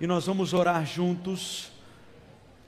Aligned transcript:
e 0.00 0.06
nós 0.06 0.26
vamos 0.26 0.52
orar 0.52 0.84
juntos. 0.86 1.70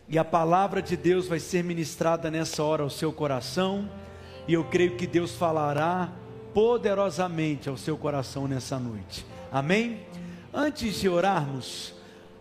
E 0.09 0.19
a 0.19 0.25
palavra 0.25 0.83
de 0.83 0.97
Deus 0.97 1.29
vai 1.29 1.39
ser 1.39 1.63
ministrada 1.63 2.31
nessa 2.31 2.63
hora 2.63 2.83
ao 2.83 2.91
seu 2.91 3.13
coração, 3.13 3.89
e 4.49 4.55
eu 4.55 4.65
creio 4.65 4.97
que 4.97 5.07
Deus 5.07 5.37
falará 5.37 6.13
poderosamente 6.53 7.69
ao 7.69 7.77
seu 7.77 7.97
coração 7.97 8.49
nessa 8.49 8.79
noite. 8.79 9.25
Amém? 9.53 10.01
Antes 10.53 10.97
de 10.97 11.09
orarmos, 11.09 11.95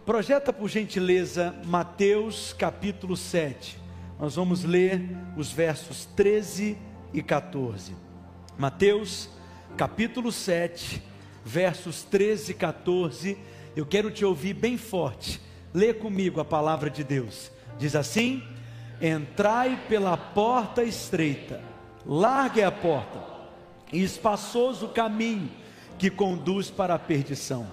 projeta 0.06 0.52
por 0.52 0.68
gentileza 0.68 1.54
Mateus 1.66 2.54
capítulo 2.54 3.16
7. 3.16 3.78
Nós 4.20 4.36
vamos 4.36 4.64
ler 4.64 5.02
os 5.38 5.52
versos 5.52 6.06
13 6.06 6.76
e 7.14 7.22
14. 7.22 7.96
Mateus 8.58 9.30
capítulo 9.78 10.32
7, 10.32 11.02
versos 11.46 12.04
13 12.04 12.52
e 12.52 12.56
14. 12.56 13.38
Eu 13.76 13.86
quero 13.86 14.10
te 14.12 14.26
ouvir 14.26 14.54
bem 14.54 14.78
forte. 14.78 15.40
Lê 15.74 15.94
comigo 15.94 16.40
a 16.40 16.46
palavra 16.46 16.90
de 16.90 17.04
Deus. 17.04 17.52
Diz 17.78 17.96
assim: 17.96 18.44
Entrai 19.02 19.80
pela 19.88 20.18
porta 20.18 20.84
estreita, 20.84 21.62
largue 22.06 22.64
a 22.64 22.72
porta, 22.72 23.22
e 23.92 24.04
espaçoso 24.04 24.88
o 24.88 24.90
caminho 24.90 25.50
que 25.98 26.10
conduz 26.10 26.70
para 26.70 26.96
a 26.96 27.00
perdição. 27.00 27.68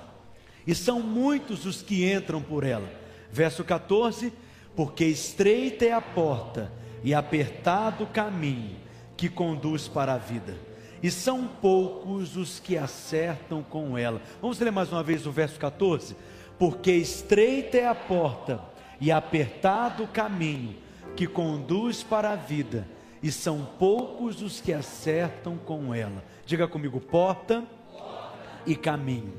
E 0.66 0.74
são 0.74 1.00
muitos 1.00 1.64
os 1.64 1.80
que 1.82 2.10
entram 2.10 2.42
por 2.42 2.64
ela. 2.64 2.90
Verso 3.32 3.64
14: 3.64 4.32
Porque 4.74 5.04
estreita 5.04 5.84
é 5.84 5.92
a 5.92 6.00
porta 6.00 6.70
e 7.02 7.14
apertado 7.14 8.04
o 8.04 8.08
caminho 8.08 8.76
que 9.16 9.28
conduz 9.28 9.88
para 9.88 10.14
a 10.14 10.18
vida 10.18 10.65
e 11.02 11.10
são 11.10 11.46
poucos 11.46 12.36
os 12.36 12.58
que 12.58 12.76
acertam 12.76 13.62
com 13.62 13.96
ela. 13.96 14.20
Vamos 14.40 14.58
ler 14.58 14.70
mais 14.70 14.90
uma 14.90 15.02
vez 15.02 15.26
o 15.26 15.32
verso 15.32 15.58
14? 15.58 16.16
Porque 16.58 16.92
estreita 16.92 17.76
é 17.76 17.86
a 17.86 17.94
porta 17.94 18.60
e 19.00 19.12
apertado 19.12 20.04
o 20.04 20.08
caminho 20.08 20.74
que 21.14 21.26
conduz 21.26 22.02
para 22.02 22.32
a 22.32 22.36
vida, 22.36 22.86
e 23.22 23.32
são 23.32 23.66
poucos 23.78 24.42
os 24.42 24.60
que 24.60 24.72
acertam 24.72 25.56
com 25.56 25.94
ela. 25.94 26.22
Diga 26.44 26.68
comigo: 26.68 27.00
porta, 27.00 27.64
e 28.66 28.74
caminho. 28.74 29.34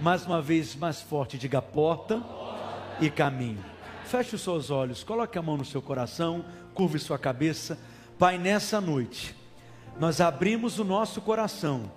Mais 0.00 0.26
uma 0.26 0.40
vez, 0.40 0.76
mais 0.76 1.00
forte, 1.00 1.38
diga 1.38 1.60
porta, 1.60 2.22
e 3.00 3.10
caminho. 3.10 3.64
Feche 4.04 4.36
os 4.36 4.42
seus 4.42 4.70
olhos, 4.70 5.02
coloque 5.02 5.36
a 5.36 5.42
mão 5.42 5.56
no 5.56 5.64
seu 5.64 5.82
coração, 5.82 6.44
curve 6.74 6.98
sua 6.98 7.18
cabeça. 7.18 7.78
Pai, 8.18 8.38
nessa 8.38 8.80
noite 8.80 9.34
nós 9.98 10.20
abrimos 10.20 10.78
o 10.78 10.84
nosso 10.84 11.20
coração 11.20 11.90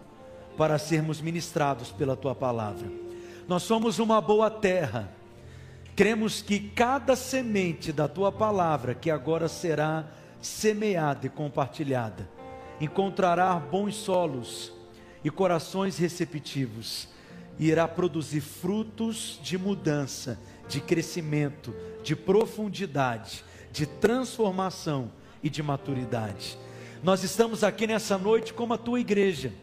para 0.58 0.78
sermos 0.78 1.22
ministrados 1.22 1.92
pela 1.92 2.16
tua 2.16 2.36
palavra. 2.36 2.89
Nós 3.47 3.64
somos 3.64 4.00
uma 4.00 4.22
boa 4.22 4.50
terra. 4.50 5.09
Cremos 5.95 6.41
que 6.41 6.59
cada 6.59 7.16
semente 7.16 7.91
da 7.91 8.08
tua 8.08 8.31
palavra 8.31 8.94
que 8.94 9.11
agora 9.11 9.47
será 9.47 10.06
semeada 10.41 11.25
e 11.25 11.30
compartilhada 11.30 12.39
encontrará 12.80 13.53
bons 13.56 13.95
solos 13.95 14.72
e 15.23 15.30
corações 15.30 15.97
receptivos 15.97 17.09
e 17.58 17.67
irá 17.67 17.88
produzir 17.88 18.41
frutos 18.41 19.39
de 19.44 19.58
mudança, 19.58 20.39
de 20.67 20.80
crescimento, 20.80 21.75
de 22.03 22.16
profundidade, 22.16 23.44
de 23.72 23.86
transformação 23.86 25.11
e 25.44 25.50
de 25.50 25.61
maturidade. 25.61 26.58
Nós 27.02 27.23
estamos 27.23 27.64
aqui 27.64 27.88
nessa 27.88 28.17
noite 28.17 28.53
como 28.53 28.73
a 28.73 28.78
tua 28.78 29.00
igreja. 29.00 29.53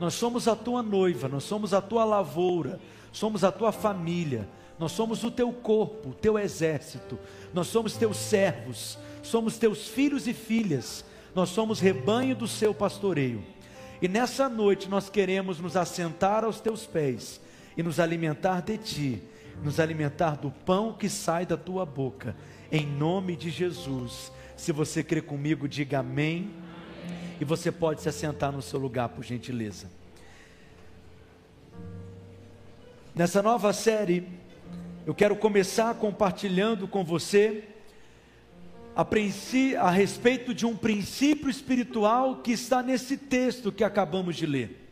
Nós 0.00 0.14
somos 0.14 0.48
a 0.48 0.56
tua 0.56 0.82
noiva, 0.82 1.28
nós 1.28 1.44
somos 1.44 1.72
a 1.72 1.80
tua 1.80 2.04
lavoura, 2.04 2.80
somos 3.12 3.44
a 3.44 3.52
tua 3.52 3.70
família, 3.70 4.48
nós 4.80 4.90
somos 4.90 5.22
o 5.22 5.30
teu 5.30 5.52
corpo, 5.52 6.08
o 6.08 6.14
teu 6.14 6.36
exército, 6.36 7.16
nós 7.54 7.68
somos 7.68 7.96
teus 7.96 8.16
servos, 8.16 8.98
somos 9.22 9.56
teus 9.58 9.86
filhos 9.86 10.26
e 10.26 10.34
filhas, 10.34 11.04
nós 11.36 11.50
somos 11.50 11.78
rebanho 11.78 12.34
do 12.34 12.48
seu 12.48 12.74
pastoreio. 12.74 13.44
E 14.00 14.08
nessa 14.08 14.48
noite 14.48 14.88
nós 14.88 15.08
queremos 15.08 15.60
nos 15.60 15.76
assentar 15.76 16.42
aos 16.42 16.60
teus 16.60 16.84
pés 16.84 17.40
e 17.76 17.82
nos 17.82 18.00
alimentar 18.00 18.60
de 18.60 18.76
ti, 18.76 19.22
nos 19.62 19.78
alimentar 19.78 20.36
do 20.36 20.50
pão 20.50 20.92
que 20.92 21.08
sai 21.08 21.46
da 21.46 21.56
tua 21.56 21.86
boca, 21.86 22.34
em 22.72 22.84
nome 22.84 23.36
de 23.36 23.50
Jesus. 23.50 24.32
Se 24.56 24.72
você 24.72 25.04
crê 25.04 25.22
comigo, 25.22 25.68
diga 25.68 26.00
amém 26.00 26.50
e 27.40 27.44
você 27.44 27.70
pode 27.72 28.02
se 28.02 28.08
assentar 28.08 28.52
no 28.52 28.62
seu 28.62 28.78
lugar, 28.78 29.08
por 29.08 29.24
gentileza. 29.24 29.90
Nessa 33.14 33.42
nova 33.42 33.72
série, 33.72 34.26
eu 35.04 35.14
quero 35.14 35.36
começar 35.36 35.94
compartilhando 35.94 36.88
com 36.88 37.04
você 37.04 37.64
a, 38.94 39.06
a, 39.80 39.90
respeito 39.90 40.54
de 40.54 40.64
um 40.64 40.76
princípio 40.76 41.50
espiritual 41.50 42.36
que 42.36 42.52
está 42.52 42.82
nesse 42.82 43.16
texto 43.16 43.72
que 43.72 43.84
acabamos 43.84 44.36
de 44.36 44.46
ler. 44.46 44.88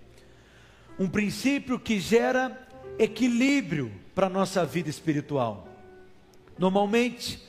Um 0.99 1.09
princípio 1.09 1.79
que 1.79 1.99
gera 1.99 2.67
equilíbrio 2.99 3.91
para 4.15 4.27
a 4.27 4.31
nossa 4.31 4.67
vida 4.67 4.91
espiritual. 4.91 5.67
Normalmente, 6.59 7.43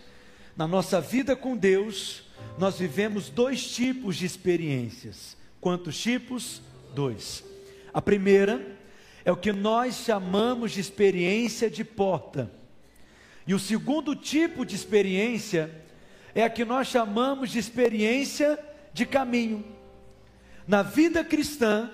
na 0.56 0.68
nossa 0.68 1.02
vida 1.02 1.35
com 1.35 1.58
Deus, 1.58 2.23
nós 2.57 2.78
vivemos 2.78 3.29
dois 3.29 3.66
tipos 3.74 4.16
de 4.18 4.25
experiências. 4.25 5.38
Quantos 5.59 6.00
tipos? 6.00 6.62
Dois. 6.94 7.44
A 7.94 8.02
primeira 8.02 8.78
é 9.24 9.31
o 9.31 9.38
que 9.38 9.52
nós 9.52 9.96
chamamos 9.96 10.72
de 10.72 10.79
experiência 10.79 11.69
de 11.69 11.84
porta. 11.84 12.52
E 13.46 13.53
o 13.53 13.59
segundo 13.59 14.16
tipo 14.16 14.66
de 14.66 14.75
experiência 14.75 15.72
é 16.34 16.44
a 16.44 16.50
que 16.50 16.63
nós 16.63 16.88
chamamos 16.88 17.52
de 17.52 17.59
experiência 17.59 18.59
de 18.94 19.06
caminho. 19.06 19.63
Na 20.68 20.84
vida 20.84 21.23
cristã, 21.23 21.90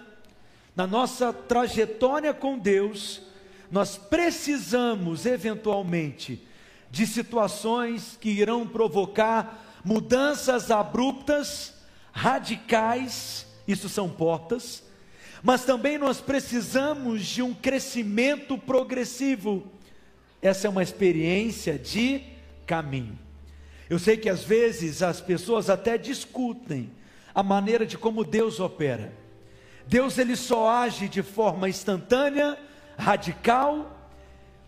na 0.75 0.85
nossa 0.85 1.33
trajetória 1.33 2.33
com 2.33 2.57
Deus, 2.57 3.21
nós 3.71 3.97
precisamos 3.97 5.25
eventualmente 5.25 6.45
de 6.89 7.05
situações 7.07 8.17
que 8.19 8.29
irão 8.29 8.67
provocar 8.67 9.66
mudanças 9.87 10.69
abruptas, 10.69 11.73
radicais, 12.11 13.47
isso 13.65 13.87
são 13.87 14.09
portas, 14.09 14.83
mas 15.41 15.63
também 15.63 15.97
nós 15.97 16.19
precisamos 16.19 17.25
de 17.25 17.41
um 17.41 17.53
crescimento 17.53 18.57
progressivo. 18.57 19.65
Essa 20.41 20.67
é 20.67 20.69
uma 20.69 20.83
experiência 20.83 21.79
de 21.79 22.21
caminho. 22.65 23.17
Eu 23.89 23.97
sei 23.97 24.17
que 24.17 24.29
às 24.29 24.43
vezes 24.43 25.01
as 25.01 25.21
pessoas 25.21 25.69
até 25.69 25.97
discutem 25.97 26.91
a 27.33 27.41
maneira 27.41 27.85
de 27.85 27.97
como 27.97 28.25
Deus 28.25 28.59
opera. 28.59 29.13
Deus 29.85 30.17
ele 30.17 30.35
só 30.35 30.69
age 30.69 31.07
de 31.07 31.23
forma 31.23 31.69
instantânea, 31.69 32.57
radical, 32.97 33.96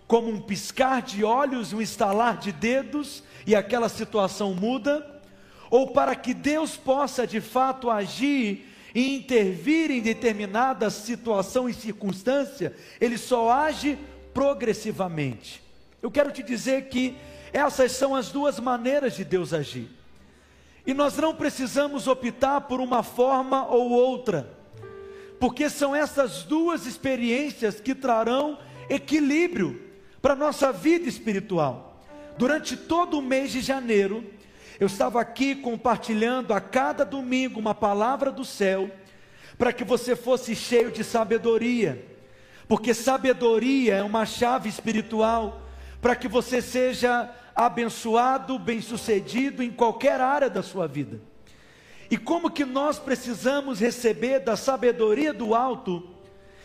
como 0.10 0.28
um 0.28 0.42
piscar 0.42 1.04
de 1.04 1.24
olhos, 1.24 1.72
um 1.72 1.80
estalar 1.80 2.40
de 2.40 2.52
dedos, 2.52 3.24
e 3.46 3.56
aquela 3.56 3.88
situação 3.88 4.56
muda, 4.56 5.06
ou 5.70 5.92
para 5.92 6.16
que 6.16 6.34
Deus 6.34 6.76
possa 6.76 7.28
de 7.28 7.40
fato 7.40 7.92
agir 7.92 8.74
e 8.96 9.16
intervir 9.16 9.92
em 9.92 10.02
determinada 10.02 10.90
situação 10.90 11.70
e 11.70 11.76
circunstância, 11.76 12.76
Ele 13.00 13.20
só 13.20 13.52
age 13.52 14.00
progressivamente. 14.34 15.62
Eu 16.02 16.10
quero 16.10 16.32
te 16.32 16.42
dizer 16.42 16.90
que 16.90 17.16
essas 17.54 17.92
são 17.92 18.16
as 18.16 18.32
duas 18.32 18.60
maneiras 18.60 19.16
de 19.16 19.24
Deus 19.24 19.54
agir. 19.54 19.92
E 20.88 20.92
nós 20.92 21.16
não 21.18 21.36
precisamos 21.36 22.08
optar 22.08 22.62
por 22.62 22.82
uma 22.82 23.04
forma 23.04 23.68
ou 23.68 23.92
outra, 23.92 24.58
porque 25.40 25.70
são 25.70 25.96
essas 25.96 26.42
duas 26.42 26.88
experiências 26.88 27.80
que 27.80 27.94
trarão 27.94 28.58
equilíbrio 28.90 29.88
para 30.22 30.34
a 30.34 30.38
nossa 30.38 30.72
vida 30.72 31.08
espiritual. 31.08 32.02
Durante 32.38 32.78
todo 32.78 33.20
o 33.20 33.22
mês 33.22 33.52
de 33.52 33.62
janeiro, 33.62 34.24
eu 34.80 34.88
estava 34.88 35.20
aqui 35.20 35.56
compartilhando 35.56 36.54
a 36.54 36.62
cada 36.62 37.04
domingo 37.04 37.60
uma 37.60 37.76
palavra 37.76 38.32
do 38.32 38.46
céu, 38.46 38.90
para 39.58 39.74
que 39.74 39.84
você 39.84 40.16
fosse 40.16 40.56
cheio 40.56 40.90
de 40.90 41.04
sabedoria, 41.04 42.06
porque 42.68 42.94
sabedoria 42.94 43.96
é 43.96 44.04
uma 44.04 44.26
chave 44.26 44.70
espiritual 44.70 45.62
para 46.02 46.16
que 46.16 46.30
você 46.30 46.62
seja 46.62 47.30
abençoado, 47.54 48.58
bem-sucedido 48.58 49.62
em 49.62 49.70
qualquer 49.70 50.22
área 50.22 50.50
da 50.50 50.64
sua 50.64 50.88
vida. 50.88 51.20
E 52.10 52.18
como 52.18 52.50
que 52.50 52.64
nós 52.64 52.98
precisamos 52.98 53.82
receber 53.82 54.40
da 54.40 54.56
sabedoria 54.56 55.34
do 55.34 55.54
alto, 55.54 56.08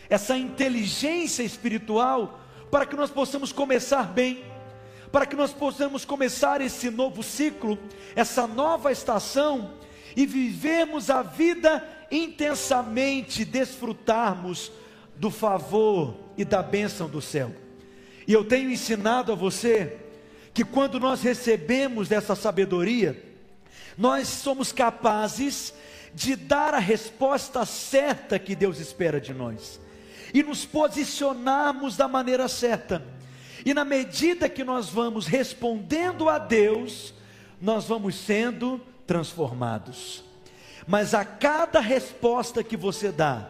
essa 0.09 0.37
inteligência 0.37 1.43
espiritual, 1.43 2.39
para 2.69 2.85
que 2.85 2.95
nós 2.95 3.09
possamos 3.09 3.51
começar 3.51 4.03
bem 4.03 4.43
para 5.15 5.25
que 5.25 5.35
nós 5.37 5.53
possamos 5.53 6.03
começar 6.03 6.59
esse 6.59 6.89
novo 6.89 7.23
ciclo, 7.23 7.79
essa 8.17 8.45
nova 8.45 8.91
estação 8.91 9.71
e 10.13 10.25
vivermos 10.25 11.09
a 11.09 11.21
vida 11.21 11.81
intensamente, 12.11 13.45
desfrutarmos 13.45 14.73
do 15.15 15.31
favor 15.31 16.17
e 16.37 16.43
da 16.43 16.61
bênção 16.61 17.07
do 17.07 17.21
céu. 17.21 17.53
E 18.27 18.33
eu 18.33 18.43
tenho 18.43 18.69
ensinado 18.69 19.31
a 19.31 19.35
você 19.35 19.95
que 20.53 20.65
quando 20.65 20.99
nós 20.99 21.21
recebemos 21.21 22.11
essa 22.11 22.35
sabedoria, 22.35 23.23
nós 23.97 24.27
somos 24.27 24.73
capazes 24.73 25.73
de 26.13 26.35
dar 26.35 26.73
a 26.73 26.79
resposta 26.79 27.65
certa 27.65 28.37
que 28.37 28.53
Deus 28.53 28.81
espera 28.81 29.21
de 29.21 29.33
nós 29.33 29.79
e 30.35 30.43
nos 30.43 30.65
posicionarmos 30.65 31.95
da 31.95 32.09
maneira 32.09 32.49
certa. 32.49 33.01
E 33.65 33.73
na 33.73 33.85
medida 33.85 34.49
que 34.49 34.65
nós 34.65 34.89
vamos 34.89 35.27
respondendo 35.27 36.27
a 36.27 36.37
Deus, 36.37 37.13
nós 37.61 37.85
vamos 37.85 38.15
sendo 38.15 38.81
transformados. 39.07 40.25
Mas 40.85 41.13
a 41.13 41.23
cada 41.23 41.79
resposta 41.79 42.61
que 42.61 42.75
você 42.75 43.13
dá, 43.13 43.49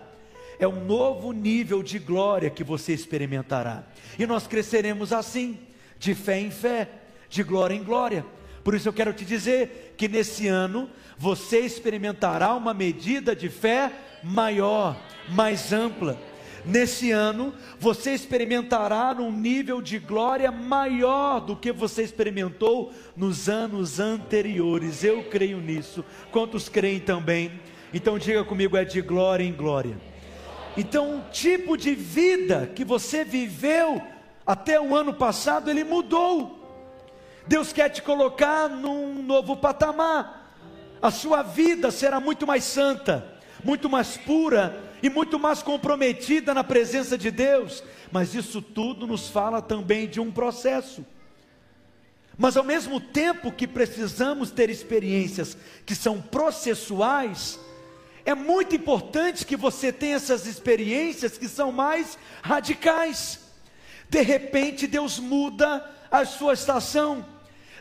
é 0.59 0.67
um 0.67 0.85
novo 0.85 1.31
nível 1.31 1.81
de 1.81 1.97
glória 1.97 2.51
que 2.51 2.63
você 2.63 2.93
experimentará. 2.93 3.83
E 4.19 4.27
nós 4.27 4.45
cresceremos 4.45 5.11
assim, 5.11 5.57
de 5.97 6.13
fé 6.13 6.39
em 6.39 6.51
fé, 6.51 6.87
de 7.27 7.41
glória 7.41 7.73
em 7.73 7.83
glória. 7.83 8.23
Por 8.63 8.75
isso 8.75 8.87
eu 8.87 8.93
quero 8.93 9.11
te 9.11 9.25
dizer 9.25 9.95
que 9.97 10.07
nesse 10.07 10.47
ano 10.47 10.87
você 11.17 11.61
experimentará 11.61 12.53
uma 12.53 12.75
medida 12.75 13.35
de 13.35 13.49
fé 13.49 13.91
maior, 14.23 14.95
mais 15.27 15.73
ampla. 15.73 16.34
Nesse 16.65 17.11
ano, 17.11 17.53
você 17.79 18.11
experimentará 18.11 19.15
um 19.19 19.31
nível 19.31 19.81
de 19.81 19.99
glória 19.99 20.51
maior 20.51 21.39
do 21.39 21.55
que 21.55 21.71
você 21.71 22.01
experimentou 22.01 22.91
nos 23.15 23.47
anos 23.47 23.99
anteriores. 23.99 25.03
Eu 25.03 25.23
creio 25.25 25.59
nisso. 25.59 26.03
Quantos 26.31 26.67
creem 26.67 26.99
também? 26.99 27.51
Então 27.93 28.17
diga 28.17 28.43
comigo: 28.43 28.75
é 28.75 28.83
de 28.83 28.99
glória 28.99 29.43
em 29.43 29.53
glória. 29.53 29.95
Então, 30.75 31.19
o 31.19 31.21
tipo 31.31 31.77
de 31.77 31.95
vida 31.95 32.69
que 32.75 32.83
você 32.83 33.23
viveu 33.23 34.01
até 34.45 34.81
o 34.81 34.95
ano 34.95 35.13
passado, 35.13 35.69
ele 35.69 35.83
mudou. 35.83 36.59
Deus 37.47 37.71
quer 37.71 37.89
te 37.89 38.01
colocar 38.01 38.67
num 38.67 39.21
novo 39.21 39.55
patamar. 39.55 40.53
A 41.01 41.11
sua 41.11 41.43
vida 41.43 41.91
será 41.91 42.19
muito 42.19 42.47
mais 42.47 42.63
santa, 42.63 43.25
muito 43.63 43.89
mais 43.89 44.17
pura 44.17 44.84
e 45.05 45.09
muito 45.09 45.37
mais 45.37 45.61
comprometida 45.61 46.51
na 46.51 46.63
presença 46.63 47.15
de 47.15 47.29
Deus. 47.29 47.83
Mas 48.11 48.33
isso 48.33 48.59
tudo 48.59 49.05
nos 49.05 49.29
fala 49.29 49.61
também 49.61 50.07
de 50.07 50.19
um 50.19 50.31
processo. 50.31 51.05
Mas 52.35 52.57
ao 52.57 52.63
mesmo 52.63 52.99
tempo 52.99 53.51
que 53.51 53.67
precisamos 53.67 54.49
ter 54.49 54.67
experiências 54.67 55.55
que 55.85 55.93
são 55.93 56.19
processuais, 56.19 57.59
é 58.25 58.33
muito 58.33 58.75
importante 58.75 59.45
que 59.45 59.55
você 59.55 59.93
tenha 59.93 60.15
essas 60.15 60.47
experiências 60.47 61.37
que 61.37 61.47
são 61.47 61.71
mais 61.71 62.17
radicais. 62.41 63.41
De 64.09 64.23
repente, 64.23 64.87
Deus 64.87 65.19
muda 65.19 65.87
a 66.09 66.25
sua 66.25 66.53
estação. 66.53 67.23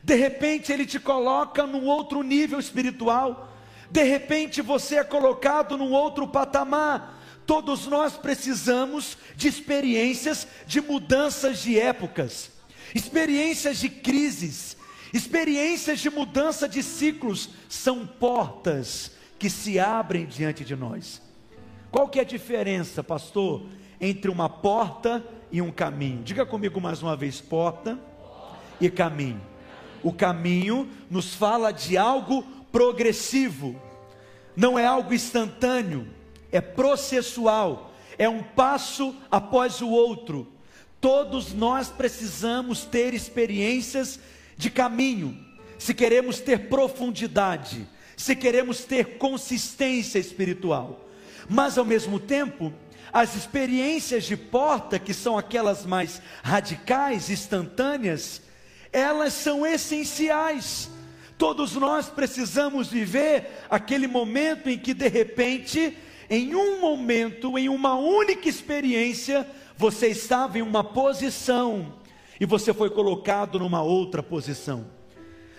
De 0.02 0.14
repente, 0.14 0.70
Ele 0.70 0.84
te 0.84 1.00
coloca 1.00 1.66
num 1.66 1.86
outro 1.86 2.22
nível 2.22 2.58
espiritual. 2.60 3.53
De 3.94 4.02
repente, 4.02 4.60
você 4.60 4.96
é 4.96 5.04
colocado 5.04 5.78
num 5.78 5.92
outro 5.92 6.26
patamar. 6.26 7.22
Todos 7.46 7.86
nós 7.86 8.16
precisamos 8.16 9.16
de 9.36 9.46
experiências 9.46 10.48
de 10.66 10.80
mudanças 10.80 11.62
de 11.62 11.78
épocas, 11.78 12.50
experiências 12.92 13.78
de 13.78 13.88
crises, 13.88 14.76
experiências 15.12 16.00
de 16.00 16.10
mudança 16.10 16.68
de 16.68 16.82
ciclos. 16.82 17.50
São 17.68 18.04
portas 18.04 19.12
que 19.38 19.48
se 19.48 19.78
abrem 19.78 20.26
diante 20.26 20.64
de 20.64 20.74
nós. 20.74 21.22
Qual 21.88 22.08
que 22.08 22.18
é 22.18 22.22
a 22.22 22.26
diferença, 22.26 23.04
pastor, 23.04 23.64
entre 24.00 24.28
uma 24.28 24.48
porta 24.48 25.24
e 25.52 25.62
um 25.62 25.70
caminho? 25.70 26.24
Diga 26.24 26.44
comigo 26.44 26.80
mais 26.80 27.00
uma 27.00 27.14
vez: 27.14 27.40
porta 27.40 27.96
e 28.80 28.90
caminho. 28.90 29.40
O 30.02 30.12
caminho 30.12 30.90
nos 31.08 31.32
fala 31.32 31.70
de 31.70 31.96
algo 31.96 32.42
progressivo, 32.74 33.80
não 34.56 34.78
é 34.78 34.86
algo 34.86 35.12
instantâneo, 35.12 36.08
é 36.50 36.60
processual, 36.60 37.92
é 38.16 38.28
um 38.28 38.42
passo 38.42 39.14
após 39.30 39.80
o 39.80 39.88
outro. 39.88 40.52
Todos 41.00 41.52
nós 41.52 41.88
precisamos 41.88 42.84
ter 42.84 43.12
experiências 43.12 44.18
de 44.56 44.70
caminho, 44.70 45.36
se 45.78 45.92
queremos 45.92 46.40
ter 46.40 46.68
profundidade 46.68 47.88
se 48.16 48.34
queremos 48.34 48.84
ter 48.84 49.18
consistência 49.18 50.18
espiritual. 50.18 51.08
Mas 51.48 51.76
ao 51.76 51.84
mesmo 51.84 52.18
tempo, 52.18 52.72
as 53.12 53.34
experiências 53.34 54.24
de 54.24 54.36
porta, 54.36 54.98
que 54.98 55.12
são 55.12 55.36
aquelas 55.36 55.84
mais 55.84 56.20
radicais, 56.42 57.30
instantâneas, 57.30 58.40
elas 58.92 59.32
são 59.32 59.66
essenciais. 59.66 60.88
Todos 61.44 61.74
nós 61.74 62.08
precisamos 62.08 62.88
viver 62.88 63.66
aquele 63.68 64.06
momento 64.06 64.70
em 64.70 64.78
que 64.78 64.94
de 64.94 65.08
repente, 65.08 65.94
em 66.30 66.54
um 66.54 66.80
momento, 66.80 67.58
em 67.58 67.68
uma 67.68 67.96
única 67.96 68.48
experiência, 68.48 69.46
você 69.76 70.08
estava 70.08 70.58
em 70.58 70.62
uma 70.62 70.82
posição 70.82 71.96
e 72.40 72.46
você 72.46 72.72
foi 72.72 72.88
colocado 72.88 73.58
numa 73.58 73.82
outra 73.82 74.22
posição. 74.22 74.86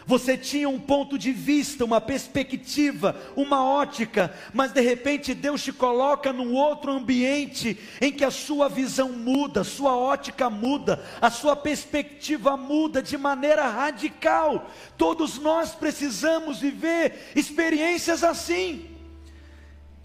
Você 0.08 0.38
tinha 0.38 0.70
um 0.70 0.80
ponto 0.80 1.18
de 1.18 1.32
vista, 1.32 1.84
uma 1.84 2.00
perspectiva, 2.00 3.20
uma 3.36 3.66
ótica, 3.66 4.32
mas 4.54 4.72
de 4.72 4.80
repente 4.80 5.34
Deus 5.34 5.64
te 5.64 5.74
coloca 5.74 6.32
num 6.32 6.54
outro 6.54 6.92
ambiente 6.92 7.80
em 8.00 8.12
que 8.12 8.24
a 8.24 8.30
sua 8.30 8.70
visão 8.70 9.12
muda, 9.14 9.62
a 9.62 9.64
sua 9.64 9.98
ótica 9.98 10.48
muda, 10.48 11.04
a 11.20 11.32
sua 11.32 11.56
perspectiva 11.56 12.56
muda 12.56 13.02
de 13.02 13.18
maneira 13.18 13.68
radical. 13.68 14.70
Todos 14.96 15.40
nós 15.40 15.74
precisamos 15.74 16.60
viver 16.60 17.32
experiências 17.36 18.24
assim. 18.24 18.88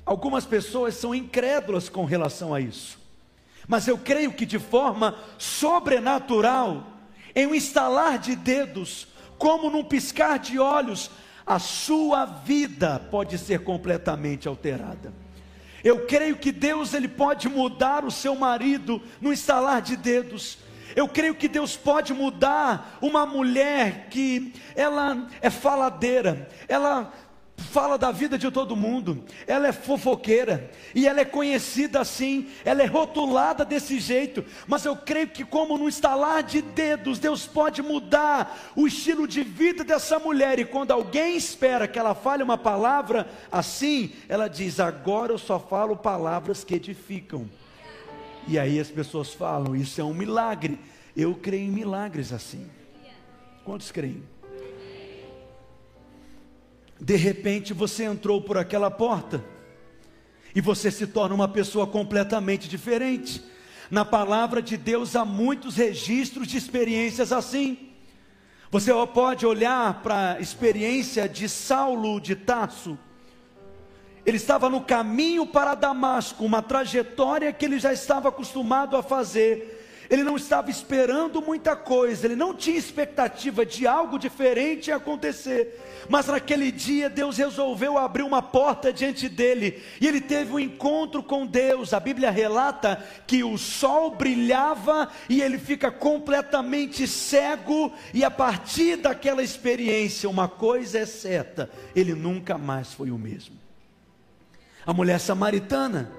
Algumas 0.07 0.47
pessoas 0.47 0.95
são 0.95 1.15
incrédulas 1.15 1.91
com 1.91 2.07
relação 2.07 2.55
a 2.55 2.61
isso, 2.61 2.99
mas 3.69 3.87
eu 3.87 3.99
creio 3.99 4.33
que 4.33 4.47
de 4.47 4.59
forma 4.59 5.15
sobrenatural, 5.37 6.87
em 7.35 7.47
um 7.47 7.55
estalar 7.55 8.19
de 8.19 8.35
dedos, 8.35 9.10
como 9.41 9.71
num 9.71 9.83
piscar 9.83 10.39
de 10.39 10.59
olhos, 10.59 11.11
a 11.47 11.59
sua 11.59 12.27
vida 12.27 13.01
pode 13.11 13.39
ser 13.39 13.61
completamente 13.65 14.47
alterada. 14.47 15.15
Eu 15.83 16.07
creio 16.07 16.37
que 16.37 16.53
Deus 16.53 16.93
ele 16.93 17.09
pode 17.09 17.49
mudar 17.49 18.05
o 18.05 18.11
seu 18.11 18.35
marido 18.35 19.01
no 19.19 19.33
instalar 19.33 19.81
de 19.81 19.97
dedos. 19.97 20.59
Eu 20.95 21.09
creio 21.09 21.35
que 21.35 21.49
Deus 21.49 21.75
pode 21.75 22.13
mudar 22.13 22.99
uma 23.01 23.25
mulher 23.25 24.09
que 24.11 24.53
ela 24.77 25.27
é 25.41 25.49
faladeira, 25.49 26.47
ela 26.69 27.11
fala 27.61 27.97
da 27.97 28.11
vida 28.11 28.39
de 28.39 28.51
todo 28.51 28.75
mundo, 28.75 29.25
ela 29.47 29.69
é 29.69 29.73
fofoqueira, 29.73 30.71
e 30.95 31.07
ela 31.07 31.21
é 31.21 31.25
conhecida 31.25 32.01
assim, 32.01 32.49
ela 32.65 32.83
é 32.83 32.87
rotulada 32.87 33.65
desse 33.65 34.01
jeito, 34.01 34.45
mas 34.67 34.85
eu 34.85 34.97
creio 34.97 35.29
que, 35.29 35.45
como 35.45 35.79
no 35.79 35.89
estalar 35.89 36.43
de 36.43 36.63
dedos, 36.63 37.19
Deus 37.19 37.47
pode 37.47 37.83
mudar 37.83 38.73
o 38.75 38.87
estilo 38.87 39.27
de 39.27 39.43
vida 39.43 39.85
dessa 39.85 40.19
mulher, 40.19 40.59
e 40.59 40.65
quando 40.65 40.91
alguém 40.91 41.37
espera 41.37 41.87
que 41.87 41.99
ela 41.99 42.15
fale 42.15 42.43
uma 42.43 42.59
palavra 42.59 43.29
assim, 43.53 44.13
ela 44.29 44.49
diz: 44.49 44.81
Agora 44.81 45.33
eu 45.33 45.39
só 45.39 45.59
falo 45.59 45.97
palavras 45.97 46.65
que 46.65 46.75
edificam. 46.75 47.49
E 48.49 48.59
aí 48.59 48.81
as 48.81 48.91
pessoas 48.91 49.33
falam: 49.33 49.77
Isso 49.77 50.01
é 50.01 50.05
um 50.05 50.15
milagre. 50.15 50.79
Eu 51.17 51.35
creio 51.35 51.65
em 51.65 51.71
milagres 51.71 52.33
assim. 52.33 52.69
Quantos 53.65 53.93
creem? 53.93 54.23
De 57.01 57.17
repente 57.17 57.73
você 57.73 58.05
entrou 58.05 58.43
por 58.43 58.59
aquela 58.59 58.91
porta 58.91 59.43
e 60.55 60.61
você 60.61 60.91
se 60.91 61.07
torna 61.07 61.35
uma 61.35 61.49
pessoa 61.49 61.87
completamente 61.87 62.69
diferente. 62.69 63.43
Na 63.91 64.05
palavra 64.05 64.61
de 64.61 64.77
Deus 64.77 65.17
há 65.17 65.25
muitos 65.25 65.77
registros 65.77 66.47
de 66.47 66.59
experiências 66.59 67.33
assim. 67.33 67.91
Você 68.71 68.93
pode 69.13 69.47
olhar 69.47 70.03
para 70.03 70.35
a 70.35 70.41
experiência 70.41 71.29
de 71.29 71.49
Saulo 71.49 72.21
de 72.21 72.37
Tarso. 72.37 72.99
Ele 74.25 74.37
estava 74.37 74.69
no 74.69 74.83
caminho 74.83 75.47
para 75.47 75.75
Damasco, 75.75 76.45
uma 76.45 76.63
trajetória 76.63 77.53
que 77.53 77.65
ele 77.65 77.79
já 77.79 77.93
estava 77.93 78.29
acostumado 78.29 78.97
a 78.97 79.03
fazer 79.03 79.80
ele 80.11 80.25
não 80.25 80.37
estava 80.37 80.69
esperando 80.71 81.41
muita 81.41 81.77
coisa, 81.77 82.27
ele 82.27 82.35
não 82.35 82.53
tinha 82.53 82.77
expectativa 82.77 83.65
de 83.65 83.87
algo 83.87 84.19
diferente 84.19 84.91
acontecer. 84.91 85.81
Mas 86.09 86.27
naquele 86.27 86.73
dia 86.73 87.09
Deus 87.09 87.37
resolveu 87.37 87.97
abrir 87.97 88.25
uma 88.25 88.43
porta 88.43 88.93
diante 88.93 89.29
dele, 89.29 89.81
e 90.01 90.09
ele 90.09 90.21
teve 90.21 90.53
um 90.53 90.59
encontro 90.59 91.23
com 91.23 91.47
Deus. 91.47 91.95
A 91.95 92.01
Bíblia 92.01 92.31
relata 92.31 93.07
que 93.25 93.45
o 93.45 93.57
sol 93.57 94.11
brilhava 94.11 95.09
e 95.29 95.41
ele 95.41 95.59
fica 95.59 95.93
completamente 95.93 97.07
cego, 97.07 97.93
e 98.13 98.25
a 98.25 98.31
partir 98.31 98.97
daquela 98.97 99.45
experiência, 99.45 100.29
uma 100.29 100.49
coisa 100.49 100.99
é 100.99 101.07
certa: 101.07 101.71
ele 101.95 102.15
nunca 102.15 102.59
mais 102.59 102.93
foi 102.93 103.13
o 103.13 103.19
mesmo. 103.19 103.57
A 104.85 104.93
mulher 104.93 105.21
samaritana, 105.21 106.11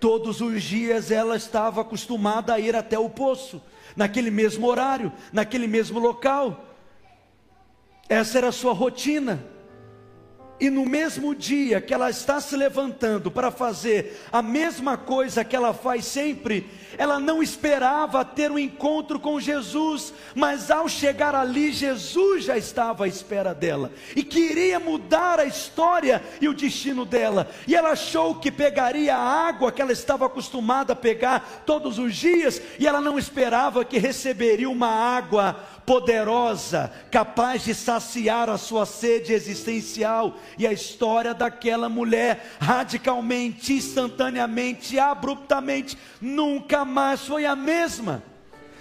Todos 0.00 0.40
os 0.40 0.62
dias 0.62 1.10
ela 1.10 1.36
estava 1.36 1.82
acostumada 1.82 2.54
a 2.54 2.58
ir 2.58 2.74
até 2.74 2.98
o 2.98 3.10
poço, 3.10 3.62
naquele 3.94 4.30
mesmo 4.30 4.66
horário, 4.66 5.12
naquele 5.30 5.66
mesmo 5.66 6.00
local. 6.00 6.64
Essa 8.08 8.38
era 8.38 8.48
a 8.48 8.52
sua 8.52 8.72
rotina. 8.72 9.44
E 10.60 10.68
no 10.68 10.84
mesmo 10.84 11.34
dia 11.34 11.80
que 11.80 11.94
ela 11.94 12.10
está 12.10 12.38
se 12.38 12.54
levantando 12.54 13.30
para 13.30 13.50
fazer 13.50 14.20
a 14.30 14.42
mesma 14.42 14.98
coisa 14.98 15.42
que 15.42 15.56
ela 15.56 15.72
faz 15.72 16.04
sempre, 16.04 16.68
ela 16.98 17.18
não 17.18 17.42
esperava 17.42 18.22
ter 18.24 18.50
um 18.50 18.58
encontro 18.58 19.18
com 19.18 19.40
Jesus, 19.40 20.12
mas 20.34 20.70
ao 20.70 20.86
chegar 20.86 21.34
ali, 21.34 21.72
Jesus 21.72 22.44
já 22.44 22.58
estava 22.58 23.06
à 23.06 23.08
espera 23.08 23.54
dela 23.54 23.90
e 24.14 24.22
queria 24.22 24.78
mudar 24.78 25.40
a 25.40 25.46
história 25.46 26.22
e 26.42 26.48
o 26.48 26.52
destino 26.52 27.06
dela. 27.06 27.48
E 27.66 27.74
ela 27.74 27.92
achou 27.92 28.34
que 28.34 28.50
pegaria 28.50 29.16
a 29.16 29.48
água 29.48 29.72
que 29.72 29.80
ela 29.80 29.92
estava 29.92 30.26
acostumada 30.26 30.92
a 30.92 30.96
pegar 30.96 31.62
todos 31.64 31.98
os 31.98 32.14
dias, 32.14 32.60
e 32.78 32.86
ela 32.86 33.00
não 33.00 33.18
esperava 33.18 33.84
que 33.84 33.98
receberia 33.98 34.68
uma 34.68 34.88
água 34.88 35.56
poderosa, 35.90 36.92
capaz 37.10 37.64
de 37.64 37.74
saciar 37.74 38.48
a 38.48 38.56
sua 38.56 38.86
sede 38.86 39.32
existencial. 39.32 40.36
E 40.56 40.64
a 40.64 40.72
história 40.72 41.34
daquela 41.34 41.88
mulher, 41.88 42.54
radicalmente, 42.60 43.72
instantaneamente, 43.72 45.00
abruptamente, 45.00 45.98
nunca 46.20 46.84
mais 46.84 47.26
foi 47.26 47.44
a 47.44 47.56
mesma. 47.56 48.22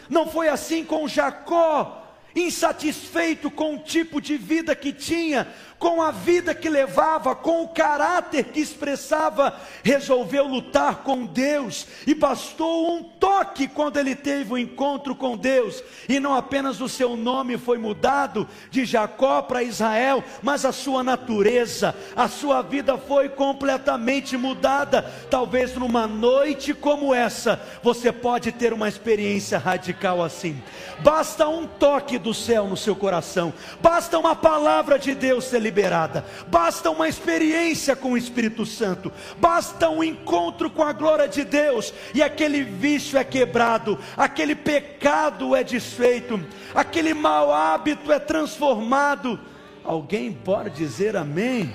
Não 0.07 0.27
foi 0.27 0.49
assim 0.49 0.85
com 0.85 1.07
Jacó, 1.07 2.15
insatisfeito 2.35 3.49
com 3.49 3.73
o 3.73 3.79
tipo 3.79 4.21
de 4.21 4.37
vida 4.37 4.75
que 4.75 4.93
tinha, 4.93 5.47
com 5.79 6.01
a 6.01 6.12
vida 6.12 6.53
que 6.53 6.69
levava, 6.69 7.33
com 7.33 7.63
o 7.63 7.69
caráter 7.69 8.43
que 8.45 8.59
expressava, 8.59 9.57
resolveu 9.81 10.45
lutar 10.45 10.98
com 10.98 11.25
Deus, 11.25 11.88
e 12.05 12.13
bastou 12.13 12.93
um 12.93 13.01
toque 13.01 13.67
quando 13.67 13.98
ele 13.98 14.13
teve 14.13 14.51
o 14.51 14.55
um 14.55 14.57
encontro 14.57 15.15
com 15.15 15.38
Deus, 15.38 15.81
e 16.07 16.19
não 16.19 16.36
apenas 16.36 16.81
o 16.81 16.89
seu 16.89 17.15
nome 17.15 17.57
foi 17.57 17.77
mudado 17.77 18.48
de 18.69 18.83
Jacó 18.83 19.41
para 19.41 19.63
Israel, 19.63 20.21
mas 20.43 20.65
a 20.65 20.74
sua 20.74 21.01
natureza, 21.01 21.95
a 22.13 22.27
sua 22.27 22.62
vida 22.62 22.98
foi 22.98 23.29
completamente 23.29 24.36
mudada. 24.36 25.03
Talvez 25.29 25.75
numa 25.75 26.05
noite 26.05 26.74
como 26.74 27.15
essa, 27.15 27.62
você 27.81 28.12
pode 28.12 28.51
ter 28.51 28.74
uma 28.74 28.89
experiência 28.89 29.57
radical 29.57 30.21
assim. 30.21 30.62
Basta 31.00 31.48
um 31.48 31.65
toque 31.65 32.17
do 32.17 32.33
céu 32.33 32.67
no 32.67 32.75
seu 32.75 32.95
coração, 32.95 33.53
basta 33.81 34.19
uma 34.19 34.36
palavra 34.36 35.00
de 35.00 35.15
Deus 35.15 35.45
ser 35.45 35.59
liberada, 35.69 36.25
basta 36.47 36.89
uma 36.89 37.07
experiência 37.07 37.95
com 37.95 38.13
o 38.13 38.17
Espírito 38.17 38.65
Santo, 38.65 39.11
basta 39.38 39.88
um 39.88 40.03
encontro 40.03 40.67
com 40.67 40.81
a 40.81 40.91
glória 40.91 41.27
de 41.27 41.43
Deus, 41.43 41.93
e 42.13 42.23
aquele 42.23 42.63
vício 42.63 43.19
é 43.19 43.23
quebrado, 43.23 43.99
aquele 44.17 44.55
pecado 44.55 45.55
é 45.55 45.63
desfeito, 45.63 46.43
aquele 46.73 47.13
mau 47.13 47.53
hábito 47.53 48.11
é 48.11 48.17
transformado. 48.17 49.39
Alguém 49.83 50.33
pode 50.33 50.71
dizer 50.71 51.15
amém? 51.15 51.73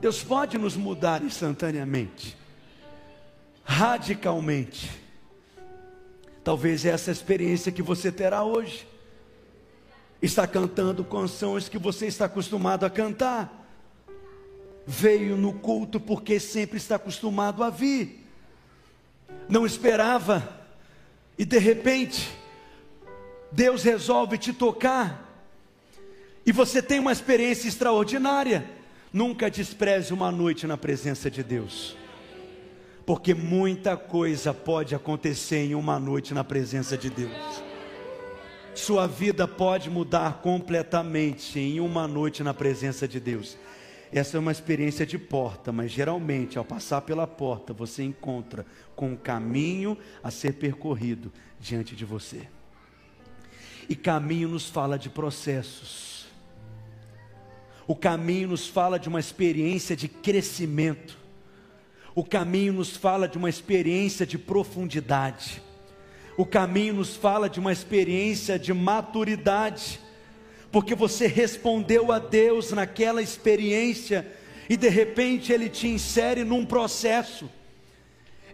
Deus 0.00 0.22
pode 0.22 0.58
nos 0.58 0.76
mudar 0.76 1.22
instantaneamente, 1.22 2.36
radicalmente. 3.64 4.90
Talvez 6.44 6.84
essa 6.84 7.10
experiência 7.10 7.72
que 7.72 7.82
você 7.82 8.12
terá 8.12 8.42
hoje 8.42 8.89
está 10.22 10.46
cantando 10.46 11.04
canções 11.04 11.68
que 11.68 11.78
você 11.78 12.06
está 12.06 12.26
acostumado 12.26 12.84
a 12.84 12.90
cantar. 12.90 13.56
Veio 14.86 15.36
no 15.36 15.52
culto 15.52 15.98
porque 15.98 16.38
sempre 16.38 16.76
está 16.76 16.96
acostumado 16.96 17.62
a 17.62 17.70
vir. 17.70 18.26
Não 19.48 19.64
esperava 19.64 20.60
e 21.38 21.44
de 21.44 21.58
repente 21.58 22.30
Deus 23.50 23.82
resolve 23.82 24.36
te 24.36 24.52
tocar. 24.52 25.26
E 26.44 26.52
você 26.52 26.82
tem 26.82 26.98
uma 26.98 27.12
experiência 27.12 27.68
extraordinária. 27.68 28.68
Nunca 29.12 29.50
despreze 29.50 30.12
uma 30.12 30.30
noite 30.30 30.66
na 30.66 30.76
presença 30.76 31.30
de 31.30 31.42
Deus. 31.42 31.96
Porque 33.04 33.34
muita 33.34 33.96
coisa 33.96 34.54
pode 34.54 34.94
acontecer 34.94 35.58
em 35.58 35.74
uma 35.74 35.98
noite 35.98 36.32
na 36.32 36.44
presença 36.44 36.96
de 36.96 37.10
Deus. 37.10 37.69
Sua 38.80 39.06
vida 39.06 39.46
pode 39.46 39.90
mudar 39.90 40.40
completamente 40.40 41.60
em 41.60 41.80
uma 41.80 42.08
noite 42.08 42.42
na 42.42 42.54
presença 42.54 43.06
de 43.06 43.20
Deus. 43.20 43.58
Essa 44.10 44.38
é 44.38 44.40
uma 44.40 44.50
experiência 44.50 45.04
de 45.04 45.18
porta, 45.18 45.70
mas 45.70 45.90
geralmente 45.90 46.56
ao 46.56 46.64
passar 46.64 47.02
pela 47.02 47.26
porta 47.26 47.74
você 47.74 48.02
encontra 48.02 48.64
com 48.96 49.10
um 49.10 49.16
caminho 49.16 49.98
a 50.24 50.30
ser 50.30 50.54
percorrido 50.54 51.30
diante 51.60 51.94
de 51.94 52.06
você. 52.06 52.48
E 53.86 53.94
caminho 53.94 54.48
nos 54.48 54.70
fala 54.70 54.98
de 54.98 55.10
processos. 55.10 56.26
O 57.86 57.94
caminho 57.94 58.48
nos 58.48 58.66
fala 58.66 58.98
de 58.98 59.10
uma 59.10 59.20
experiência 59.20 59.94
de 59.94 60.08
crescimento. 60.08 61.18
O 62.14 62.24
caminho 62.24 62.72
nos 62.72 62.96
fala 62.96 63.28
de 63.28 63.36
uma 63.36 63.50
experiência 63.50 64.26
de 64.26 64.38
profundidade. 64.38 65.62
O 66.40 66.46
caminho 66.46 66.94
nos 66.94 67.16
fala 67.16 67.50
de 67.50 67.60
uma 67.60 67.70
experiência 67.70 68.58
de 68.58 68.72
maturidade, 68.72 70.00
porque 70.72 70.94
você 70.94 71.26
respondeu 71.26 72.10
a 72.10 72.18
Deus 72.18 72.72
naquela 72.72 73.20
experiência 73.20 74.26
e 74.66 74.74
de 74.74 74.88
repente 74.88 75.52
Ele 75.52 75.68
te 75.68 75.86
insere 75.86 76.42
num 76.42 76.64
processo 76.64 77.50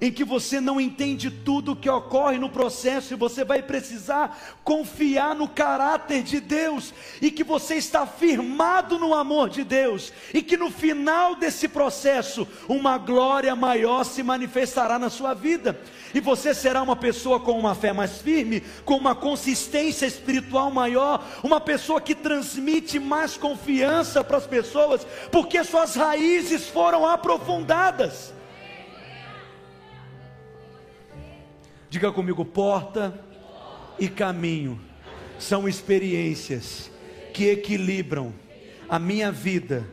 em 0.00 0.10
que 0.10 0.24
você 0.24 0.60
não 0.60 0.80
entende 0.80 1.30
tudo 1.30 1.72
o 1.72 1.76
que 1.76 1.88
ocorre 1.88 2.38
no 2.38 2.48
processo 2.48 3.12
e 3.12 3.16
você 3.16 3.44
vai 3.44 3.62
precisar 3.62 4.56
confiar 4.62 5.34
no 5.34 5.48
caráter 5.48 6.22
de 6.22 6.40
Deus 6.40 6.92
e 7.20 7.30
que 7.30 7.44
você 7.44 7.76
está 7.76 8.06
firmado 8.06 8.98
no 8.98 9.14
amor 9.14 9.48
de 9.48 9.64
Deus 9.64 10.12
e 10.32 10.42
que 10.42 10.56
no 10.56 10.70
final 10.70 11.34
desse 11.34 11.68
processo 11.68 12.46
uma 12.68 12.98
glória 12.98 13.54
maior 13.56 14.04
se 14.04 14.22
manifestará 14.22 14.98
na 14.98 15.10
sua 15.10 15.34
vida 15.34 15.80
e 16.14 16.20
você 16.20 16.54
será 16.54 16.82
uma 16.82 16.96
pessoa 16.96 17.38
com 17.38 17.58
uma 17.58 17.74
fé 17.74 17.92
mais 17.92 18.22
firme, 18.22 18.62
com 18.84 18.96
uma 18.96 19.14
consistência 19.14 20.06
espiritual 20.06 20.70
maior, 20.70 21.22
uma 21.42 21.60
pessoa 21.60 22.00
que 22.00 22.14
transmite 22.14 22.98
mais 22.98 23.36
confiança 23.36 24.24
para 24.24 24.38
as 24.38 24.46
pessoas, 24.46 25.06
porque 25.30 25.62
suas 25.62 25.94
raízes 25.94 26.68
foram 26.68 27.06
aprofundadas. 27.06 28.35
Diga 31.96 32.12
comigo: 32.12 32.44
porta 32.44 33.18
e 33.98 34.06
caminho 34.06 34.78
são 35.38 35.66
experiências 35.66 36.90
que 37.32 37.48
equilibram 37.48 38.34
a 38.86 38.98
minha 38.98 39.32
vida 39.32 39.88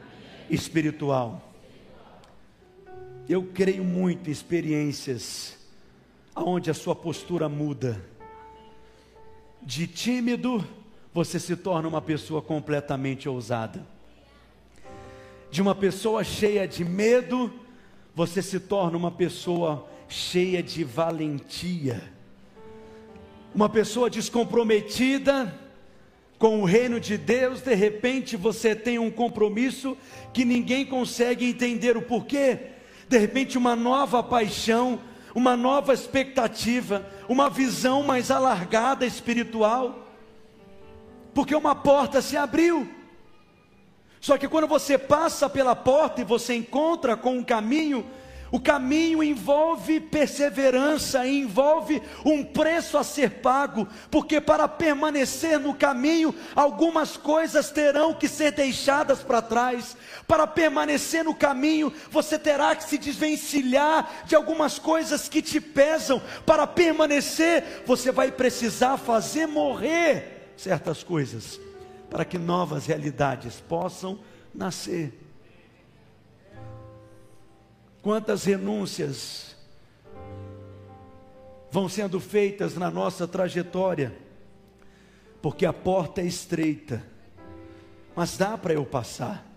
espiritual. 0.50 1.54
Eu 3.30 3.42
creio 3.54 3.86
muito 3.86 4.28
em 4.28 4.34
experiências 4.34 5.58
onde 6.36 6.70
a 6.70 6.74
sua 6.74 6.94
postura 6.94 7.48
muda. 7.48 8.04
De 9.62 9.88
tímido, 9.88 10.62
você 11.14 11.40
se 11.40 11.56
torna 11.56 11.88
uma 11.88 12.02
pessoa 12.02 12.42
completamente 12.42 13.30
ousada. 13.30 13.82
De 15.50 15.62
uma 15.62 15.74
pessoa 15.74 16.22
cheia 16.22 16.68
de 16.68 16.84
medo, 16.84 17.50
você 18.14 18.42
se 18.42 18.60
torna 18.60 18.98
uma 18.98 19.10
pessoa 19.10 19.88
cheia 20.14 20.62
de 20.62 20.84
valentia. 20.84 22.04
Uma 23.54 23.68
pessoa 23.68 24.12
descomprometida 24.12 25.60
com 26.38 26.62
o 26.62 26.66
reino 26.66 27.00
de 27.00 27.18
Deus, 27.18 27.62
de 27.62 27.74
repente 27.74 28.38
você 28.38 28.76
tem 28.76 29.00
um 29.00 29.10
compromisso 29.10 29.98
que 30.32 30.46
ninguém 30.46 30.86
consegue 30.86 31.50
entender 31.50 31.98
o 31.98 32.02
porquê. 32.04 32.60
De 33.10 33.18
repente, 33.18 33.58
uma 33.58 33.76
nova 33.76 34.22
paixão, 34.22 35.00
uma 35.34 35.58
nova 35.58 35.96
expectativa, 35.96 37.10
uma 37.28 37.50
visão 37.50 38.04
mais 38.04 38.30
alargada 38.30 39.08
espiritual, 39.08 40.08
porque 41.34 41.56
uma 41.56 41.74
porta 41.74 42.22
se 42.22 42.38
abriu. 42.38 42.88
Só 44.22 44.38
que 44.38 44.48
quando 44.48 44.68
você 44.68 44.96
passa 44.96 45.50
pela 45.50 45.76
porta 45.76 46.22
e 46.22 46.24
você 46.24 46.54
encontra 46.54 47.18
com 47.18 47.38
um 47.38 47.44
caminho, 47.44 48.06
o 48.54 48.60
caminho 48.60 49.24
envolve 49.24 50.00
perseverança, 50.00 51.26
envolve 51.26 52.00
um 52.24 52.44
preço 52.44 53.00
a 53.00 53.04
ser 53.04 53.42
pago, 53.42 53.88
porque 54.12 54.40
para 54.40 54.68
permanecer 54.68 55.60
no 55.60 55.74
caminho, 55.74 56.36
algumas 56.56 57.18
coisas 57.18 57.72
terão 57.72 58.14
que 58.14 58.28
ser 58.28 58.52
deixadas 58.52 59.24
para 59.24 59.42
trás. 59.42 59.98
Para 60.28 60.46
permanecer 60.46 61.24
no 61.24 61.34
caminho, 61.34 61.92
você 62.12 62.38
terá 62.38 62.76
que 62.76 62.84
se 62.84 63.00
desvencilhar 63.00 64.24
de 64.28 64.36
algumas 64.36 64.78
coisas 64.78 65.28
que 65.28 65.42
te 65.42 65.60
pesam. 65.60 66.22
Para 66.46 66.68
permanecer, 66.68 67.82
você 67.88 68.12
vai 68.12 68.32
precisar 68.32 68.98
fazer 68.98 69.48
morrer 69.48 70.54
certas 70.56 71.02
coisas, 71.02 71.60
para 72.08 72.24
que 72.24 72.38
novas 72.38 72.86
realidades 72.86 73.60
possam 73.62 74.20
nascer. 74.54 75.23
Quantas 78.04 78.44
renúncias 78.44 79.56
vão 81.72 81.88
sendo 81.88 82.20
feitas 82.20 82.76
na 82.76 82.92
nossa 82.92 83.26
trajetória, 83.26 84.14
porque 85.42 85.66
a 85.66 85.72
porta 85.72 86.20
é 86.20 86.26
estreita, 86.26 87.02
mas 88.14 88.38
dá 88.38 88.58
para 88.58 88.74
eu 88.74 88.86
passar. 88.86 89.50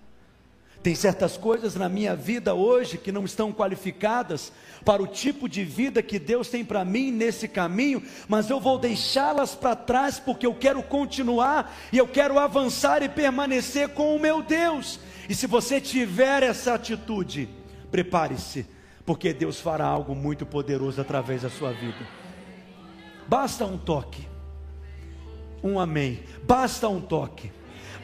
Tem 0.81 0.95
certas 0.95 1.37
coisas 1.37 1.75
na 1.75 1.89
minha 1.89 2.15
vida 2.15 2.55
hoje 2.55 2.97
que 2.97 3.11
não 3.11 3.25
estão 3.25 3.53
qualificadas 3.53 4.53
para 4.85 5.03
o 5.03 5.09
tipo 5.09 5.49
de 5.49 5.65
vida 5.65 6.01
que 6.01 6.17
Deus 6.17 6.49
tem 6.49 6.65
para 6.65 6.85
mim 6.85 7.11
nesse 7.11 7.49
caminho, 7.49 8.01
mas 8.29 8.49
eu 8.49 8.61
vou 8.61 8.79
deixá-las 8.79 9.57
para 9.57 9.75
trás 9.75 10.21
porque 10.21 10.47
eu 10.47 10.55
quero 10.55 10.85
continuar 10.85 11.77
e 11.93 11.99
eu 11.99 12.07
quero 12.07 12.39
avançar 12.39 13.03
e 13.03 13.09
permanecer 13.09 13.89
com 13.89 14.15
o 14.15 14.21
meu 14.21 14.41
Deus. 14.41 15.01
E 15.29 15.35
se 15.35 15.49
você 15.49 15.81
tiver 15.81 16.45
essa 16.45 16.75
atitude, 16.75 17.49
prepare-se, 17.97 18.67
porque 19.07 19.33
Deus 19.33 19.59
fará 19.59 19.87
algo 19.87 20.15
muito 20.15 20.45
poderoso 20.45 21.01
através 21.01 21.41
da 21.41 21.49
sua 21.49 21.73
vida. 21.73 22.07
Basta 23.27 23.65
um 23.65 23.79
toque, 23.79 24.29
um 25.65 25.81
amém, 25.81 26.23
basta 26.43 26.87
um 26.91 27.01
toque, 27.01 27.51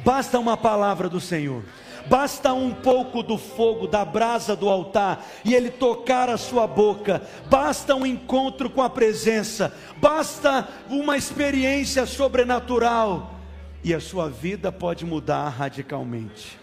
basta 0.02 0.38
uma 0.38 0.56
palavra 0.56 1.10
do 1.10 1.20
Senhor. 1.20 1.62
Basta 2.06 2.52
um 2.52 2.74
pouco 2.74 3.22
do 3.22 3.38
fogo, 3.38 3.86
da 3.86 4.04
brasa 4.04 4.56
do 4.56 4.68
altar, 4.68 5.24
e 5.44 5.54
ele 5.54 5.70
tocar 5.70 6.28
a 6.28 6.36
sua 6.36 6.66
boca. 6.66 7.22
Basta 7.48 7.94
um 7.94 8.04
encontro 8.04 8.68
com 8.68 8.82
a 8.82 8.90
presença. 8.90 9.72
Basta 9.98 10.68
uma 10.90 11.16
experiência 11.16 12.04
sobrenatural. 12.04 13.38
E 13.84 13.94
a 13.94 14.00
sua 14.00 14.28
vida 14.28 14.72
pode 14.72 15.04
mudar 15.04 15.48
radicalmente. 15.50 16.61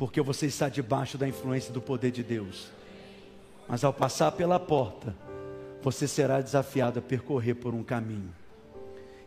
Porque 0.00 0.22
você 0.22 0.46
está 0.46 0.70
debaixo 0.70 1.18
da 1.18 1.28
influência 1.28 1.74
do 1.74 1.82
poder 1.82 2.10
de 2.10 2.22
Deus. 2.22 2.70
Mas 3.68 3.84
ao 3.84 3.92
passar 3.92 4.32
pela 4.32 4.58
porta, 4.58 5.14
você 5.82 6.08
será 6.08 6.40
desafiado 6.40 7.00
a 7.00 7.02
percorrer 7.02 7.56
por 7.56 7.74
um 7.74 7.82
caminho. 7.82 8.34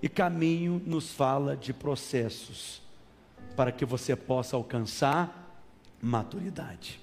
E 0.02 0.10
caminho 0.10 0.82
nos 0.84 1.12
fala 1.12 1.56
de 1.56 1.72
processos 1.72 2.82
para 3.56 3.72
que 3.72 3.86
você 3.86 4.16
possa 4.16 4.56
alcançar 4.56 5.64
maturidade. 6.02 7.00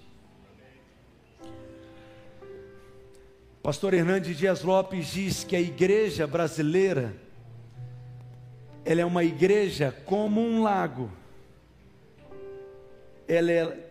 Pastor 3.63 3.95
Hernandes 3.95 4.37
Dias 4.37 4.65
Lopes 4.65 5.13
diz 5.13 5.45
que 5.45 5.55
a 5.55 5.61
igreja 5.61 6.27
brasileira 6.27 7.15
ela 8.85 9.01
é 9.01 9.05
uma 9.05 9.23
igreja 9.23 9.95
como 10.05 10.41
um 10.41 10.61
lago. 10.61 11.20
Ela 13.33 13.53
é, 13.53 13.91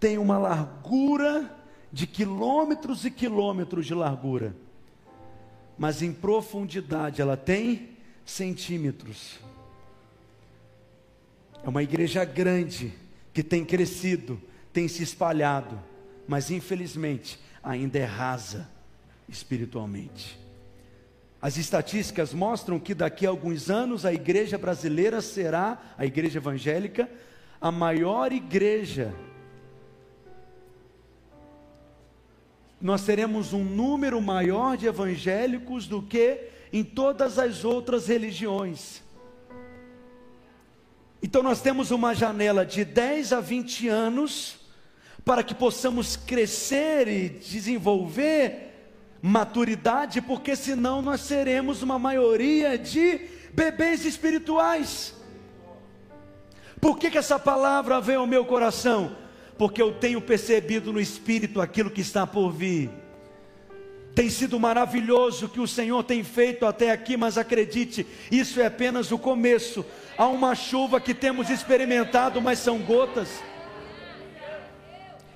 tem 0.00 0.16
uma 0.16 0.38
largura 0.38 1.54
de 1.92 2.06
quilômetros 2.06 3.04
e 3.04 3.10
quilômetros 3.10 3.84
de 3.84 3.92
largura, 3.92 4.56
mas 5.76 6.00
em 6.00 6.10
profundidade 6.10 7.20
ela 7.20 7.36
tem 7.36 7.90
centímetros. 8.24 9.38
É 11.62 11.68
uma 11.68 11.82
igreja 11.82 12.24
grande 12.24 12.94
que 13.34 13.42
tem 13.42 13.62
crescido, 13.62 14.40
tem 14.72 14.88
se 14.88 15.02
espalhado, 15.02 15.78
mas 16.26 16.50
infelizmente 16.50 17.38
ainda 17.62 17.98
é 17.98 18.04
rasa 18.06 18.70
espiritualmente. 19.28 20.40
As 21.42 21.58
estatísticas 21.58 22.32
mostram 22.32 22.80
que 22.80 22.94
daqui 22.94 23.26
a 23.26 23.28
alguns 23.28 23.68
anos 23.68 24.06
a 24.06 24.14
igreja 24.14 24.56
brasileira 24.56 25.20
será, 25.20 25.94
a 25.98 26.06
igreja 26.06 26.38
evangélica, 26.38 27.06
a 27.60 27.70
maior 27.70 28.32
igreja. 28.32 29.14
Nós 32.80 33.04
teremos 33.04 33.52
um 33.52 33.62
número 33.62 34.20
maior 34.22 34.76
de 34.76 34.86
evangélicos 34.86 35.86
do 35.86 36.00
que 36.00 36.48
em 36.72 36.82
todas 36.82 37.38
as 37.38 37.64
outras 37.64 38.06
religiões. 38.06 39.02
Então 41.22 41.42
nós 41.42 41.60
temos 41.60 41.90
uma 41.90 42.14
janela 42.14 42.64
de 42.64 42.82
10 42.82 43.34
a 43.34 43.40
20 43.40 43.88
anos 43.88 44.58
para 45.22 45.42
que 45.42 45.54
possamos 45.54 46.16
crescer 46.16 47.06
e 47.08 47.28
desenvolver 47.28 48.68
maturidade, 49.20 50.22
porque 50.22 50.56
senão 50.56 51.02
nós 51.02 51.20
seremos 51.20 51.82
uma 51.82 51.98
maioria 51.98 52.78
de 52.78 53.20
bebês 53.52 54.06
espirituais. 54.06 55.19
Por 56.80 56.98
que, 56.98 57.10
que 57.10 57.18
essa 57.18 57.38
palavra 57.38 58.00
veio 58.00 58.20
ao 58.20 58.26
meu 58.26 58.44
coração? 58.44 59.16
Porque 59.58 59.82
eu 59.82 59.92
tenho 59.92 60.20
percebido 60.20 60.92
no 60.92 61.00
Espírito 61.00 61.60
aquilo 61.60 61.90
que 61.90 62.00
está 62.00 62.26
por 62.26 62.50
vir. 62.50 62.90
Tem 64.14 64.30
sido 64.30 64.58
maravilhoso 64.58 65.46
o 65.46 65.48
que 65.48 65.60
o 65.60 65.68
Senhor 65.68 66.02
tem 66.02 66.24
feito 66.24 66.66
até 66.66 66.90
aqui, 66.90 67.16
mas 67.16 67.38
acredite, 67.38 68.06
isso 68.30 68.60
é 68.60 68.66
apenas 68.66 69.12
o 69.12 69.18
começo 69.18 69.84
Há 70.20 70.26
uma 70.26 70.54
chuva 70.54 71.00
que 71.00 71.14
temos 71.14 71.48
experimentado, 71.48 72.42
mas 72.42 72.58
são 72.58 72.76
gotas. 72.76 73.42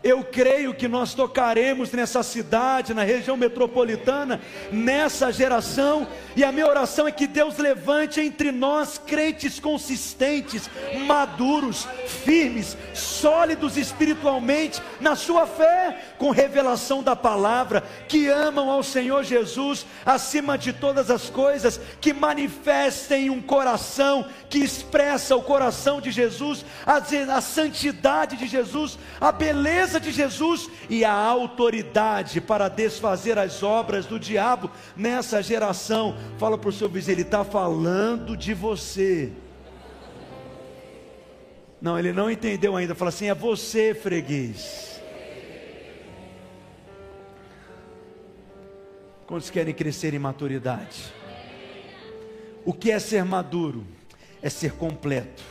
Eu 0.05 0.23
creio 0.23 0.75
que 0.75 0.87
nós 0.87 1.15
tocaremos 1.15 1.91
nessa 1.91 2.23
cidade, 2.23 2.93
na 2.93 3.03
região 3.03 3.39
metropolitana, 3.39 4.39
nessa 4.71 5.33
geração, 5.33 6.07
e 6.37 6.45
a 6.45 6.53
minha 6.53 6.69
oração 6.69 7.09
é 7.09 7.11
que 7.11 7.27
Deus 7.27 7.57
levante 7.57 8.21
entre 8.21 8.53
nós 8.53 8.99
crentes 8.99 9.59
consistentes, 9.59 10.69
maduros, 11.07 11.89
firmes, 12.23 12.77
sólidos 12.93 13.79
espiritualmente 13.79 14.83
na 15.01 15.17
sua 15.17 15.47
fé, 15.47 15.99
com 16.19 16.31
revelação 16.31 17.03
da 17.03 17.17
palavra, 17.17 17.83
que 18.07 18.29
amam 18.29 18.69
ao 18.69 18.83
Senhor 18.83 19.25
Jesus 19.25 19.87
acima 20.05 20.59
de 20.59 20.75
todas 20.75 21.11
as 21.11 21.31
coisas, 21.31 21.81
que 21.99 22.13
manifestem 22.13 23.31
um 23.31 23.41
coração 23.41 24.27
que 24.51 24.59
expressa 24.59 25.35
o 25.35 25.43
coração 25.43 25.99
de 25.99 26.11
Jesus, 26.11 26.63
a, 26.85 27.41
santidade 27.41 28.37
de 28.37 28.47
Jesus, 28.47 28.99
a 29.19 29.33
beleza 29.33 29.94
de 29.99 30.11
Jesus 30.11 30.69
e 30.89 31.05
a 31.05 31.13
autoridade 31.13 32.41
para 32.41 32.69
desfazer 32.69 33.39
as 33.39 33.63
obras 33.63 34.07
do 34.07 34.19
diabo 34.19 34.71
nessa 34.97 35.43
geração. 35.43 36.17
Fala 36.39 36.59
para 36.59 36.69
o 36.69 36.73
seu 36.73 36.89
vizinho, 36.89 37.15
ele 37.15 37.23
está 37.23 37.45
falando 37.45 38.37
de 38.37 38.55
você. 38.55 39.33
Não, 41.81 41.99
ele 41.99 42.13
não 42.13 42.31
entendeu 42.31 42.77
ainda. 42.77 42.95
Fala 42.95 43.11
assim: 43.11 43.29
é 43.29 43.35
você, 43.35 43.95
freguês. 43.95 45.01
Quantos 49.27 49.51
querem 49.51 49.75
crescer 49.75 50.15
em 50.15 50.19
maturidade? 50.19 51.13
O 52.65 52.73
que 52.73 52.91
é 52.91 52.99
ser 52.99 53.25
maduro? 53.25 53.87
É 54.41 54.49
ser 54.49 54.73
completo. 54.73 55.43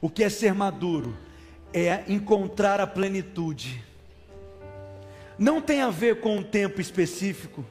O 0.00 0.10
que 0.10 0.22
é 0.22 0.28
ser 0.28 0.54
maduro? 0.54 1.16
É 1.78 2.04
encontrar 2.08 2.80
a 2.80 2.86
plenitude. 2.86 3.84
Não 5.38 5.60
tem 5.60 5.82
a 5.82 5.90
ver 5.90 6.20
com 6.20 6.38
um 6.38 6.42
tempo 6.42 6.80
específico, 6.80 7.62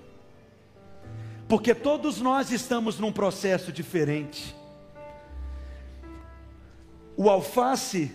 porque 1.48 1.74
todos 1.74 2.22
nós 2.22 2.52
estamos 2.52 3.00
num 3.00 3.12
processo 3.12 3.72
diferente. 3.72 4.56
O 7.18 7.32
alface, 7.32 8.12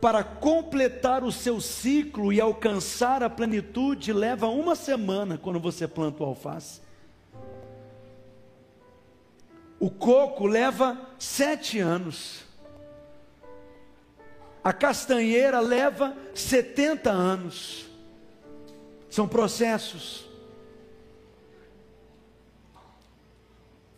para 0.00 0.22
completar 0.22 1.24
o 1.24 1.32
seu 1.32 1.60
ciclo 1.60 2.32
e 2.32 2.40
alcançar 2.40 3.24
a 3.24 3.30
plenitude, 3.30 4.12
leva 4.12 4.46
uma 4.46 4.76
semana 4.76 5.36
quando 5.36 5.58
você 5.58 5.88
planta 5.88 6.22
o 6.22 6.26
alface. 6.26 6.80
O 9.80 9.90
coco 9.90 10.46
leva 10.46 10.96
sete 11.18 11.80
anos. 11.80 12.45
A 14.66 14.72
castanheira 14.72 15.60
leva 15.60 16.12
70 16.34 17.08
anos. 17.08 17.86
São 19.08 19.28
processos. 19.28 20.26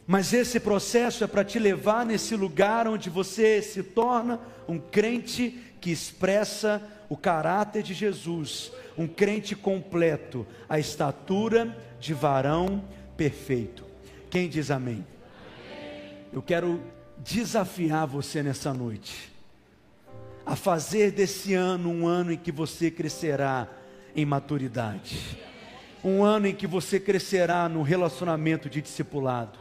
Mas 0.06 0.34
esse 0.34 0.60
processo 0.60 1.24
é 1.24 1.26
para 1.26 1.42
te 1.42 1.58
levar 1.58 2.04
nesse 2.04 2.36
lugar 2.36 2.86
onde 2.86 3.08
você 3.08 3.62
se 3.62 3.82
torna 3.82 4.38
um 4.68 4.78
crente 4.78 5.58
que 5.80 5.90
expressa 5.90 6.82
o 7.08 7.16
caráter 7.16 7.82
de 7.82 7.94
Jesus, 7.94 8.70
um 8.94 9.08
crente 9.08 9.56
completo, 9.56 10.46
a 10.68 10.78
estatura 10.78 11.74
de 11.98 12.12
varão 12.12 12.84
perfeito. 13.16 13.86
Quem 14.28 14.50
diz 14.50 14.70
amém? 14.70 15.06
amém. 15.72 16.14
Eu 16.30 16.42
quero 16.42 16.78
desafiar 17.24 18.06
você 18.06 18.42
nessa 18.42 18.74
noite 18.74 19.37
a 20.48 20.56
fazer 20.56 21.10
desse 21.10 21.52
ano 21.52 21.90
um 21.90 22.06
ano 22.06 22.32
em 22.32 22.36
que 22.38 22.50
você 22.50 22.90
crescerá 22.90 23.68
em 24.16 24.24
maturidade, 24.24 25.38
um 26.02 26.24
ano 26.24 26.46
em 26.46 26.54
que 26.54 26.66
você 26.66 26.98
crescerá 26.98 27.68
no 27.68 27.82
relacionamento 27.82 28.66
de 28.70 28.80
discipulado, 28.80 29.58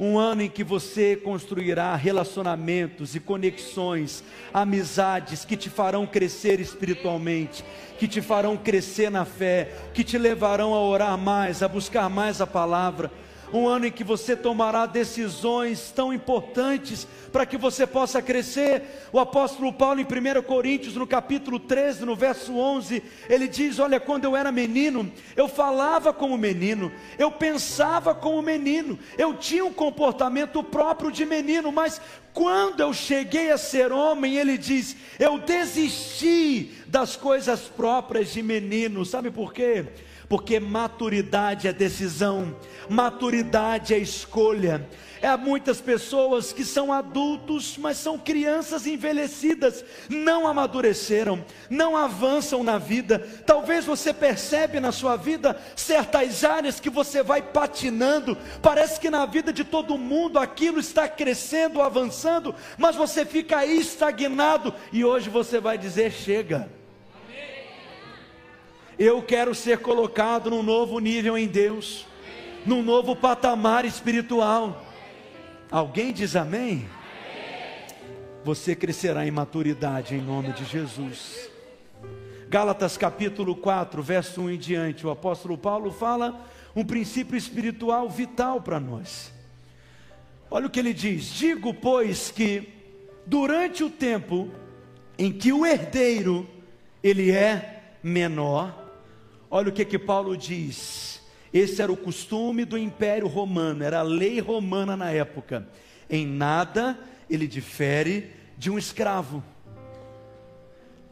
um 0.00 0.18
ano 0.18 0.40
em 0.40 0.48
que 0.48 0.64
você 0.64 1.16
construirá 1.16 1.94
relacionamentos 1.96 3.14
e 3.14 3.20
conexões, 3.20 4.24
amizades 4.54 5.44
que 5.44 5.54
te 5.54 5.68
farão 5.68 6.06
crescer 6.06 6.60
espiritualmente, 6.60 7.62
que 7.98 8.08
te 8.08 8.22
farão 8.22 8.56
crescer 8.56 9.10
na 9.10 9.26
fé, 9.26 9.70
que 9.92 10.02
te 10.02 10.16
levarão 10.16 10.72
a 10.72 10.80
orar 10.80 11.18
mais, 11.18 11.62
a 11.62 11.68
buscar 11.68 12.08
mais 12.08 12.40
a 12.40 12.46
palavra 12.46 13.12
um 13.52 13.66
ano 13.66 13.86
em 13.86 13.92
que 13.92 14.04
você 14.04 14.36
tomará 14.36 14.86
decisões 14.86 15.90
tão 15.90 16.12
importantes 16.12 17.06
para 17.32 17.46
que 17.46 17.56
você 17.56 17.86
possa 17.86 18.22
crescer. 18.22 18.82
O 19.12 19.18
apóstolo 19.18 19.72
Paulo, 19.72 20.00
em 20.00 20.04
1 20.04 20.42
Coríntios, 20.42 20.94
no 20.94 21.06
capítulo 21.06 21.58
13, 21.58 22.04
no 22.04 22.16
verso 22.16 22.56
11, 22.56 23.02
ele 23.28 23.46
diz: 23.46 23.78
Olha, 23.78 24.00
quando 24.00 24.24
eu 24.24 24.36
era 24.36 24.50
menino, 24.50 25.10
eu 25.36 25.48
falava 25.48 26.12
como 26.12 26.36
menino, 26.38 26.90
eu 27.18 27.30
pensava 27.30 28.14
como 28.14 28.40
menino, 28.42 28.98
eu 29.18 29.34
tinha 29.34 29.64
um 29.64 29.72
comportamento 29.72 30.62
próprio 30.62 31.10
de 31.10 31.24
menino, 31.24 31.70
mas 31.70 32.00
quando 32.32 32.80
eu 32.80 32.92
cheguei 32.92 33.50
a 33.50 33.58
ser 33.58 33.92
homem, 33.92 34.36
ele 34.36 34.58
diz: 34.58 34.96
Eu 35.18 35.38
desisti 35.38 36.74
das 36.86 37.16
coisas 37.16 37.62
próprias 37.62 38.32
de 38.32 38.42
menino, 38.42 39.04
sabe 39.04 39.30
por 39.30 39.52
quê? 39.52 39.86
Porque 40.28 40.58
maturidade 40.58 41.68
é 41.68 41.72
decisão, 41.72 42.56
maturidade 42.88 43.94
é 43.94 43.98
escolha. 43.98 44.88
Há 45.22 45.36
muitas 45.36 45.80
pessoas 45.80 46.52
que 46.52 46.64
são 46.64 46.92
adultos, 46.92 47.76
mas 47.78 47.96
são 47.96 48.18
crianças 48.18 48.86
envelhecidas, 48.86 49.84
não 50.08 50.46
amadureceram, 50.46 51.44
não 51.70 51.96
avançam 51.96 52.62
na 52.62 52.78
vida. 52.78 53.18
Talvez 53.44 53.84
você 53.84 54.12
percebe 54.12 54.78
na 54.78 54.92
sua 54.92 55.16
vida 55.16 55.60
certas 55.74 56.44
áreas 56.44 56.78
que 56.78 56.90
você 56.90 57.22
vai 57.22 57.40
patinando. 57.42 58.36
Parece 58.62 59.00
que 59.00 59.10
na 59.10 59.24
vida 59.26 59.52
de 59.52 59.64
todo 59.64 59.98
mundo 59.98 60.38
aquilo 60.38 60.78
está 60.78 61.08
crescendo, 61.08 61.82
avançando, 61.82 62.54
mas 62.76 62.94
você 62.94 63.24
fica 63.24 63.58
aí 63.58 63.78
estagnado 63.78 64.72
e 64.92 65.04
hoje 65.04 65.30
você 65.30 65.58
vai 65.58 65.78
dizer 65.78 66.12
chega. 66.12 66.68
Eu 68.98 69.22
quero 69.22 69.54
ser 69.54 69.80
colocado 69.80 70.48
num 70.48 70.62
novo 70.62 70.98
nível 71.00 71.36
em 71.36 71.46
Deus, 71.46 72.06
num 72.64 72.82
novo 72.82 73.14
patamar 73.14 73.84
espiritual. 73.84 74.86
Alguém 75.70 76.14
diz 76.14 76.34
amém? 76.34 76.88
Você 78.42 78.74
crescerá 78.74 79.26
em 79.26 79.30
maturidade 79.30 80.14
em 80.14 80.22
nome 80.22 80.50
de 80.54 80.64
Jesus. 80.64 81.50
Gálatas 82.48 82.96
capítulo 82.96 83.54
4, 83.54 84.02
verso 84.02 84.40
1 84.40 84.50
em 84.52 84.58
diante, 84.58 85.06
o 85.06 85.10
apóstolo 85.10 85.58
Paulo 85.58 85.90
fala 85.90 86.46
um 86.74 86.82
princípio 86.82 87.36
espiritual 87.36 88.08
vital 88.08 88.62
para 88.62 88.80
nós. 88.80 89.30
Olha 90.50 90.68
o 90.68 90.70
que 90.70 90.80
ele 90.80 90.94
diz: 90.94 91.34
Digo, 91.34 91.74
pois, 91.74 92.30
que 92.30 92.72
durante 93.26 93.84
o 93.84 93.90
tempo 93.90 94.48
em 95.18 95.30
que 95.30 95.52
o 95.52 95.66
herdeiro 95.66 96.48
ele 97.02 97.30
é 97.30 97.82
menor, 98.02 98.85
Olha 99.50 99.68
o 99.68 99.72
que 99.72 99.84
que 99.84 99.98
Paulo 99.98 100.36
diz. 100.36 101.22
Esse 101.52 101.80
era 101.80 101.92
o 101.92 101.96
costume 101.96 102.64
do 102.64 102.76
Império 102.76 103.26
Romano, 103.26 103.82
era 103.82 104.00
a 104.00 104.02
lei 104.02 104.40
romana 104.40 104.96
na 104.96 105.10
época. 105.10 105.66
Em 106.08 106.26
nada 106.26 106.98
ele 107.30 107.46
difere 107.46 108.30
de 108.58 108.70
um 108.70 108.78
escravo, 108.78 109.42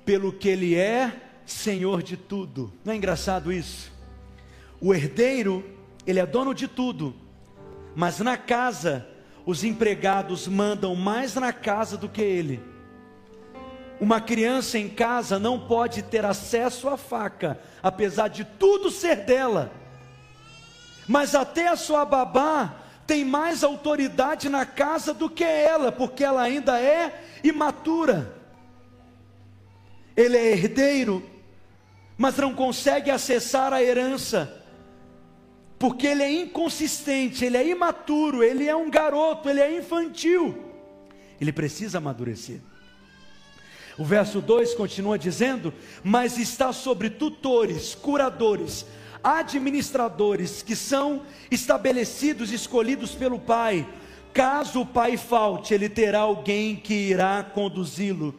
pelo 0.04 0.32
que 0.32 0.48
ele 0.48 0.74
é 0.74 1.12
senhor 1.46 2.02
de 2.02 2.16
tudo. 2.16 2.72
Não 2.84 2.92
é 2.92 2.96
engraçado 2.96 3.52
isso? 3.52 3.92
O 4.80 4.94
herdeiro, 4.94 5.64
ele 6.06 6.18
é 6.18 6.26
dono 6.26 6.54
de 6.54 6.68
tudo, 6.68 7.14
mas 7.94 8.18
na 8.20 8.36
casa, 8.36 9.06
os 9.46 9.64
empregados 9.64 10.48
mandam 10.48 10.94
mais 10.94 11.34
na 11.34 11.52
casa 11.52 11.96
do 11.96 12.08
que 12.08 12.22
ele. 12.22 12.60
Uma 14.00 14.20
criança 14.20 14.78
em 14.78 14.88
casa 14.88 15.38
não 15.38 15.58
pode 15.58 16.02
ter 16.02 16.24
acesso 16.24 16.88
à 16.88 16.96
faca, 16.96 17.58
apesar 17.82 18.28
de 18.28 18.44
tudo 18.44 18.90
ser 18.90 19.16
dela. 19.24 19.70
Mas 21.06 21.34
até 21.34 21.68
a 21.68 21.76
sua 21.76 22.04
babá 22.04 22.76
tem 23.06 23.24
mais 23.24 23.62
autoridade 23.62 24.48
na 24.48 24.64
casa 24.64 25.12
do 25.12 25.28
que 25.28 25.44
ela, 25.44 25.92
porque 25.92 26.24
ela 26.24 26.42
ainda 26.42 26.80
é 26.80 27.22
imatura. 27.42 28.34
Ele 30.16 30.36
é 30.36 30.52
herdeiro, 30.52 31.22
mas 32.16 32.36
não 32.36 32.54
consegue 32.54 33.10
acessar 33.10 33.72
a 33.72 33.82
herança, 33.82 34.62
porque 35.78 36.06
ele 36.06 36.22
é 36.22 36.32
inconsistente, 36.32 37.44
ele 37.44 37.56
é 37.56 37.68
imaturo, 37.68 38.42
ele 38.42 38.66
é 38.66 38.74
um 38.74 38.88
garoto, 38.88 39.48
ele 39.48 39.60
é 39.60 39.76
infantil. 39.76 40.72
Ele 41.40 41.52
precisa 41.52 41.98
amadurecer. 41.98 42.60
O 43.96 44.04
verso 44.04 44.40
2 44.40 44.74
continua 44.74 45.18
dizendo: 45.18 45.72
Mas 46.02 46.38
está 46.38 46.72
sobre 46.72 47.10
tutores, 47.10 47.94
curadores, 47.94 48.84
administradores 49.22 50.62
que 50.62 50.74
são 50.74 51.22
estabelecidos, 51.50 52.52
escolhidos 52.52 53.14
pelo 53.14 53.38
Pai. 53.38 53.86
Caso 54.32 54.80
o 54.80 54.86
pai 54.86 55.16
falte, 55.16 55.72
ele 55.72 55.88
terá 55.88 56.20
alguém 56.20 56.74
que 56.74 56.92
irá 56.92 57.44
conduzi-lo. 57.44 58.34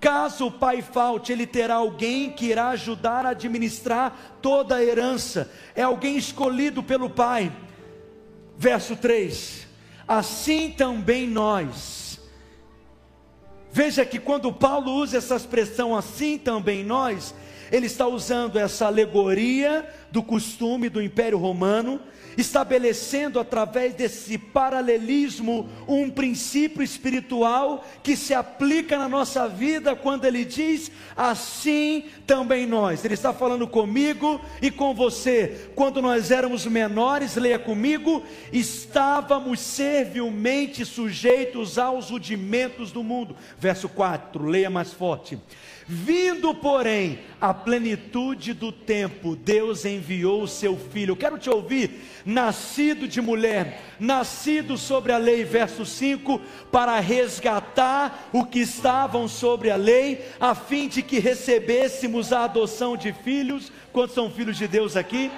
Caso 0.00 0.46
o 0.46 0.52
pai 0.52 0.82
falte, 0.82 1.32
ele 1.32 1.48
terá 1.48 1.74
alguém 1.74 2.30
que 2.30 2.46
irá 2.46 2.68
ajudar 2.68 3.26
a 3.26 3.30
administrar 3.30 4.36
toda 4.40 4.76
a 4.76 4.84
herança. 4.84 5.50
É 5.74 5.82
alguém 5.82 6.16
escolhido 6.16 6.80
pelo 6.80 7.10
Pai. 7.10 7.52
Verso 8.56 8.96
3: 8.96 9.66
Assim 10.06 10.70
também 10.70 11.28
nós 11.28 12.01
Veja 13.72 14.04
que 14.04 14.18
quando 14.18 14.52
Paulo 14.52 14.92
usa 14.92 15.16
essa 15.16 15.34
expressão 15.34 15.96
assim 15.96 16.36
também 16.36 16.84
nós, 16.84 17.34
ele 17.72 17.86
está 17.86 18.06
usando 18.06 18.58
essa 18.58 18.86
alegoria 18.86 19.88
do 20.10 20.22
costume 20.22 20.90
do 20.90 21.00
Império 21.00 21.38
Romano, 21.38 21.98
estabelecendo 22.36 23.40
através 23.40 23.94
desse 23.94 24.36
paralelismo 24.36 25.68
um 25.88 26.10
princípio 26.10 26.82
espiritual 26.82 27.84
que 28.02 28.14
se 28.14 28.34
aplica 28.34 28.98
na 28.98 29.08
nossa 29.08 29.48
vida 29.48 29.96
quando 29.96 30.26
ele 30.26 30.44
diz 30.44 30.90
assim 31.16 32.04
também 32.26 32.66
nós. 32.66 33.04
Ele 33.04 33.14
está 33.14 33.32
falando 33.32 33.66
comigo 33.66 34.38
e 34.60 34.70
com 34.70 34.94
você. 34.94 35.70
Quando 35.74 36.02
nós 36.02 36.30
éramos 36.30 36.66
menores, 36.66 37.36
leia 37.36 37.58
comigo, 37.58 38.22
estávamos 38.52 39.60
servilmente 39.60 40.84
sujeitos 40.84 41.78
aos 41.78 42.10
rudimentos 42.10 42.92
do 42.92 43.02
mundo. 43.02 43.34
Verso 43.58 43.88
4, 43.88 44.44
leia 44.44 44.68
mais 44.68 44.92
forte. 44.92 45.38
Vindo, 45.86 46.54
porém, 46.54 47.20
a 47.40 47.52
plenitude 47.52 48.52
do 48.52 48.70
tempo, 48.70 49.34
Deus 49.34 49.84
enviou 49.84 50.42
o 50.42 50.48
seu 50.48 50.76
filho. 50.76 51.16
quero 51.16 51.38
te 51.38 51.50
ouvir, 51.50 52.02
nascido 52.24 53.08
de 53.08 53.20
mulher, 53.20 53.82
nascido 53.98 54.78
sobre 54.78 55.12
a 55.12 55.18
lei, 55.18 55.44
verso 55.44 55.84
5, 55.84 56.40
para 56.70 56.98
resgatar 57.00 58.28
o 58.32 58.44
que 58.44 58.60
estavam 58.60 59.26
sobre 59.26 59.70
a 59.70 59.76
lei, 59.76 60.24
a 60.38 60.54
fim 60.54 60.86
de 60.86 61.02
que 61.02 61.18
recebêssemos 61.18 62.32
a 62.32 62.44
adoção 62.44 62.96
de 62.96 63.12
filhos. 63.12 63.72
Quantos 63.92 64.14
são 64.14 64.30
filhos 64.30 64.56
de 64.56 64.68
Deus 64.68 64.96
aqui? 64.96 65.30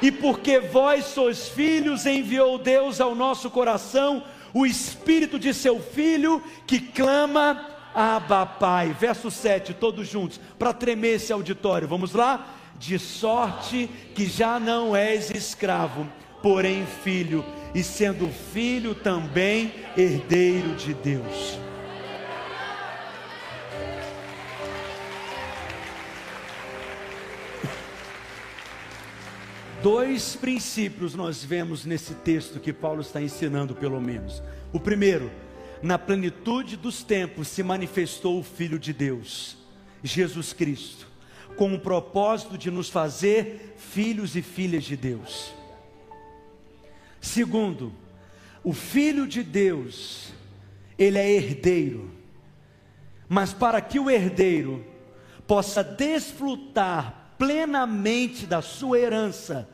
E 0.00 0.10
porque 0.10 0.58
vós 0.58 1.06
sois 1.06 1.48
filhos, 1.48 2.06
enviou 2.06 2.58
Deus 2.58 3.00
ao 3.00 3.14
nosso 3.14 3.50
coração 3.50 4.24
o 4.54 4.64
espírito 4.64 5.38
de 5.38 5.52
seu 5.52 5.78
filho 5.80 6.42
que 6.66 6.80
clama 6.80 7.75
Abba 7.96 8.44
Pai. 8.44 8.94
Verso 9.00 9.30
7, 9.30 9.72
todos 9.72 10.06
juntos, 10.06 10.38
para 10.58 10.74
tremer 10.74 11.14
esse 11.14 11.32
auditório. 11.32 11.88
Vamos 11.88 12.12
lá? 12.12 12.54
De 12.78 12.98
sorte 12.98 13.88
que 14.14 14.26
já 14.26 14.60
não 14.60 14.94
és 14.94 15.30
escravo, 15.30 16.06
porém 16.42 16.84
filho, 17.02 17.42
e 17.74 17.82
sendo 17.82 18.28
filho 18.28 18.94
também 18.94 19.72
herdeiro 19.96 20.74
de 20.74 20.92
Deus. 20.92 21.58
Dois 29.82 30.34
princípios 30.36 31.14
nós 31.14 31.42
vemos 31.42 31.86
nesse 31.86 32.12
texto 32.12 32.60
que 32.60 32.72
Paulo 32.72 33.00
está 33.00 33.22
ensinando, 33.22 33.74
pelo 33.74 34.00
menos. 34.00 34.42
O 34.72 34.80
primeiro, 34.80 35.30
na 35.82 35.98
plenitude 35.98 36.76
dos 36.76 37.02
tempos 37.02 37.48
se 37.48 37.62
manifestou 37.62 38.38
o 38.38 38.42
Filho 38.42 38.78
de 38.78 38.92
Deus, 38.92 39.56
Jesus 40.02 40.52
Cristo, 40.52 41.06
com 41.56 41.74
o 41.74 41.80
propósito 41.80 42.56
de 42.56 42.70
nos 42.70 42.88
fazer 42.88 43.74
filhos 43.76 44.36
e 44.36 44.42
filhas 44.42 44.84
de 44.84 44.96
Deus. 44.96 45.52
Segundo, 47.20 47.92
o 48.62 48.72
Filho 48.72 49.26
de 49.26 49.42
Deus, 49.42 50.32
ele 50.98 51.18
é 51.18 51.30
herdeiro, 51.30 52.10
mas 53.28 53.52
para 53.52 53.80
que 53.80 53.98
o 53.98 54.10
herdeiro 54.10 54.84
possa 55.46 55.82
desfrutar 55.82 57.34
plenamente 57.38 58.46
da 58.46 58.62
sua 58.62 58.98
herança, 58.98 59.68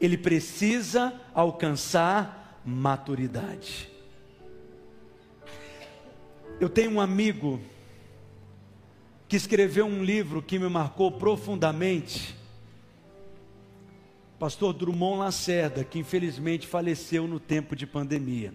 ele 0.00 0.16
precisa 0.16 1.12
alcançar 1.34 2.60
maturidade. 2.64 3.89
Eu 6.60 6.68
tenho 6.68 6.90
um 6.90 7.00
amigo 7.00 7.58
que 9.26 9.34
escreveu 9.34 9.86
um 9.86 10.04
livro 10.04 10.42
que 10.42 10.58
me 10.58 10.68
marcou 10.68 11.10
profundamente. 11.10 12.36
Pastor 14.38 14.74
Drummond 14.74 15.20
Lacerda, 15.20 15.82
que 15.82 15.98
infelizmente 15.98 16.66
faleceu 16.66 17.26
no 17.26 17.40
tempo 17.40 17.74
de 17.74 17.86
pandemia. 17.86 18.52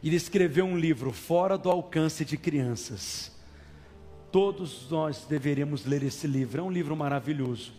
Ele 0.00 0.14
escreveu 0.14 0.64
um 0.64 0.78
livro 0.78 1.10
Fora 1.10 1.58
do 1.58 1.68
Alcance 1.68 2.24
de 2.24 2.36
Crianças. 2.36 3.32
Todos 4.30 4.88
nós 4.88 5.26
deveríamos 5.28 5.84
ler 5.84 6.04
esse 6.04 6.28
livro, 6.28 6.60
é 6.60 6.62
um 6.62 6.70
livro 6.70 6.94
maravilhoso. 6.94 7.72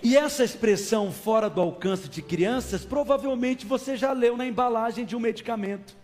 E 0.00 0.16
essa 0.16 0.44
expressão 0.44 1.10
fora 1.10 1.50
do 1.50 1.60
alcance 1.60 2.08
de 2.08 2.22
crianças, 2.22 2.84
provavelmente 2.84 3.66
você 3.66 3.96
já 3.96 4.12
leu 4.12 4.36
na 4.36 4.46
embalagem 4.46 5.04
de 5.04 5.16
um 5.16 5.20
medicamento. 5.20 5.96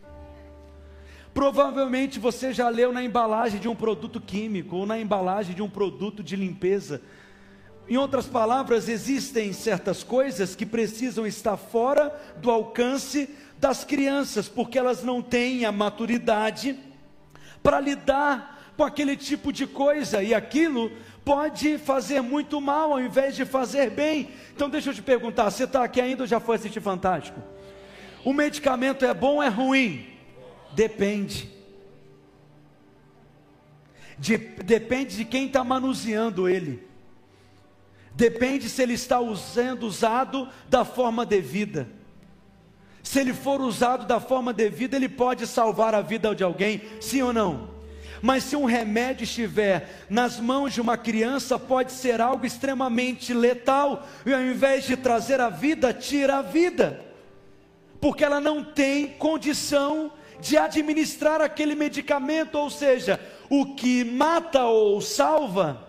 Provavelmente 1.34 2.20
você 2.20 2.52
já 2.52 2.68
leu 2.68 2.92
na 2.92 3.02
embalagem 3.02 3.58
de 3.58 3.68
um 3.68 3.74
produto 3.74 4.20
químico 4.20 4.76
ou 4.76 4.86
na 4.86 5.00
embalagem 5.00 5.52
de 5.52 5.60
um 5.60 5.68
produto 5.68 6.22
de 6.22 6.36
limpeza. 6.36 7.02
Em 7.88 7.96
outras 7.96 8.26
palavras, 8.26 8.88
existem 8.88 9.52
certas 9.52 10.04
coisas 10.04 10.54
que 10.54 10.64
precisam 10.64 11.26
estar 11.26 11.56
fora 11.56 12.14
do 12.36 12.52
alcance 12.52 13.28
das 13.58 13.84
crianças, 13.84 14.48
porque 14.48 14.78
elas 14.78 15.02
não 15.02 15.20
têm 15.20 15.64
a 15.64 15.72
maturidade 15.72 16.78
para 17.62 17.80
lidar 17.80 18.72
com 18.76 18.84
aquele 18.84 19.16
tipo 19.16 19.52
de 19.52 19.66
coisa, 19.66 20.22
e 20.22 20.32
aquilo 20.32 20.90
pode 21.24 21.78
fazer 21.78 22.20
muito 22.20 22.60
mal 22.60 22.92
ao 22.92 23.00
invés 23.00 23.34
de 23.34 23.44
fazer 23.44 23.90
bem. 23.90 24.28
Então 24.54 24.70
deixa 24.70 24.90
eu 24.90 24.94
te 24.94 25.02
perguntar: 25.02 25.50
você 25.50 25.64
está 25.64 25.82
aqui 25.82 26.00
ainda 26.00 26.22
ou 26.22 26.26
já 26.26 26.38
foi 26.38 26.56
assistir 26.56 26.80
Fantástico? 26.80 27.40
O 28.24 28.32
medicamento 28.32 29.04
é 29.04 29.12
bom 29.12 29.36
ou 29.36 29.42
é 29.42 29.48
ruim? 29.48 30.13
Depende. 30.74 31.50
De, 34.18 34.36
depende 34.36 35.16
de 35.16 35.24
quem 35.24 35.46
está 35.46 35.64
manuseando 35.64 36.48
ele. 36.48 36.86
Depende 38.12 38.68
se 38.68 38.80
ele 38.82 38.94
está 38.94 39.18
sendo 39.36 39.86
usado 39.86 40.48
da 40.68 40.84
forma 40.84 41.26
devida. 41.26 41.88
Se 43.02 43.20
ele 43.20 43.34
for 43.34 43.60
usado 43.60 44.06
da 44.06 44.20
forma 44.20 44.52
devida, 44.52 44.96
ele 44.96 45.08
pode 45.08 45.46
salvar 45.46 45.94
a 45.94 46.00
vida 46.00 46.34
de 46.34 46.42
alguém, 46.42 46.80
sim 47.00 47.20
ou 47.22 47.32
não? 47.32 47.74
Mas 48.22 48.44
se 48.44 48.56
um 48.56 48.64
remédio 48.64 49.24
estiver 49.24 50.06
nas 50.08 50.40
mãos 50.40 50.72
de 50.72 50.80
uma 50.80 50.96
criança, 50.96 51.58
pode 51.58 51.92
ser 51.92 52.20
algo 52.22 52.46
extremamente 52.46 53.34
letal, 53.34 54.08
e 54.24 54.32
ao 54.32 54.40
invés 54.40 54.84
de 54.84 54.96
trazer 54.96 55.40
a 55.40 55.50
vida, 55.50 55.92
tira 55.92 56.38
a 56.38 56.42
vida, 56.42 57.04
porque 58.00 58.24
ela 58.24 58.40
não 58.40 58.64
tem 58.64 59.08
condição 59.08 60.10
de 60.44 60.58
administrar 60.58 61.40
aquele 61.40 61.74
medicamento, 61.74 62.56
ou 62.56 62.68
seja, 62.68 63.18
o 63.48 63.74
que 63.74 64.04
mata 64.04 64.64
ou 64.64 65.00
salva, 65.00 65.88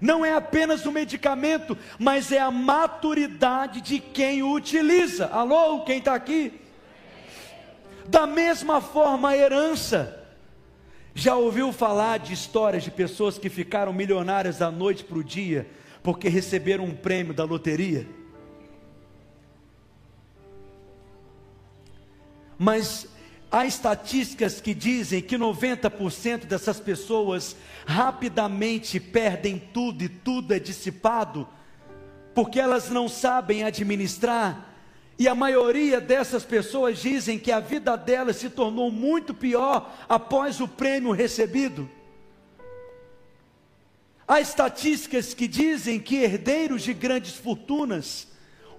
não 0.00 0.24
é 0.24 0.32
apenas 0.32 0.86
o 0.86 0.92
medicamento, 0.92 1.76
mas 1.98 2.30
é 2.30 2.38
a 2.38 2.50
maturidade 2.50 3.80
de 3.80 3.98
quem 3.98 4.44
o 4.44 4.52
utiliza. 4.52 5.26
Alô, 5.26 5.80
quem 5.80 5.98
está 5.98 6.14
aqui? 6.14 6.52
Da 8.06 8.28
mesma 8.28 8.80
forma, 8.80 9.30
a 9.30 9.36
herança. 9.36 10.22
Já 11.12 11.34
ouviu 11.34 11.72
falar 11.72 12.20
de 12.20 12.32
histórias 12.32 12.84
de 12.84 12.92
pessoas 12.92 13.38
que 13.38 13.48
ficaram 13.48 13.92
milionárias 13.92 14.58
da 14.58 14.70
noite 14.70 15.02
para 15.02 15.18
o 15.18 15.24
dia 15.24 15.66
porque 16.00 16.28
receberam 16.28 16.84
um 16.84 16.94
prêmio 16.94 17.34
da 17.34 17.42
loteria? 17.42 18.06
Mas 22.56 23.08
Há 23.50 23.64
estatísticas 23.64 24.60
que 24.60 24.74
dizem 24.74 25.22
que 25.22 25.36
90% 25.36 26.46
dessas 26.46 26.80
pessoas 26.80 27.56
rapidamente 27.86 28.98
perdem 28.98 29.58
tudo 29.58 30.02
e 30.02 30.08
tudo 30.08 30.52
é 30.52 30.58
dissipado, 30.58 31.48
porque 32.34 32.58
elas 32.58 32.90
não 32.90 33.08
sabem 33.08 33.62
administrar. 33.62 34.74
E 35.18 35.28
a 35.28 35.34
maioria 35.34 36.00
dessas 36.00 36.44
pessoas 36.44 36.98
dizem 36.98 37.38
que 37.38 37.50
a 37.50 37.60
vida 37.60 37.96
delas 37.96 38.36
se 38.36 38.50
tornou 38.50 38.90
muito 38.90 39.32
pior 39.32 39.94
após 40.08 40.60
o 40.60 40.68
prêmio 40.68 41.12
recebido. 41.12 41.88
Há 44.28 44.40
estatísticas 44.40 45.32
que 45.32 45.46
dizem 45.46 46.00
que 46.00 46.16
herdeiros 46.16 46.82
de 46.82 46.92
grandes 46.92 47.34
fortunas, 47.34 48.26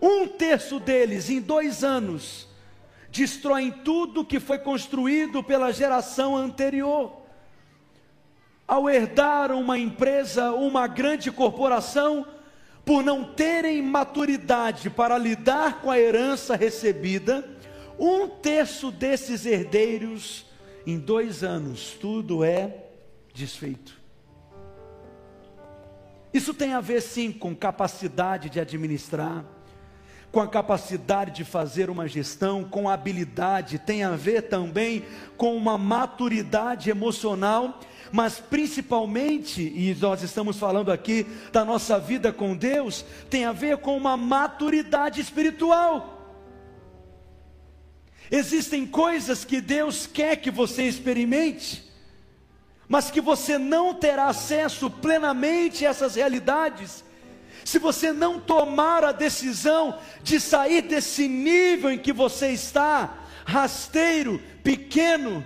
um 0.01 0.27
terço 0.27 0.79
deles 0.79 1.29
em 1.29 1.39
dois 1.39 1.83
anos, 1.83 2.46
destroem 3.17 3.71
tudo 3.71 4.23
que 4.23 4.39
foi 4.39 4.59
construído 4.59 5.43
pela 5.43 5.71
geração 5.71 6.35
anterior. 6.35 7.11
Ao 8.67 8.87
herdar 8.87 9.51
uma 9.51 9.79
empresa, 9.79 10.51
uma 10.51 10.85
grande 10.87 11.31
corporação, 11.31 12.27
por 12.85 13.03
não 13.03 13.23
terem 13.23 13.81
maturidade 13.81 14.89
para 14.89 15.17
lidar 15.17 15.81
com 15.81 15.89
a 15.89 15.99
herança 15.99 16.55
recebida, 16.55 17.43
um 17.97 18.27
terço 18.27 18.91
desses 18.91 19.45
herdeiros, 19.45 20.45
em 20.85 20.99
dois 20.99 21.43
anos, 21.43 21.97
tudo 21.99 22.43
é 22.43 22.85
desfeito. 23.33 23.99
Isso 26.31 26.53
tem 26.53 26.73
a 26.73 26.81
ver 26.81 27.01
sim 27.01 27.31
com 27.31 27.55
capacidade 27.55 28.49
de 28.49 28.59
administrar, 28.59 29.43
com 30.37 30.41
a 30.41 30.47
capacidade 30.47 31.31
de 31.31 31.43
fazer 31.43 31.89
uma 31.89 32.07
gestão, 32.07 32.63
com 32.63 32.87
habilidade, 32.87 33.79
tem 33.79 34.03
a 34.03 34.11
ver 34.15 34.43
também 34.43 35.03
com 35.35 35.57
uma 35.57 35.79
maturidade 35.79 36.91
emocional, 36.91 37.79
mas 38.11 38.39
principalmente, 38.39 39.63
e 39.63 39.97
nós 39.99 40.21
estamos 40.21 40.59
falando 40.59 40.91
aqui 40.91 41.25
da 41.51 41.65
nossa 41.65 41.99
vida 41.99 42.31
com 42.31 42.55
Deus, 42.55 43.03
tem 43.31 43.45
a 43.45 43.51
ver 43.51 43.77
com 43.77 43.97
uma 43.97 44.15
maturidade 44.15 45.19
espiritual. 45.19 46.29
Existem 48.29 48.85
coisas 48.85 49.43
que 49.43 49.59
Deus 49.59 50.05
quer 50.05 50.35
que 50.35 50.51
você 50.51 50.83
experimente, 50.83 51.83
mas 52.87 53.09
que 53.09 53.21
você 53.21 53.57
não 53.57 53.91
terá 53.91 54.27
acesso 54.27 54.87
plenamente 54.87 55.83
a 55.83 55.89
essas 55.89 56.13
realidades 56.13 57.03
se 57.67 57.79
você 57.79 58.13
não 58.13 58.39
tomar 58.39 59.03
a 59.03 59.11
decisão 59.11 59.99
de 60.23 60.39
sair 60.39 60.83
desse 60.83 61.27
nível 61.27 61.91
em 61.91 61.97
que 61.97 62.13
você 62.13 62.51
está, 62.51 63.17
rasteiro, 63.45 64.41
pequeno, 64.63 65.45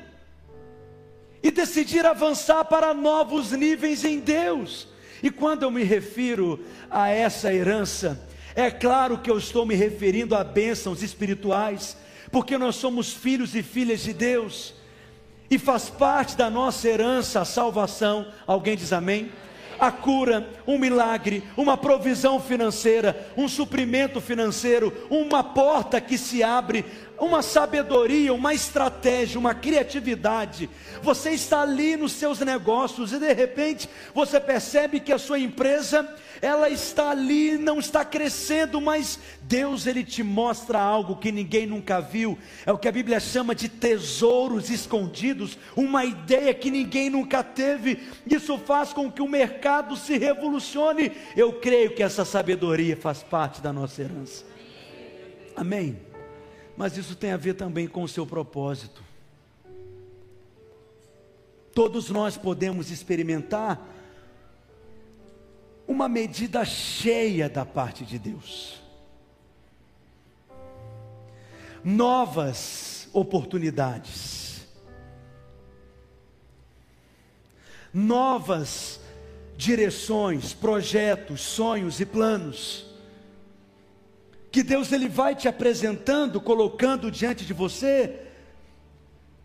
e 1.41 1.49
decidir 1.49 2.05
avançar 2.05 2.63
para 2.65 2.93
novos 2.93 3.53
níveis 3.53 4.05
em 4.05 4.19
Deus. 4.19 4.87
E 5.23 5.31
quando 5.31 5.63
eu 5.63 5.71
me 5.71 5.81
refiro 5.81 6.63
a 6.91 7.09
essa 7.09 7.51
herança, 7.51 8.23
é 8.53 8.69
claro 8.69 9.17
que 9.17 9.31
eu 9.31 9.39
estou 9.39 9.65
me 9.65 9.73
referindo 9.73 10.35
a 10.35 10.43
bênçãos 10.43 11.01
espirituais, 11.01 11.97
porque 12.31 12.55
nós 12.55 12.75
somos 12.75 13.11
filhos 13.11 13.55
e 13.55 13.63
filhas 13.63 14.01
de 14.01 14.13
Deus, 14.13 14.75
e 15.49 15.57
faz 15.57 15.89
parte 15.89 16.37
da 16.37 16.51
nossa 16.51 16.87
herança 16.87 17.41
a 17.41 17.45
salvação. 17.45 18.31
Alguém 18.45 18.77
diz 18.77 18.93
amém? 18.93 19.31
A 19.81 19.91
cura, 19.91 20.47
um 20.67 20.77
milagre, 20.77 21.43
uma 21.57 21.75
provisão 21.75 22.39
financeira, 22.39 23.33
um 23.35 23.47
suprimento 23.47 24.21
financeiro, 24.21 24.93
uma 25.09 25.43
porta 25.43 25.99
que 25.99 26.19
se 26.19 26.43
abre, 26.43 26.85
uma 27.21 27.43
sabedoria, 27.43 28.33
uma 28.33 28.51
estratégia, 28.51 29.39
uma 29.39 29.53
criatividade. 29.53 30.67
Você 31.03 31.29
está 31.29 31.61
ali 31.61 31.95
nos 31.95 32.13
seus 32.13 32.39
negócios 32.39 33.13
e 33.13 33.19
de 33.19 33.31
repente 33.31 33.87
você 34.13 34.39
percebe 34.39 34.99
que 34.99 35.13
a 35.13 35.19
sua 35.19 35.37
empresa 35.37 36.15
ela 36.41 36.67
está 36.67 37.11
ali, 37.11 37.59
não 37.59 37.77
está 37.77 38.03
crescendo, 38.03 38.81
mas 38.81 39.19
Deus 39.43 39.85
ele 39.85 40.03
te 40.03 40.23
mostra 40.23 40.79
algo 40.79 41.15
que 41.15 41.31
ninguém 41.31 41.67
nunca 41.67 42.01
viu. 42.01 42.39
É 42.65 42.71
o 42.71 42.77
que 42.77 42.87
a 42.87 42.91
Bíblia 42.91 43.19
chama 43.19 43.53
de 43.53 43.69
tesouros 43.69 44.71
escondidos, 44.71 45.59
uma 45.75 46.03
ideia 46.03 46.51
que 46.55 46.71
ninguém 46.71 47.11
nunca 47.11 47.43
teve. 47.43 47.99
Isso 48.25 48.57
faz 48.57 48.93
com 48.93 49.11
que 49.11 49.21
o 49.21 49.27
mercado 49.27 49.95
se 49.95 50.17
revolucione. 50.17 51.11
Eu 51.37 51.53
creio 51.53 51.93
que 51.93 52.01
essa 52.01 52.25
sabedoria 52.25 52.97
faz 52.97 53.21
parte 53.21 53.61
da 53.61 53.71
nossa 53.71 54.01
herança. 54.01 54.43
Amém. 55.55 56.10
Mas 56.81 56.97
isso 56.97 57.15
tem 57.15 57.31
a 57.31 57.37
ver 57.37 57.53
também 57.53 57.87
com 57.87 58.01
o 58.01 58.07
seu 58.07 58.25
propósito. 58.25 59.03
Todos 61.75 62.09
nós 62.09 62.37
podemos 62.37 62.89
experimentar 62.89 63.79
uma 65.87 66.09
medida 66.09 66.65
cheia 66.65 67.47
da 67.47 67.63
parte 67.63 68.03
de 68.03 68.17
Deus. 68.17 68.81
Novas 71.83 73.07
oportunidades, 73.13 74.67
novas 77.93 78.99
direções, 79.55 80.51
projetos, 80.51 81.41
sonhos 81.41 81.99
e 81.99 82.07
planos. 82.07 82.90
Que 84.51 84.61
Deus 84.61 84.91
ele 84.91 85.07
vai 85.07 85.33
te 85.33 85.47
apresentando, 85.47 86.41
colocando 86.41 87.09
diante 87.09 87.45
de 87.45 87.53
você, 87.53 88.19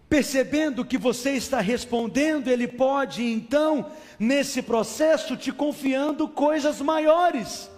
percebendo 0.09 0.85
que 0.85 0.99
você 0.99 1.33
está 1.33 1.61
respondendo, 1.61 2.49
ele 2.49 2.67
pode 2.67 3.23
então, 3.23 3.91
nesse 4.19 4.61
processo, 4.61 5.37
te 5.37 5.53
confiando 5.53 6.27
coisas 6.27 6.81
maiores. 6.81 7.71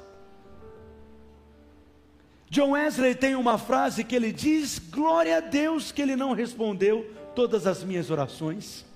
John 2.50 2.70
Wesley 2.70 3.14
tem 3.14 3.34
uma 3.34 3.58
frase 3.58 4.02
que 4.04 4.16
ele 4.16 4.32
diz: 4.32 4.78
Glória 4.78 5.36
a 5.36 5.40
Deus 5.40 5.92
que 5.92 6.00
ele 6.00 6.16
não 6.16 6.32
respondeu 6.32 7.14
todas 7.34 7.66
as 7.66 7.84
minhas 7.84 8.10
orações. 8.10 8.86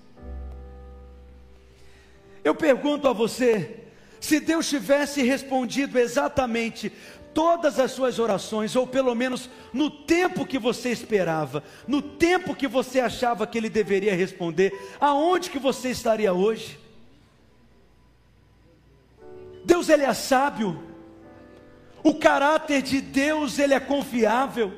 Eu 2.43 2.55
pergunto 2.55 3.07
a 3.07 3.13
você, 3.13 3.83
se 4.19 4.39
Deus 4.39 4.67
tivesse 4.67 5.21
respondido 5.21 5.99
exatamente 5.99 6.91
todas 7.33 7.79
as 7.79 7.91
suas 7.91 8.19
orações, 8.19 8.75
ou 8.75 8.85
pelo 8.85 9.15
menos 9.15 9.49
no 9.71 9.89
tempo 9.89 10.45
que 10.45 10.59
você 10.59 10.89
esperava, 10.89 11.63
no 11.87 12.01
tempo 12.01 12.55
que 12.55 12.67
você 12.67 12.99
achava 12.99 13.47
que 13.47 13.57
ele 13.57 13.69
deveria 13.69 14.15
responder, 14.15 14.71
aonde 14.99 15.49
que 15.49 15.59
você 15.59 15.89
estaria 15.89 16.33
hoje? 16.33 16.79
Deus 19.65 19.89
ele 19.89 20.03
é 20.03 20.13
sábio. 20.13 20.81
O 22.03 22.13
caráter 22.13 22.81
de 22.81 22.99
Deus, 22.99 23.57
ele 23.57 23.73
é 23.73 23.79
confiável. 23.79 24.73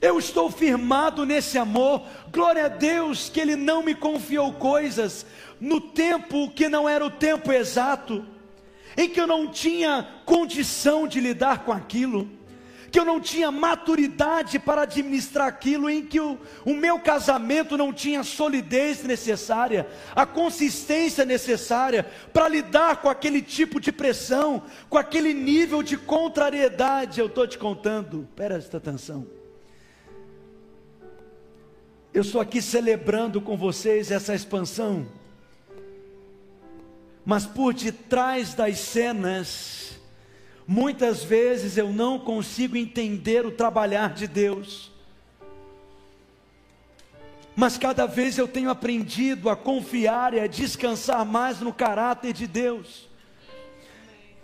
Eu 0.00 0.18
estou 0.18 0.50
firmado 0.50 1.26
nesse 1.26 1.58
amor. 1.58 2.02
Glória 2.30 2.64
a 2.64 2.68
Deus 2.68 3.28
que 3.28 3.40
ele 3.40 3.56
não 3.56 3.82
me 3.82 3.94
confiou 3.94 4.54
coisas 4.54 5.26
no 5.60 5.80
tempo 5.80 6.50
que 6.50 6.68
não 6.68 6.88
era 6.88 7.04
o 7.04 7.10
tempo 7.10 7.52
exato, 7.52 8.24
em 8.96 9.08
que 9.08 9.20
eu 9.20 9.26
não 9.26 9.48
tinha 9.48 10.06
condição 10.24 11.06
de 11.06 11.20
lidar 11.20 11.64
com 11.64 11.72
aquilo 11.72 12.36
que 12.96 13.00
eu 13.00 13.04
não 13.04 13.20
tinha 13.20 13.50
maturidade 13.50 14.58
para 14.58 14.82
administrar 14.82 15.46
aquilo, 15.46 15.90
em 15.90 16.02
que 16.02 16.18
o, 16.18 16.38
o 16.64 16.72
meu 16.72 16.98
casamento 16.98 17.76
não 17.76 17.92
tinha 17.92 18.24
solidez 18.24 19.02
necessária, 19.02 19.86
a 20.14 20.24
consistência 20.24 21.22
necessária 21.22 22.06
para 22.32 22.48
lidar 22.48 23.02
com 23.02 23.10
aquele 23.10 23.42
tipo 23.42 23.78
de 23.80 23.92
pressão, 23.92 24.62
com 24.88 24.96
aquele 24.96 25.34
nível 25.34 25.82
de 25.82 25.98
contrariedade. 25.98 27.20
Eu 27.20 27.26
estou 27.26 27.46
te 27.46 27.58
contando, 27.58 28.26
presta 28.34 28.78
atenção. 28.78 29.26
Eu 32.14 32.22
estou 32.22 32.40
aqui 32.40 32.62
celebrando 32.62 33.42
com 33.42 33.58
vocês 33.58 34.10
essa 34.10 34.34
expansão, 34.34 35.06
mas 37.26 37.44
por 37.44 37.74
detrás 37.74 38.54
das 38.54 38.78
cenas, 38.78 39.86
Muitas 40.66 41.22
vezes 41.22 41.78
eu 41.78 41.92
não 41.92 42.18
consigo 42.18 42.76
entender 42.76 43.46
o 43.46 43.52
trabalhar 43.52 44.12
de 44.12 44.26
Deus. 44.26 44.90
Mas 47.54 47.78
cada 47.78 48.04
vez 48.04 48.36
eu 48.36 48.48
tenho 48.48 48.68
aprendido 48.68 49.48
a 49.48 49.54
confiar 49.54 50.34
e 50.34 50.40
a 50.40 50.46
descansar 50.48 51.24
mais 51.24 51.60
no 51.60 51.72
caráter 51.72 52.32
de 52.32 52.48
Deus. 52.48 53.08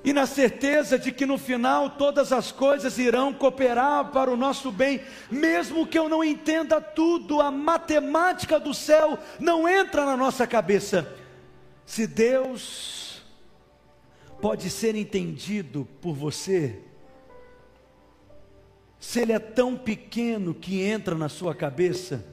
E 0.05 0.12
na 0.12 0.27
certeza 0.27 0.99
de 0.99 1.11
que 1.11 1.27
no 1.27 1.37
final 1.37 1.90
todas 1.90 2.33
as 2.33 2.53
coisas 2.53 2.99
irão 2.99 3.33
cooperar 3.33 4.07
para 4.12 4.31
o 4.31 4.37
nosso 4.37 4.71
bem, 4.71 5.01
mesmo 5.31 5.87
que 5.87 5.99
eu 5.99 6.09
não 6.09 6.23
entenda 6.23 6.81
tudo, 6.81 7.40
a 7.40 7.51
matemática 7.51 8.59
do 8.61 8.73
céu 8.73 9.18
não 9.40 9.68
entra 9.68 10.05
na 10.05 10.16
nossa 10.16 10.47
cabeça. 10.47 11.22
Se 11.85 12.07
Deus 12.07 13.23
pode 14.40 14.71
ser 14.71 14.95
entendido 14.95 15.87
por 16.01 16.14
você, 16.14 16.81
se 18.99 19.21
ele 19.21 19.33
é 19.33 19.38
tão 19.38 19.77
pequeno 19.77 20.55
que 20.55 20.81
entra 20.81 21.14
na 21.14 21.29
sua 21.29 21.55
cabeça, 21.55 22.25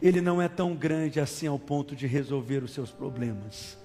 ele 0.00 0.20
não 0.20 0.42
é 0.42 0.48
tão 0.48 0.74
grande 0.74 1.20
assim 1.20 1.46
ao 1.46 1.58
ponto 1.58 1.94
de 1.94 2.06
resolver 2.06 2.62
os 2.64 2.72
seus 2.72 2.90
problemas. 2.90 3.78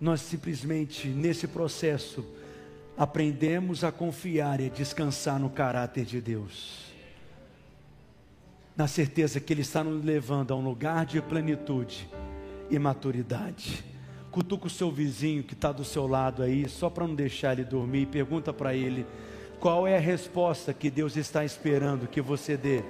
Nós 0.00 0.20
simplesmente, 0.20 1.08
nesse 1.08 1.46
processo, 1.46 2.24
aprendemos 2.96 3.82
a 3.82 3.90
confiar 3.90 4.60
e 4.60 4.66
a 4.66 4.68
descansar 4.68 5.38
no 5.38 5.48
caráter 5.48 6.04
de 6.04 6.20
Deus, 6.20 6.92
na 8.76 8.86
certeza 8.86 9.40
que 9.40 9.52
Ele 9.52 9.62
está 9.62 9.82
nos 9.82 10.04
levando 10.04 10.52
a 10.52 10.56
um 10.56 10.64
lugar 10.64 11.06
de 11.06 11.22
plenitude 11.22 12.08
e 12.70 12.78
maturidade. 12.78 13.84
Cutuca 14.30 14.66
o 14.66 14.70
seu 14.70 14.90
vizinho 14.90 15.42
que 15.42 15.54
está 15.54 15.70
do 15.70 15.84
seu 15.84 16.06
lado 16.06 16.42
aí, 16.42 16.68
só 16.68 16.90
para 16.90 17.06
não 17.06 17.14
deixar 17.14 17.52
ele 17.52 17.64
dormir, 17.64 18.02
e 18.02 18.06
pergunta 18.06 18.52
para 18.52 18.74
ele 18.74 19.06
qual 19.60 19.86
é 19.86 19.96
a 19.96 20.00
resposta 20.00 20.74
que 20.74 20.90
Deus 20.90 21.16
está 21.16 21.44
esperando 21.44 22.08
que 22.08 22.20
você 22.20 22.56
dê 22.56 22.82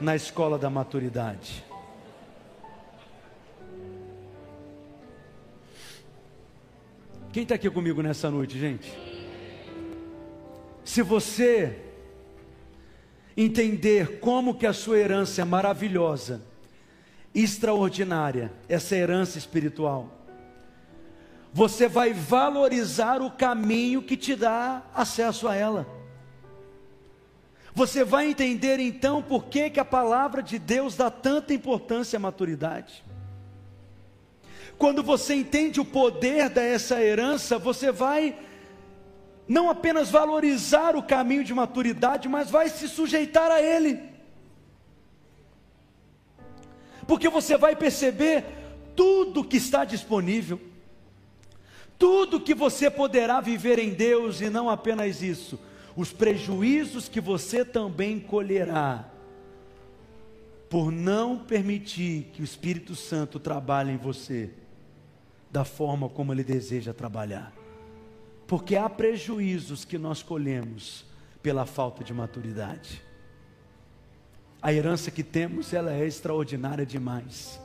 na 0.00 0.14
escola 0.14 0.58
da 0.58 0.68
maturidade. 0.68 1.64
Quem 7.32 7.42
está 7.42 7.54
aqui 7.54 7.70
comigo 7.70 8.02
nessa 8.02 8.30
noite, 8.30 8.58
gente? 8.58 8.92
Se 10.84 11.02
você 11.02 11.78
entender 13.36 14.18
como 14.18 14.54
que 14.54 14.66
a 14.66 14.72
sua 14.72 14.98
herança 14.98 15.42
é 15.42 15.44
maravilhosa, 15.44 16.42
extraordinária, 17.34 18.52
essa 18.68 18.96
herança 18.96 19.38
espiritual, 19.38 20.18
você 21.52 21.88
vai 21.88 22.12
valorizar 22.12 23.22
o 23.22 23.30
caminho 23.30 24.02
que 24.02 24.16
te 24.16 24.36
dá 24.36 24.82
acesso 24.94 25.48
a 25.48 25.54
ela. 25.54 25.86
Você 27.74 28.04
vai 28.04 28.28
entender 28.28 28.78
então 28.80 29.22
por 29.22 29.44
que, 29.44 29.70
que 29.70 29.80
a 29.80 29.84
palavra 29.84 30.42
de 30.42 30.58
Deus 30.58 30.96
dá 30.96 31.10
tanta 31.10 31.54
importância 31.54 32.16
à 32.16 32.20
maturidade. 32.20 33.04
Quando 34.76 35.02
você 35.02 35.34
entende 35.34 35.80
o 35.80 35.84
poder 35.84 36.48
dessa 36.48 37.02
herança, 37.02 37.58
você 37.58 37.90
vai 37.90 38.36
não 39.48 39.70
apenas 39.70 40.10
valorizar 40.10 40.94
o 40.94 41.02
caminho 41.02 41.42
de 41.42 41.54
maturidade, 41.54 42.28
mas 42.28 42.50
vai 42.50 42.68
se 42.68 42.86
sujeitar 42.88 43.50
a 43.50 43.62
ele. 43.62 44.07
Porque 47.08 47.28
você 47.28 47.58
vai 47.58 47.74
perceber 47.74 48.44
tudo 48.94 49.42
que 49.42 49.56
está 49.56 49.84
disponível 49.84 50.60
tudo 51.98 52.40
que 52.40 52.54
você 52.54 52.88
poderá 52.88 53.40
viver 53.40 53.78
em 53.78 53.90
Deus 53.90 54.40
e 54.40 54.48
não 54.48 54.70
apenas 54.70 55.20
isso, 55.20 55.58
os 55.96 56.12
prejuízos 56.12 57.08
que 57.08 57.20
você 57.20 57.64
também 57.64 58.20
colherá 58.20 59.10
por 60.70 60.92
não 60.92 61.38
permitir 61.38 62.30
que 62.32 62.40
o 62.40 62.44
Espírito 62.44 62.94
Santo 62.94 63.40
trabalhe 63.40 63.90
em 63.90 63.96
você 63.96 64.50
da 65.50 65.64
forma 65.64 66.08
como 66.08 66.32
ele 66.32 66.44
deseja 66.44 66.92
trabalhar. 66.94 67.52
Porque 68.46 68.76
há 68.76 68.88
prejuízos 68.88 69.84
que 69.84 69.98
nós 69.98 70.22
colhemos 70.22 71.04
pela 71.42 71.66
falta 71.66 72.04
de 72.04 72.12
maturidade. 72.12 73.02
A 74.60 74.72
herança 74.72 75.10
que 75.10 75.22
temos, 75.22 75.72
ela 75.72 75.92
é 75.92 76.04
extraordinária 76.04 76.84
demais. 76.84 77.60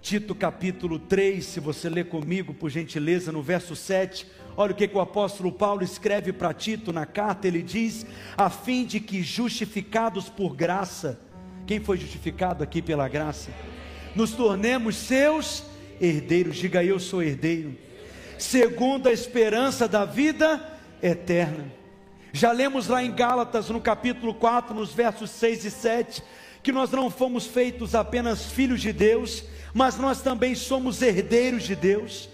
Tito 0.00 0.34
capítulo 0.34 0.98
3, 0.98 1.44
se 1.44 1.60
você 1.60 1.88
ler 1.88 2.08
comigo, 2.08 2.52
por 2.52 2.68
gentileza, 2.68 3.30
no 3.30 3.42
verso 3.42 3.76
7, 3.76 4.26
olha 4.56 4.72
o 4.72 4.74
que, 4.74 4.88
que 4.88 4.96
o 4.96 5.00
apóstolo 5.00 5.52
Paulo 5.52 5.84
escreve 5.84 6.32
para 6.32 6.52
Tito 6.52 6.92
na 6.92 7.06
carta, 7.06 7.46
ele 7.46 7.62
diz: 7.62 8.06
a 8.36 8.50
fim 8.50 8.84
de 8.84 8.98
que 8.98 9.22
justificados 9.22 10.28
por 10.28 10.56
graça, 10.56 11.20
quem 11.66 11.78
foi 11.78 11.96
justificado 11.96 12.64
aqui 12.64 12.82
pela 12.82 13.08
graça? 13.08 13.50
Nos 14.16 14.32
tornemos 14.32 14.96
seus 14.96 15.64
herdeiros, 16.00 16.56
diga 16.56 16.82
eu 16.82 16.98
sou 16.98 17.22
herdeiro, 17.22 17.76
segundo 18.36 19.08
a 19.08 19.12
esperança 19.12 19.86
da 19.86 20.04
vida 20.04 20.76
eterna. 21.00 21.77
Já 22.32 22.52
lemos 22.52 22.88
lá 22.88 23.02
em 23.02 23.12
Gálatas, 23.12 23.70
no 23.70 23.80
capítulo 23.80 24.34
4, 24.34 24.74
nos 24.74 24.92
versos 24.92 25.30
6 25.30 25.64
e 25.64 25.70
7, 25.70 26.22
que 26.62 26.72
nós 26.72 26.90
não 26.90 27.10
fomos 27.10 27.46
feitos 27.46 27.94
apenas 27.94 28.46
filhos 28.46 28.80
de 28.80 28.92
Deus, 28.92 29.44
mas 29.72 29.96
nós 29.96 30.20
também 30.20 30.54
somos 30.54 31.00
herdeiros 31.00 31.62
de 31.62 31.74
Deus. 31.74 32.28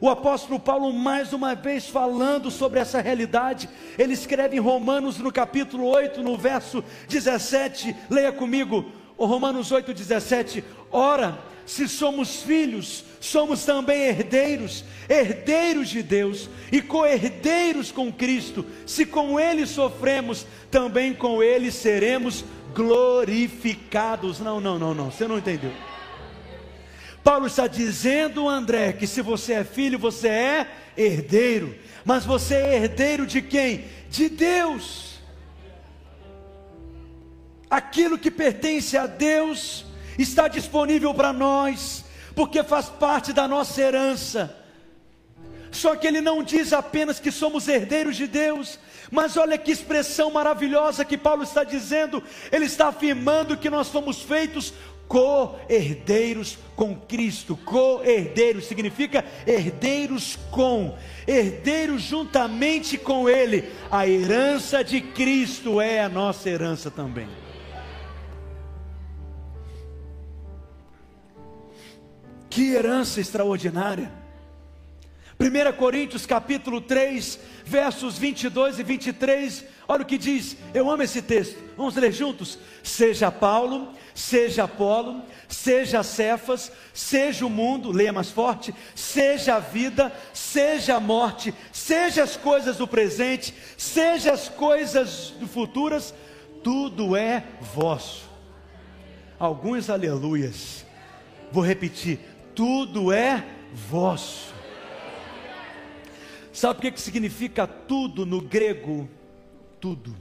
O 0.00 0.08
apóstolo 0.08 0.60
Paulo, 0.60 0.92
mais 0.92 1.32
uma 1.32 1.54
vez 1.54 1.88
falando 1.88 2.50
sobre 2.50 2.78
essa 2.78 3.00
realidade, 3.00 3.68
ele 3.98 4.12
escreve 4.12 4.56
em 4.56 4.60
Romanos, 4.60 5.18
no 5.18 5.32
capítulo 5.32 5.86
8, 5.86 6.22
no 6.22 6.36
verso 6.36 6.84
17, 7.08 7.96
leia 8.08 8.30
comigo, 8.30 8.92
Romanos 9.26 9.72
8, 9.72 9.92
17: 9.92 10.62
Ora, 10.92 11.38
se 11.68 11.86
somos 11.86 12.42
filhos, 12.42 13.04
somos 13.20 13.62
também 13.62 14.04
herdeiros, 14.04 14.82
herdeiros 15.06 15.90
de 15.90 16.02
Deus 16.02 16.48
e 16.72 16.80
co-herdeiros 16.80 17.92
com 17.92 18.10
Cristo. 18.10 18.64
Se 18.86 19.04
com 19.04 19.38
Ele 19.38 19.66
sofremos, 19.66 20.46
também 20.70 21.12
com 21.12 21.42
Ele 21.42 21.70
seremos 21.70 22.42
glorificados. 22.74 24.40
Não, 24.40 24.58
não, 24.58 24.78
não, 24.78 24.94
não, 24.94 25.10
você 25.10 25.28
não 25.28 25.36
entendeu. 25.36 25.70
Paulo 27.22 27.46
está 27.46 27.66
dizendo, 27.66 28.48
André, 28.48 28.94
que 28.94 29.06
se 29.06 29.20
você 29.20 29.52
é 29.52 29.62
filho, 29.62 29.98
você 29.98 30.28
é 30.28 30.66
herdeiro, 30.96 31.76
mas 32.02 32.24
você 32.24 32.54
é 32.54 32.76
herdeiro 32.76 33.26
de 33.26 33.42
quem? 33.42 33.84
De 34.08 34.30
Deus. 34.30 35.18
Aquilo 37.68 38.16
que 38.16 38.30
pertence 38.30 38.96
a 38.96 39.06
Deus 39.06 39.84
está 40.18 40.48
disponível 40.48 41.14
para 41.14 41.32
nós, 41.32 42.04
porque 42.34 42.62
faz 42.62 42.86
parte 42.86 43.32
da 43.32 43.46
nossa 43.46 43.80
herança. 43.80 44.54
Só 45.70 45.94
que 45.94 46.06
ele 46.06 46.20
não 46.20 46.42
diz 46.42 46.72
apenas 46.72 47.20
que 47.20 47.30
somos 47.30 47.68
herdeiros 47.68 48.16
de 48.16 48.26
Deus, 48.26 48.78
mas 49.10 49.36
olha 49.36 49.56
que 49.56 49.70
expressão 49.70 50.30
maravilhosa 50.30 51.04
que 51.04 51.16
Paulo 51.16 51.42
está 51.42 51.62
dizendo, 51.62 52.22
ele 52.50 52.64
está 52.64 52.88
afirmando 52.88 53.56
que 53.56 53.70
nós 53.70 53.88
fomos 53.88 54.22
feitos 54.22 54.72
co-herdeiros 55.08 56.58
com 56.76 56.94
Cristo. 56.94 57.56
Co-herdeiros 57.64 58.66
significa 58.66 59.24
herdeiros 59.46 60.38
com, 60.50 60.96
herdeiros 61.26 62.02
juntamente 62.02 62.98
com 62.98 63.28
Ele. 63.28 63.64
A 63.90 64.06
herança 64.06 64.84
de 64.84 65.00
Cristo 65.00 65.80
é 65.80 66.00
a 66.00 66.08
nossa 66.08 66.48
herança 66.48 66.90
também. 66.90 67.47
Que 72.50 72.74
herança 72.74 73.20
extraordinária. 73.20 74.10
1 75.40 75.76
Coríntios 75.76 76.26
capítulo 76.26 76.80
3, 76.80 77.38
versos 77.64 78.18
22 78.18 78.80
e 78.80 78.82
23, 78.82 79.64
olha 79.86 80.02
o 80.02 80.04
que 80.04 80.18
diz, 80.18 80.56
eu 80.74 80.90
amo 80.90 81.04
esse 81.04 81.22
texto, 81.22 81.56
vamos 81.76 81.94
ler 81.94 82.10
juntos? 82.10 82.58
Seja 82.82 83.30
Paulo, 83.30 83.92
seja 84.12 84.64
Apolo, 84.64 85.22
seja 85.46 86.02
Cefas, 86.02 86.72
seja 86.92 87.46
o 87.46 87.50
mundo, 87.50 87.92
leia 87.92 88.12
mais 88.12 88.32
forte, 88.32 88.74
seja 88.96 89.54
a 89.54 89.60
vida, 89.60 90.12
seja 90.32 90.96
a 90.96 91.00
morte, 91.00 91.54
seja 91.70 92.24
as 92.24 92.36
coisas 92.36 92.76
do 92.76 92.88
presente, 92.88 93.54
seja 93.76 94.32
as 94.32 94.48
coisas 94.48 95.32
do 95.38 95.46
futuras, 95.46 96.12
tudo 96.64 97.16
é 97.16 97.44
vosso. 97.60 98.28
Alguns 99.38 99.88
aleluias, 99.88 100.84
vou 101.52 101.62
repetir, 101.62 102.18
tudo 102.58 103.12
é 103.12 103.46
vosso. 103.72 104.52
Sabe 106.52 106.80
o 106.80 106.82
que, 106.82 106.90
que 106.90 107.00
significa 107.00 107.68
tudo 107.68 108.26
no 108.26 108.40
grego? 108.40 109.08
Tudo. 109.80 110.16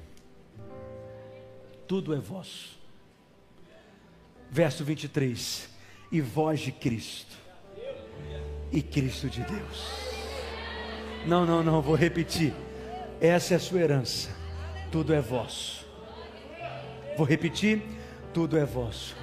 Tudo 1.88 2.13
é 2.13 2.19
vosso. 2.19 2.77
Verso 4.51 4.85
23. 4.85 5.67
E 6.11 6.21
voz 6.21 6.59
de 6.59 6.71
Cristo. 6.71 7.35
E 8.71 8.83
Cristo 8.83 9.27
de 9.31 9.41
Deus. 9.41 9.88
Não, 11.25 11.43
não, 11.43 11.63
não, 11.63 11.81
vou 11.81 11.95
repetir. 11.95 12.53
Essa 13.19 13.55
é 13.55 13.57
a 13.57 13.59
sua 13.59 13.79
herança. 13.79 14.29
Tudo 14.91 15.11
é 15.11 15.21
vosso. 15.21 15.88
Vou 17.17 17.25
repetir. 17.25 17.81
Tudo 18.31 18.59
é 18.59 18.63
vosso. 18.63 19.15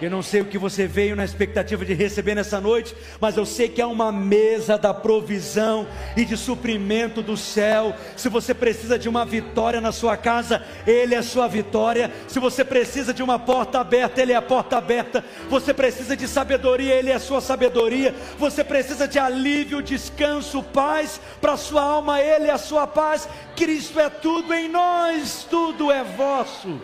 Eu 0.00 0.10
não 0.10 0.22
sei 0.22 0.40
o 0.40 0.44
que 0.44 0.58
você 0.58 0.86
veio 0.86 1.14
na 1.14 1.24
expectativa 1.24 1.84
de 1.84 1.94
receber 1.94 2.34
nessa 2.34 2.60
noite, 2.60 2.94
mas 3.20 3.36
eu 3.36 3.46
sei 3.46 3.68
que 3.68 3.80
há 3.80 3.86
uma 3.86 4.10
mesa 4.10 4.76
da 4.76 4.92
provisão 4.92 5.86
e 6.16 6.24
de 6.24 6.36
suprimento 6.36 7.22
do 7.22 7.36
céu. 7.36 7.94
Se 8.16 8.28
você 8.28 8.52
precisa 8.52 8.98
de 8.98 9.08
uma 9.08 9.24
vitória 9.24 9.80
na 9.80 9.92
sua 9.92 10.16
casa, 10.16 10.64
Ele 10.86 11.14
é 11.14 11.18
a 11.18 11.22
sua 11.22 11.46
vitória. 11.46 12.10
Se 12.26 12.40
você 12.40 12.64
precisa 12.64 13.14
de 13.14 13.22
uma 13.22 13.38
porta 13.38 13.80
aberta, 13.80 14.20
Ele 14.20 14.32
é 14.32 14.36
a 14.36 14.42
porta 14.42 14.76
aberta. 14.76 15.24
Você 15.48 15.72
precisa 15.72 16.16
de 16.16 16.26
sabedoria, 16.26 16.94
Ele 16.94 17.10
é 17.10 17.14
a 17.14 17.20
sua 17.20 17.40
sabedoria. 17.40 18.14
Você 18.38 18.64
precisa 18.64 19.06
de 19.06 19.18
alívio, 19.18 19.82
descanso, 19.82 20.62
paz 20.62 21.20
para 21.40 21.52
a 21.52 21.56
sua 21.56 21.82
alma, 21.82 22.20
Ele 22.20 22.48
é 22.48 22.52
a 22.52 22.58
sua 22.58 22.86
paz. 22.86 23.28
Cristo 23.54 24.00
é 24.00 24.08
tudo 24.08 24.52
em 24.52 24.68
nós, 24.68 25.46
tudo 25.48 25.92
é 25.92 26.02
vosso 26.02 26.80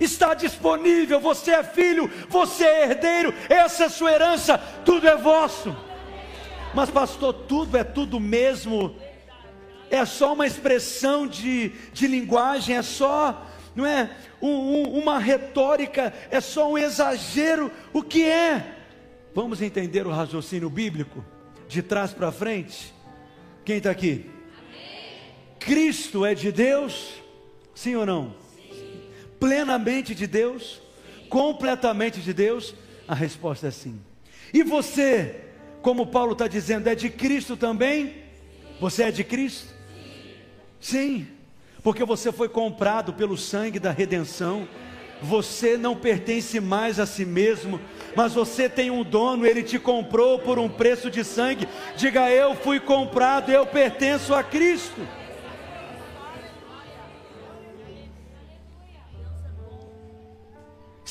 está 0.00 0.34
disponível. 0.34 1.20
Você 1.20 1.52
é 1.52 1.62
filho, 1.62 2.10
você 2.28 2.64
é 2.64 2.82
herdeiro, 2.84 3.34
essa 3.48 3.84
é 3.84 3.88
sua 3.88 4.12
herança, 4.12 4.58
tudo 4.84 5.08
é 5.08 5.16
vosso. 5.16 5.74
Mas, 6.74 6.90
pastor, 6.90 7.32
tudo 7.32 7.76
é 7.76 7.84
tudo 7.84 8.18
mesmo, 8.18 8.96
é 9.90 10.04
só 10.04 10.32
uma 10.32 10.46
expressão 10.46 11.26
de, 11.26 11.68
de 11.92 12.06
linguagem, 12.08 12.76
é 12.76 12.82
só, 12.82 13.46
não 13.76 13.86
é? 13.86 14.10
Um, 14.42 14.48
um, 14.48 14.98
uma 14.98 15.18
retórica, 15.18 16.12
é 16.30 16.40
só 16.40 16.70
um 16.70 16.76
exagero. 16.76 17.70
O 17.92 18.02
que 18.02 18.24
é? 18.24 18.74
Vamos 19.32 19.62
entender 19.62 20.06
o 20.06 20.10
raciocínio 20.10 20.68
bíblico, 20.68 21.24
de 21.68 21.82
trás 21.82 22.12
para 22.12 22.32
frente? 22.32 22.92
Quem 23.64 23.76
está 23.76 23.90
aqui? 23.90 24.30
Cristo 25.58 26.26
é 26.26 26.34
de 26.34 26.52
Deus? 26.52 27.14
Sim 27.74 27.96
ou 27.96 28.04
não? 28.04 28.43
Plenamente 29.44 30.14
de 30.14 30.26
Deus, 30.26 30.80
completamente 31.28 32.18
de 32.22 32.32
Deus? 32.32 32.74
A 33.06 33.14
resposta 33.14 33.66
é 33.66 33.70
sim. 33.70 34.00
E 34.54 34.62
você, 34.62 35.42
como 35.82 36.06
Paulo 36.06 36.32
está 36.32 36.48
dizendo, 36.48 36.88
é 36.88 36.94
de 36.94 37.10
Cristo 37.10 37.54
também? 37.54 38.14
Você 38.80 39.02
é 39.02 39.10
de 39.10 39.22
Cristo? 39.22 39.66
Sim, 40.80 41.26
porque 41.82 42.06
você 42.06 42.32
foi 42.32 42.48
comprado 42.48 43.12
pelo 43.12 43.36
sangue 43.36 43.78
da 43.78 43.90
redenção. 43.90 44.66
Você 45.20 45.76
não 45.76 45.94
pertence 45.94 46.58
mais 46.58 46.98
a 46.98 47.04
si 47.04 47.26
mesmo, 47.26 47.78
mas 48.16 48.32
você 48.32 48.66
tem 48.66 48.90
um 48.90 49.04
dono, 49.04 49.46
ele 49.46 49.62
te 49.62 49.78
comprou 49.78 50.38
por 50.38 50.58
um 50.58 50.70
preço 50.70 51.10
de 51.10 51.22
sangue. 51.22 51.68
Diga, 51.98 52.30
eu 52.30 52.54
fui 52.54 52.80
comprado, 52.80 53.52
eu 53.52 53.66
pertenço 53.66 54.34
a 54.34 54.42
Cristo. 54.42 55.06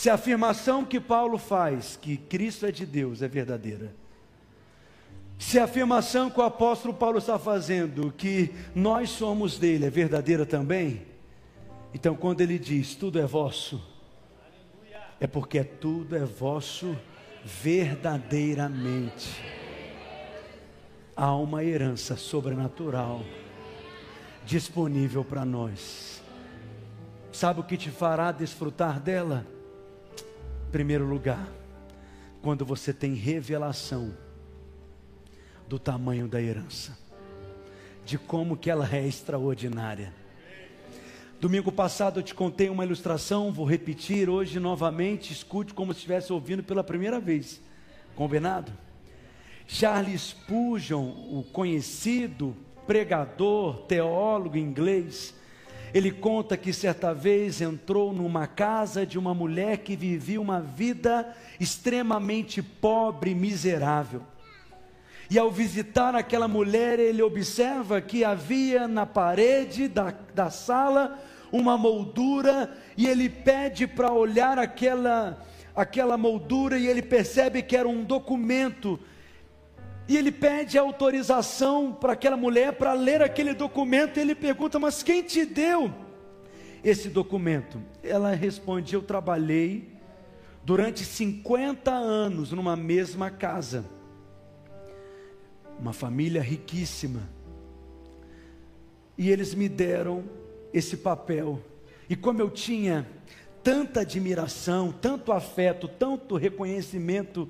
Se 0.03 0.09
a 0.09 0.15
afirmação 0.15 0.83
que 0.83 0.99
Paulo 0.99 1.37
faz, 1.37 1.95
que 1.95 2.17
Cristo 2.17 2.65
é 2.65 2.73
de 2.73 2.85
Deus, 2.85 3.21
é 3.21 3.27
verdadeira, 3.29 3.95
se 5.39 5.57
a 5.57 5.63
afirmação 5.63 6.29
que 6.29 6.41
o 6.41 6.43
apóstolo 6.43 6.93
Paulo 6.93 7.19
está 7.19 7.39
fazendo, 7.39 8.11
que 8.11 8.53
nós 8.75 9.09
somos 9.11 9.57
dele, 9.57 9.85
é 9.85 9.89
verdadeira 9.89 10.45
também, 10.45 11.03
então 11.93 12.17
quando 12.17 12.41
ele 12.41 12.59
diz 12.59 12.95
tudo 12.95 13.17
é 13.17 13.25
vosso, 13.25 13.81
é 15.21 15.25
porque 15.25 15.63
tudo 15.63 16.17
é 16.17 16.25
vosso 16.25 16.97
verdadeiramente. 17.45 19.41
Há 21.15 21.33
uma 21.33 21.63
herança 21.63 22.17
sobrenatural 22.17 23.23
disponível 24.45 25.23
para 25.23 25.45
nós. 25.45 26.21
Sabe 27.31 27.61
o 27.61 27.63
que 27.63 27.77
te 27.77 27.89
fará 27.89 28.33
desfrutar 28.33 28.99
dela? 28.99 29.47
Primeiro 30.73 31.05
lugar, 31.05 31.47
quando 32.41 32.65
você 32.65 32.91
tem 32.91 33.13
revelação 33.13 34.11
do 35.69 35.77
tamanho 35.77 36.27
da 36.27 36.41
herança, 36.41 36.97
de 38.03 38.17
como 38.17 38.57
que 38.57 38.71
ela 38.71 38.89
é 38.91 39.07
extraordinária. 39.07 40.11
Domingo 41.39 41.71
passado 41.71 42.19
eu 42.19 42.23
te 42.23 42.33
contei 42.33 42.71
uma 42.71 42.83
ilustração, 42.83 43.53
vou 43.53 43.67
repetir 43.67 44.27
hoje 44.27 44.59
novamente, 44.59 45.31
escute 45.31 45.75
como 45.75 45.93
se 45.93 45.99
estivesse 45.99 46.33
ouvindo 46.33 46.63
pela 46.63 46.83
primeira 46.83 47.19
vez. 47.19 47.61
Combinado? 48.15 48.71
Charles 49.67 50.21
Spurgeon, 50.21 51.03
o 51.03 51.45
conhecido 51.53 52.55
pregador, 52.87 53.83
teólogo 53.83 54.57
inglês, 54.57 55.35
ele 55.93 56.11
conta 56.11 56.57
que 56.57 56.73
certa 56.73 57.13
vez 57.13 57.61
entrou 57.61 58.11
numa 58.11 58.47
casa 58.47 59.05
de 59.05 59.19
uma 59.19 59.33
mulher 59.33 59.77
que 59.77 59.95
vivia 59.95 60.41
uma 60.41 60.59
vida 60.59 61.35
extremamente 61.59 62.63
pobre 62.63 63.31
e 63.31 63.35
miserável. 63.35 64.23
E 65.29 65.37
ao 65.37 65.51
visitar 65.51 66.15
aquela 66.15 66.47
mulher, 66.47 66.99
ele 66.99 67.21
observa 67.21 68.01
que 68.01 68.23
havia 68.23 68.87
na 68.87 69.05
parede 69.05 69.87
da, 69.87 70.13
da 70.33 70.49
sala 70.49 71.19
uma 71.51 71.77
moldura, 71.77 72.75
e 72.97 73.07
ele 73.07 73.29
pede 73.29 73.85
para 73.85 74.11
olhar 74.11 74.57
aquela, 74.57 75.39
aquela 75.75 76.17
moldura, 76.17 76.77
e 76.77 76.87
ele 76.87 77.03
percebe 77.03 77.61
que 77.61 77.77
era 77.77 77.87
um 77.87 78.03
documento 78.03 78.99
e 80.07 80.17
ele 80.17 80.31
pede 80.31 80.77
autorização 80.77 81.93
para 81.93 82.13
aquela 82.13 82.35
mulher 82.35 82.73
para 82.73 82.93
ler 82.93 83.21
aquele 83.21 83.53
documento. 83.53 84.17
E 84.17 84.21
ele 84.21 84.35
pergunta: 84.35 84.79
Mas 84.79 85.01
quem 85.01 85.23
te 85.23 85.45
deu 85.45 85.93
esse 86.83 87.09
documento? 87.09 87.81
Ela 88.03 88.33
responde: 88.33 88.93
Eu 88.93 89.01
trabalhei 89.01 89.93
durante 90.63 91.05
50 91.05 91.91
anos 91.91 92.51
numa 92.51 92.75
mesma 92.75 93.29
casa, 93.29 93.85
uma 95.79 95.93
família 95.93 96.41
riquíssima. 96.41 97.29
E 99.17 99.29
eles 99.29 99.53
me 99.53 99.69
deram 99.69 100.23
esse 100.73 100.97
papel. 100.97 101.61
E 102.09 102.15
como 102.15 102.41
eu 102.41 102.49
tinha 102.49 103.07
tanta 103.63 104.01
admiração, 104.01 104.91
tanto 104.91 105.31
afeto, 105.31 105.87
tanto 105.87 106.35
reconhecimento 106.35 107.49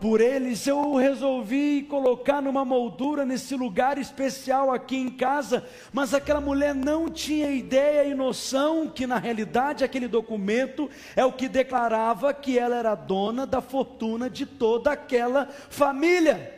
por 0.00 0.20
eles, 0.20 0.66
eu 0.66 0.94
resolvi 0.94 1.82
colocar 1.82 2.42
numa 2.42 2.64
moldura 2.64 3.24
nesse 3.24 3.56
lugar 3.56 3.96
especial 3.96 4.70
aqui 4.70 4.96
em 4.96 5.08
casa, 5.08 5.66
mas 5.90 6.12
aquela 6.12 6.40
mulher 6.40 6.74
não 6.74 7.08
tinha 7.08 7.50
ideia 7.50 8.04
e 8.04 8.14
noção 8.14 8.88
que 8.88 9.06
na 9.06 9.18
realidade 9.18 9.84
aquele 9.84 10.06
documento 10.06 10.90
é 11.14 11.24
o 11.24 11.32
que 11.32 11.48
declarava 11.48 12.34
que 12.34 12.58
ela 12.58 12.76
era 12.76 12.94
dona 12.94 13.46
da 13.46 13.62
fortuna 13.62 14.28
de 14.28 14.44
toda 14.44 14.92
aquela 14.92 15.46
família. 15.70 16.52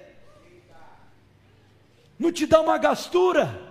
Não 2.19 2.33
te 2.33 2.45
dá 2.45 2.61
uma 2.61 2.77
gastura? 2.77 3.69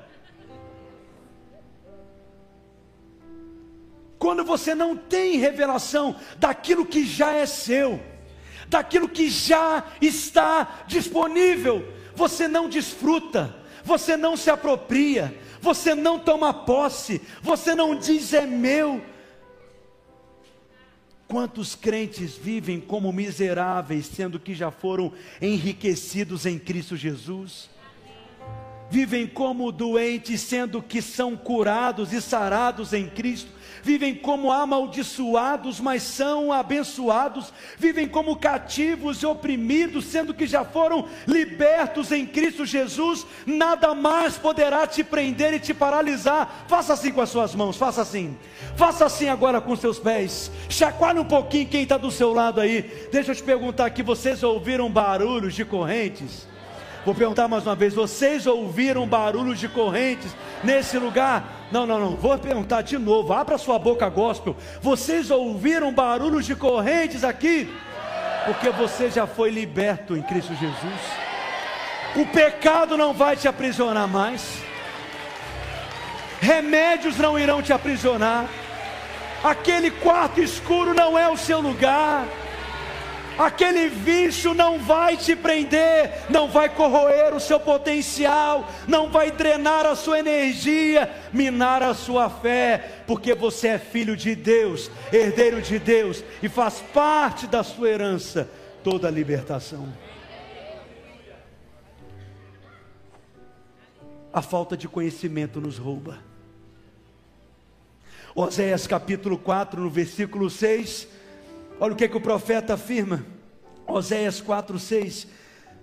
Quando 4.17 4.45
você 4.45 4.73
não 4.73 4.95
tem 4.95 5.37
revelação 5.37 6.15
daquilo 6.37 6.85
que 6.85 7.05
já 7.05 7.33
é 7.33 7.45
seu 7.45 7.99
daquilo 8.67 9.09
que 9.09 9.29
já 9.29 9.85
está 10.01 10.83
disponível. 10.87 11.87
Você 12.15 12.47
não 12.47 12.67
desfruta, 12.67 13.55
você 13.83 14.17
não 14.17 14.35
se 14.35 14.49
apropria, 14.49 15.37
você 15.61 15.93
não 15.95 16.19
toma 16.19 16.53
posse, 16.53 17.21
você 17.41 17.75
não 17.75 17.95
diz 17.95 18.33
é 18.33 18.45
meu. 18.45 19.01
Quantos 21.27 21.75
crentes 21.75 22.35
vivem 22.35 22.79
como 22.79 23.11
miseráveis, 23.11 24.05
sendo 24.05 24.39
que 24.39 24.55
já 24.55 24.71
foram 24.71 25.11
enriquecidos 25.41 26.45
em 26.45 26.57
Cristo 26.57 26.95
Jesus? 26.95 27.69
Vivem 28.89 29.27
como 29.27 29.71
doentes, 29.71 30.41
sendo 30.41 30.81
que 30.81 31.01
são 31.01 31.35
curados 31.35 32.13
e 32.13 32.21
sarados 32.21 32.93
em 32.93 33.09
Cristo 33.09 33.57
vivem 33.87 34.13
como 34.13 34.51
amaldiçoados, 34.51 35.79
mas 35.79 36.03
são 36.03 36.51
abençoados, 36.51 37.53
vivem 37.77 38.07
como 38.07 38.35
cativos 38.35 39.21
e 39.21 39.25
oprimidos, 39.25 40.05
sendo 40.05 40.33
que 40.33 40.45
já 40.45 40.63
foram 40.63 41.07
libertos 41.25 42.11
em 42.11 42.25
Cristo 42.25 42.65
Jesus, 42.65 43.25
nada 43.45 43.93
mais 43.93 44.37
poderá 44.37 44.85
te 44.85 45.03
prender 45.03 45.53
e 45.53 45.59
te 45.59 45.73
paralisar. 45.73 46.65
Faça 46.67 46.93
assim 46.93 47.11
com 47.11 47.21
as 47.21 47.29
suas 47.29 47.55
mãos, 47.55 47.77
faça 47.77 48.01
assim, 48.01 48.37
faça 48.75 49.05
assim 49.05 49.29
agora 49.29 49.61
com 49.61 49.75
seus 49.75 49.99
pés, 49.99 50.51
chacoalhe 50.69 51.19
um 51.19 51.25
pouquinho 51.25 51.67
quem 51.67 51.83
está 51.83 51.97
do 51.97 52.11
seu 52.11 52.33
lado 52.33 52.59
aí. 52.59 53.07
Deixa 53.11 53.31
eu 53.31 53.35
te 53.35 53.43
perguntar 53.43 53.85
aqui: 53.85 54.03
vocês 54.03 54.43
ouviram 54.43 54.89
barulhos 54.89 55.55
de 55.55 55.65
correntes? 55.65 56.46
Vou 57.07 57.15
perguntar 57.15 57.47
mais 57.47 57.65
uma 57.65 57.73
vez: 57.73 57.93
vocês 57.93 58.45
ouviram 58.45 59.07
barulhos 59.07 59.57
de 59.57 59.69
correntes 59.69 60.35
nesse 60.61 60.97
lugar? 60.97 61.69
Não, 61.71 61.85
não, 61.85 61.97
não. 61.97 62.17
Vou 62.17 62.37
perguntar 62.37 62.81
de 62.81 62.97
novo. 62.97 63.31
Abra 63.31 63.57
sua 63.57 63.79
boca, 63.79 64.09
gospel. 64.09 64.57
Vocês 64.81 65.31
ouviram 65.31 65.93
barulhos 65.93 66.45
de 66.45 66.53
correntes 66.53 67.23
aqui? 67.23 67.73
Porque 68.43 68.69
você 68.71 69.09
já 69.09 69.25
foi 69.25 69.49
liberto 69.51 70.17
em 70.17 70.21
Cristo 70.21 70.53
Jesus. 70.55 71.01
O 72.13 72.25
pecado 72.25 72.97
não 72.97 73.13
vai 73.13 73.37
te 73.37 73.47
aprisionar 73.47 74.09
mais. 74.09 74.61
Remédios 76.41 77.17
não 77.17 77.39
irão 77.39 77.61
te 77.61 77.71
aprisionar. 77.71 78.49
Aquele 79.41 79.91
quarto 79.91 80.41
escuro 80.41 80.93
não 80.93 81.17
é 81.17 81.29
o 81.29 81.37
seu 81.37 81.61
lugar 81.61 82.25
aquele 83.37 83.89
vício 83.89 84.53
não 84.53 84.79
vai 84.79 85.15
te 85.15 85.35
prender, 85.35 86.25
não 86.29 86.47
vai 86.47 86.69
corroer 86.69 87.33
o 87.33 87.39
seu 87.39 87.59
potencial, 87.59 88.67
não 88.87 89.09
vai 89.09 89.31
drenar 89.31 89.85
a 89.85 89.95
sua 89.95 90.19
energia, 90.19 91.09
minar 91.31 91.83
a 91.83 91.93
sua 91.93 92.29
fé, 92.29 93.03
porque 93.05 93.33
você 93.33 93.69
é 93.69 93.79
filho 93.79 94.15
de 94.15 94.35
Deus, 94.35 94.89
herdeiro 95.11 95.61
de 95.61 95.77
Deus 95.77 96.23
e 96.41 96.49
faz 96.49 96.83
parte 96.93 97.47
da 97.47 97.63
sua 97.63 97.89
herança 97.89 98.49
toda 98.83 99.07
a 99.07 99.11
libertação. 99.11 99.93
A 104.33 104.41
falta 104.41 104.77
de 104.77 104.87
conhecimento 104.87 105.59
nos 105.59 105.77
rouba. 105.77 106.19
Oséias 108.35 108.85
capítulo 108.85 109.35
4, 109.35 109.81
no 109.81 109.89
versículo 109.89 110.47
6, 110.47 111.07
Olha 111.79 111.93
o 111.93 111.95
que, 111.95 112.07
que 112.07 112.17
o 112.17 112.21
profeta 112.21 112.73
afirma. 112.73 113.23
Oséias 113.85 114.41
4, 114.41 114.79
6. 114.79 115.27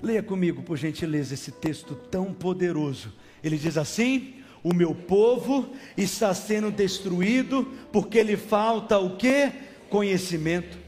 Leia 0.03 0.23
comigo, 0.23 0.63
por 0.63 0.77
gentileza, 0.77 1.35
esse 1.35 1.53
texto 1.53 1.95
tão 1.95 2.35
poderoso. 2.35 3.13
Ele 3.43 3.57
diz 3.57 3.79
assim: 3.79 4.35
O 4.63 4.75
meu 4.75 4.95
povo 4.95 5.71
está 5.97 6.35
sendo 6.35 6.71
destruído 6.71 7.73
porque 7.93 8.23
lhe 8.23 8.37
falta 8.37 8.99
o 8.99 9.17
que? 9.17 9.53
Conhecimento. 9.89 10.84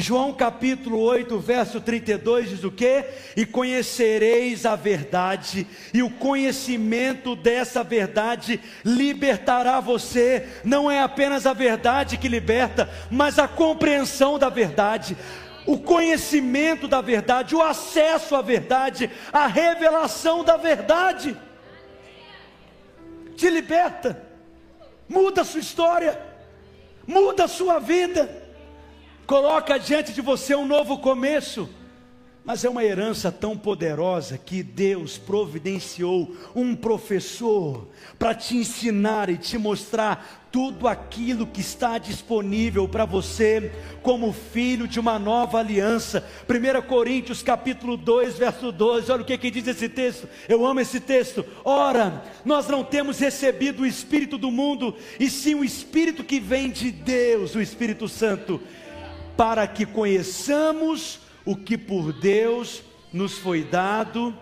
João 0.00 0.32
capítulo 0.32 1.00
8, 1.00 1.40
verso 1.40 1.80
32 1.80 2.50
diz 2.50 2.62
o 2.62 2.70
que? 2.70 3.04
E 3.36 3.44
conhecereis 3.44 4.64
a 4.64 4.76
verdade, 4.76 5.66
e 5.92 6.04
o 6.04 6.08
conhecimento 6.08 7.34
dessa 7.34 7.82
verdade 7.82 8.60
libertará 8.84 9.80
você. 9.80 10.46
Não 10.62 10.88
é 10.88 11.02
apenas 11.02 11.46
a 11.46 11.52
verdade 11.52 12.16
que 12.16 12.28
liberta, 12.28 12.88
mas 13.10 13.40
a 13.40 13.48
compreensão 13.48 14.38
da 14.38 14.48
verdade 14.48 15.16
o 15.66 15.76
conhecimento 15.76 16.88
da 16.88 17.02
verdade, 17.02 17.54
o 17.54 17.60
acesso 17.60 18.34
à 18.34 18.40
verdade, 18.40 19.10
a 19.30 19.46
revelação 19.46 20.42
da 20.42 20.56
verdade. 20.56 21.36
Te 23.36 23.50
liberta, 23.50 24.22
muda 25.06 25.42
a 25.42 25.44
sua 25.44 25.60
história, 25.60 26.18
muda 27.06 27.44
a 27.44 27.48
sua 27.48 27.78
vida 27.78 28.37
coloca 29.28 29.78
diante 29.78 30.14
de 30.14 30.22
você 30.22 30.54
um 30.54 30.66
novo 30.66 30.96
começo. 30.98 31.68
Mas 32.46 32.64
é 32.64 32.70
uma 32.70 32.82
herança 32.82 33.30
tão 33.30 33.58
poderosa 33.58 34.38
que 34.38 34.62
Deus 34.62 35.18
providenciou 35.18 36.34
um 36.56 36.74
professor 36.74 37.86
para 38.18 38.34
te 38.34 38.56
ensinar 38.56 39.28
e 39.28 39.36
te 39.36 39.58
mostrar 39.58 40.48
tudo 40.50 40.88
aquilo 40.88 41.46
que 41.46 41.60
está 41.60 41.98
disponível 41.98 42.88
para 42.88 43.04
você 43.04 43.70
como 44.02 44.32
filho 44.32 44.88
de 44.88 44.98
uma 44.98 45.18
nova 45.18 45.58
aliança. 45.58 46.26
1 46.48 46.88
Coríntios 46.88 47.42
capítulo 47.42 47.98
2, 47.98 48.38
verso 48.38 48.72
12. 48.72 49.12
Olha 49.12 49.20
o 49.20 49.26
que, 49.26 49.36
que 49.36 49.50
diz 49.50 49.66
esse 49.66 49.90
texto. 49.90 50.26
Eu 50.48 50.64
amo 50.64 50.80
esse 50.80 51.00
texto. 51.00 51.44
Ora, 51.62 52.24
nós 52.46 52.66
não 52.66 52.82
temos 52.82 53.18
recebido 53.18 53.82
o 53.82 53.86
espírito 53.86 54.38
do 54.38 54.50
mundo, 54.50 54.96
e 55.20 55.28
sim 55.28 55.54
o 55.54 55.62
espírito 55.62 56.24
que 56.24 56.40
vem 56.40 56.70
de 56.70 56.90
Deus, 56.90 57.54
o 57.54 57.60
Espírito 57.60 58.08
Santo 58.08 58.58
para 59.38 59.68
que 59.68 59.86
conheçamos 59.86 61.20
o 61.44 61.54
que 61.54 61.78
por 61.78 62.12
Deus 62.12 62.82
nos 63.12 63.38
foi 63.38 63.62
dado 63.62 64.36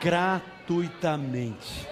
gratuitamente. 0.00 1.86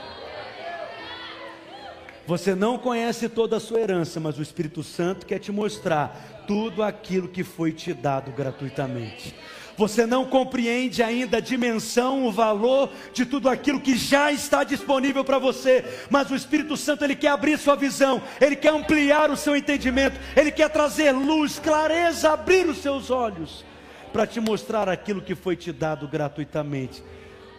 Você 2.26 2.56
não 2.56 2.76
conhece 2.76 3.28
toda 3.28 3.58
a 3.58 3.60
sua 3.60 3.78
herança, 3.78 4.18
mas 4.18 4.36
o 4.40 4.42
Espírito 4.42 4.82
Santo 4.82 5.24
quer 5.24 5.38
te 5.38 5.52
mostrar 5.52 6.44
tudo 6.48 6.82
aquilo 6.82 7.28
que 7.28 7.44
foi 7.44 7.70
te 7.70 7.94
dado 7.94 8.32
gratuitamente. 8.32 9.36
Você 9.78 10.04
não 10.04 10.24
compreende 10.24 11.04
ainda 11.04 11.36
a 11.36 11.40
dimensão, 11.40 12.26
o 12.26 12.32
valor 12.32 12.90
de 13.12 13.24
tudo 13.24 13.48
aquilo 13.48 13.80
que 13.80 13.96
já 13.96 14.32
está 14.32 14.64
disponível 14.64 15.24
para 15.24 15.38
você, 15.38 15.84
mas 16.10 16.28
o 16.32 16.34
Espírito 16.34 16.76
Santo 16.76 17.04
ele 17.04 17.14
quer 17.14 17.28
abrir 17.28 17.56
sua 17.56 17.76
visão, 17.76 18.20
ele 18.40 18.56
quer 18.56 18.72
ampliar 18.72 19.30
o 19.30 19.36
seu 19.36 19.54
entendimento, 19.54 20.18
ele 20.36 20.50
quer 20.50 20.68
trazer 20.68 21.12
luz, 21.12 21.60
clareza, 21.60 22.32
abrir 22.32 22.68
os 22.68 22.78
seus 22.78 23.08
olhos 23.08 23.64
para 24.12 24.26
te 24.26 24.40
mostrar 24.40 24.88
aquilo 24.88 25.22
que 25.22 25.36
foi 25.36 25.54
te 25.54 25.70
dado 25.70 26.08
gratuitamente, 26.08 27.00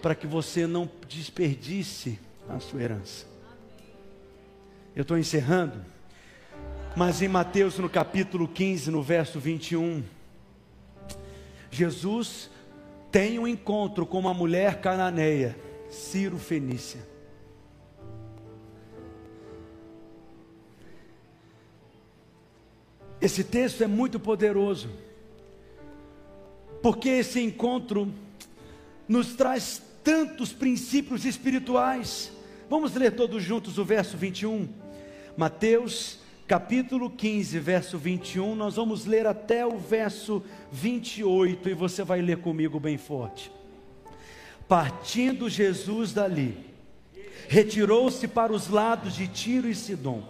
para 0.01 0.13
que 0.13 0.27
você 0.27 0.67
não 0.67 0.91
desperdice 1.07 2.19
a 2.49 2.59
sua 2.59 2.81
herança. 2.81 3.25
Eu 4.93 5.03
estou 5.03 5.17
encerrando, 5.17 5.79
mas 6.97 7.21
em 7.21 7.29
Mateus 7.29 7.79
no 7.79 7.87
capítulo 7.87 8.45
15, 8.45 8.91
no 8.91 9.01
verso 9.01 9.39
21, 9.39 10.03
Jesus 11.71 12.49
tem 13.11 13.39
um 13.39 13.47
encontro 13.47 14.05
com 14.05 14.19
uma 14.19 14.33
mulher 14.33 14.81
cananeia, 14.81 15.55
Ciro 15.89 16.37
Fenícia. 16.37 17.07
Esse 23.21 23.43
texto 23.43 23.83
é 23.83 23.87
muito 23.87 24.19
poderoso, 24.19 24.89
porque 26.81 27.09
esse 27.09 27.41
encontro 27.41 28.13
nos 29.07 29.35
traz 29.35 29.81
tantos 30.03 30.53
princípios 30.53 31.25
espirituais. 31.25 32.31
Vamos 32.69 32.93
ler 32.93 33.15
todos 33.15 33.43
juntos 33.43 33.77
o 33.77 33.83
verso 33.83 34.15
21. 34.15 34.69
Mateus 35.35 36.18
capítulo 36.49 37.11
15, 37.11 37.59
verso 37.59 37.95
21, 37.95 38.55
nós 38.55 38.75
vamos 38.75 39.05
ler 39.05 39.27
até 39.27 39.63
o 39.67 39.77
verso 39.77 40.43
28 40.71 41.69
e 41.69 41.73
você 41.75 42.03
vai 42.03 42.23
ler 42.23 42.37
comigo 42.37 42.79
bem 42.79 42.97
forte. 42.97 43.51
Partindo 44.67 45.47
Jesus 45.47 46.11
dali, 46.11 46.57
retirou-se 47.47 48.27
para 48.27 48.51
os 48.51 48.67
lados 48.67 49.15
de 49.15 49.27
Tiro 49.27 49.69
e 49.69 49.75
Sidom. 49.75 50.23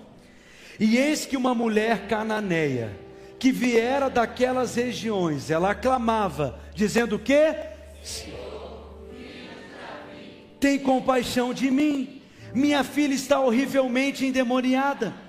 E 0.77 0.97
eis 0.97 1.25
que 1.25 1.37
uma 1.37 1.55
mulher 1.55 2.09
cananeia, 2.09 2.91
que 3.39 3.49
viera 3.49 4.09
daquelas 4.09 4.75
regiões, 4.75 5.49
ela 5.49 5.73
clamava, 5.73 6.59
dizendo 6.75 7.17
que 7.17 7.55
Tem 10.59 10.77
compaixão 10.79 11.53
de 11.53 11.71
mim. 11.71 12.21
Minha 12.53 12.83
filha 12.83 13.13
está 13.13 13.39
horrivelmente 13.39 14.25
endemoniada. 14.25 15.28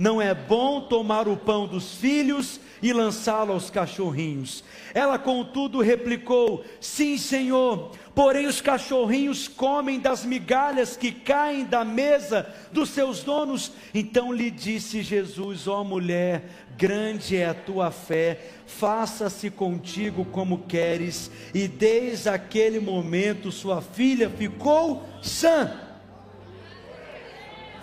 Não 0.00 0.18
é 0.18 0.32
bom 0.32 0.80
tomar 0.80 1.28
o 1.28 1.36
pão 1.36 1.66
dos 1.66 1.92
filhos 1.96 2.58
e 2.80 2.90
lançá-lo 2.90 3.52
aos 3.52 3.68
cachorrinhos. 3.68 4.64
Ela, 4.94 5.18
contudo, 5.18 5.82
replicou: 5.82 6.64
Sim, 6.80 7.18
Senhor, 7.18 7.92
porém 8.14 8.46
os 8.46 8.62
cachorrinhos 8.62 9.46
comem 9.46 10.00
das 10.00 10.24
migalhas 10.24 10.96
que 10.96 11.12
caem 11.12 11.66
da 11.66 11.84
mesa 11.84 12.50
dos 12.72 12.88
seus 12.88 13.22
donos. 13.22 13.72
Então 13.92 14.32
lhe 14.32 14.50
disse 14.50 15.02
Jesus: 15.02 15.68
Ó 15.68 15.82
oh, 15.82 15.84
mulher, 15.84 16.44
grande 16.78 17.36
é 17.36 17.50
a 17.50 17.52
tua 17.52 17.90
fé, 17.90 18.40
faça-se 18.64 19.50
contigo 19.50 20.24
como 20.24 20.62
queres. 20.66 21.30
E 21.52 21.68
desde 21.68 22.30
aquele 22.30 22.80
momento 22.80 23.52
sua 23.52 23.82
filha 23.82 24.30
ficou 24.30 25.06
sã. 25.20 25.78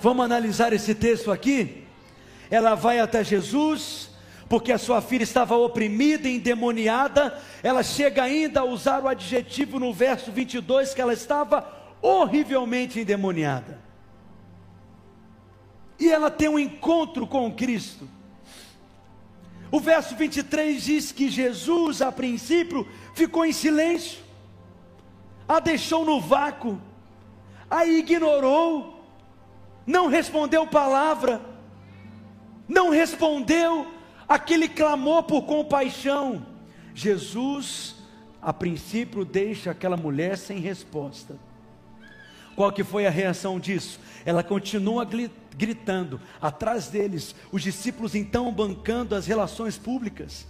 Vamos 0.01 0.26
analisar 0.26 0.74
esse 0.74 0.95
texto 0.95 1.32
aqui? 1.32 1.86
Ela 2.49 2.75
vai 2.75 2.99
até 2.99 3.23
Jesus, 3.23 4.09
porque 4.47 4.71
a 4.71 4.77
sua 4.77 5.01
filha 5.01 5.23
estava 5.23 5.55
oprimida, 5.55 6.27
endemoniada. 6.27 7.39
Ela 7.61 7.83
chega 7.83 8.23
ainda 8.23 8.61
a 8.61 8.65
usar 8.65 9.03
o 9.03 9.07
adjetivo 9.07 9.79
no 9.79 9.93
verso 9.93 10.31
22 10.31 10.93
que 10.93 11.01
ela 11.01 11.13
estava 11.13 11.67
horrivelmente 12.01 12.99
endemoniada. 12.99 13.79
E 15.99 16.09
ela 16.09 16.29
tem 16.29 16.47
um 16.47 16.59
encontro 16.59 17.25
com 17.25 17.51
Cristo. 17.51 18.07
O 19.71 19.79
verso 19.79 20.15
23 20.15 20.81
diz 20.81 21.11
que 21.11 21.29
Jesus, 21.29 22.01
a 22.01 22.11
princípio, 22.11 22.87
ficou 23.13 23.45
em 23.45 23.51
silêncio, 23.51 24.19
a 25.47 25.59
deixou 25.59 26.05
no 26.05 26.21
vácuo, 26.21 26.81
a 27.69 27.85
ignorou, 27.85 29.03
não 29.85 30.07
respondeu 30.07 30.65
palavra, 30.67 31.41
não 32.68 32.89
respondeu 32.89 33.88
aquele 34.28 34.68
clamor 34.68 35.24
por 35.24 35.43
compaixão. 35.43 36.45
Jesus, 36.93 37.95
a 38.41 38.51
princípio, 38.51 39.24
deixa 39.24 39.72
aquela 39.72 39.95
mulher 39.95 40.38
sem 40.38 40.59
resposta. 40.59 41.36
Qual 42.55 42.72
que 42.72 42.84
foi 42.84 43.05
a 43.05 43.11
reação 43.11 43.59
disso? 43.59 43.99
Ela 44.26 44.43
continua 44.43 45.07
gritando 45.55 46.20
atrás 46.41 46.88
deles, 46.88 47.36
os 47.51 47.61
discípulos 47.61 48.15
então 48.15 48.51
bancando 48.51 49.15
as 49.15 49.28
relações 49.28 49.78
públicas 49.78 50.47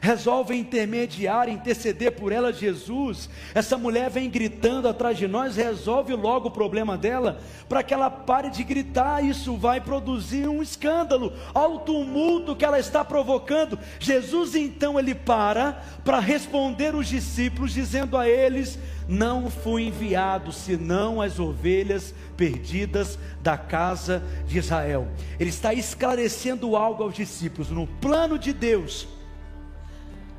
resolve 0.00 0.56
intermediar, 0.56 1.48
interceder 1.48 2.12
por 2.12 2.32
ela, 2.32 2.52
Jesus. 2.52 3.28
Essa 3.54 3.76
mulher 3.76 4.08
vem 4.08 4.30
gritando 4.30 4.88
atrás 4.88 5.18
de 5.18 5.28
nós, 5.28 5.56
resolve 5.56 6.14
logo 6.14 6.48
o 6.48 6.50
problema 6.50 6.96
dela, 6.96 7.40
para 7.68 7.82
que 7.82 7.92
ela 7.92 8.10
pare 8.10 8.50
de 8.50 8.64
gritar. 8.64 9.22
Isso 9.22 9.56
vai 9.56 9.80
produzir 9.80 10.48
um 10.48 10.62
escândalo 10.62 11.32
ao 11.52 11.80
tumulto 11.80 12.56
que 12.56 12.64
ela 12.64 12.78
está 12.78 13.04
provocando. 13.04 13.78
Jesus 13.98 14.54
então 14.54 14.98
ele 14.98 15.14
para 15.14 15.82
para 16.02 16.18
responder 16.18 16.94
os 16.94 17.06
discípulos, 17.06 17.72
dizendo 17.72 18.16
a 18.16 18.26
eles: 18.26 18.78
Não 19.06 19.50
fui 19.50 19.88
enviado 19.88 20.50
senão 20.50 21.20
as 21.20 21.38
ovelhas 21.38 22.14
perdidas 22.36 23.18
da 23.42 23.58
casa 23.58 24.22
de 24.46 24.58
Israel. 24.58 25.08
Ele 25.38 25.50
está 25.50 25.74
esclarecendo 25.74 26.74
algo 26.74 27.02
aos 27.02 27.14
discípulos 27.14 27.70
no 27.70 27.86
plano 27.86 28.38
de 28.38 28.54
Deus 28.54 29.19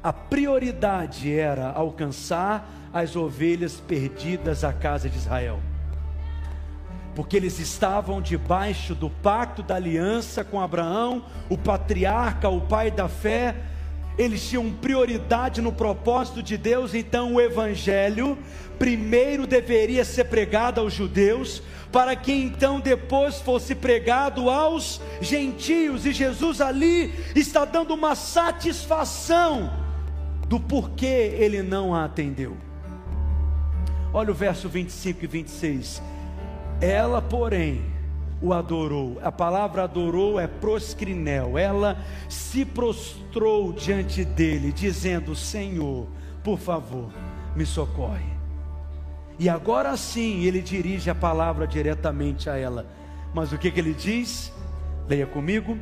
a 0.03 0.11
prioridade 0.11 1.31
era 1.31 1.69
alcançar 1.71 2.67
as 2.91 3.15
ovelhas 3.15 3.79
perdidas 3.79 4.63
à 4.63 4.73
casa 4.73 5.09
de 5.09 5.17
Israel. 5.17 5.59
Porque 7.15 7.37
eles 7.37 7.59
estavam 7.59 8.21
debaixo 8.21 8.95
do 8.95 9.09
pacto 9.09 9.61
da 9.61 9.75
aliança 9.75 10.43
com 10.43 10.59
Abraão, 10.59 11.23
o 11.49 11.57
patriarca, 11.57 12.49
o 12.49 12.61
pai 12.61 12.89
da 12.89 13.07
fé, 13.07 13.55
eles 14.17 14.47
tinham 14.49 14.71
prioridade 14.71 15.61
no 15.61 15.71
propósito 15.71 16.41
de 16.41 16.57
Deus, 16.57 16.93
então 16.93 17.35
o 17.35 17.41
evangelho 17.41 18.37
primeiro 18.79 19.45
deveria 19.45 20.03
ser 20.03 20.25
pregado 20.25 20.81
aos 20.81 20.93
judeus, 20.93 21.61
para 21.91 22.15
que 22.15 22.31
então 22.31 22.79
depois 22.79 23.39
fosse 23.39 23.75
pregado 23.75 24.49
aos 24.49 24.99
gentios, 25.21 26.05
e 26.05 26.11
Jesus 26.11 26.59
ali 26.59 27.13
está 27.35 27.65
dando 27.65 27.93
uma 27.93 28.15
satisfação 28.15 29.81
do 30.51 30.59
porquê 30.59 31.33
ele 31.39 31.63
não 31.63 31.95
a 31.95 32.03
atendeu. 32.03 32.57
Olha 34.13 34.31
o 34.31 34.35
verso 34.35 34.67
25 34.67 35.23
e 35.23 35.27
26. 35.27 36.03
Ela, 36.81 37.21
porém, 37.21 37.85
o 38.41 38.51
adorou. 38.51 39.17
A 39.23 39.31
palavra 39.31 39.83
adorou 39.83 40.37
é 40.37 40.47
proscrinel. 40.47 41.57
Ela 41.57 41.97
se 42.27 42.65
prostrou 42.65 43.71
diante 43.71 44.25
dele, 44.25 44.73
dizendo: 44.73 45.33
Senhor, 45.37 46.05
por 46.43 46.59
favor, 46.59 47.13
me 47.55 47.65
socorre. 47.65 48.33
E 49.39 49.47
agora 49.47 49.95
sim 49.95 50.43
ele 50.43 50.61
dirige 50.61 51.09
a 51.09 51.15
palavra 51.15 51.65
diretamente 51.65 52.49
a 52.49 52.57
ela. 52.57 52.85
Mas 53.33 53.53
o 53.53 53.57
que, 53.57 53.71
que 53.71 53.79
ele 53.79 53.93
diz? 53.93 54.51
Leia 55.07 55.25
comigo. 55.25 55.77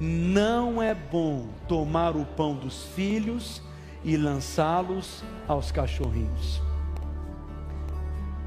Não 0.00 0.82
é 0.82 0.94
bom 0.94 1.48
tomar 1.68 2.16
o 2.16 2.24
pão 2.24 2.56
dos 2.56 2.84
filhos 2.96 3.62
e 4.04 4.16
lançá-los 4.16 5.24
aos 5.48 5.72
cachorrinhos. 5.72 6.62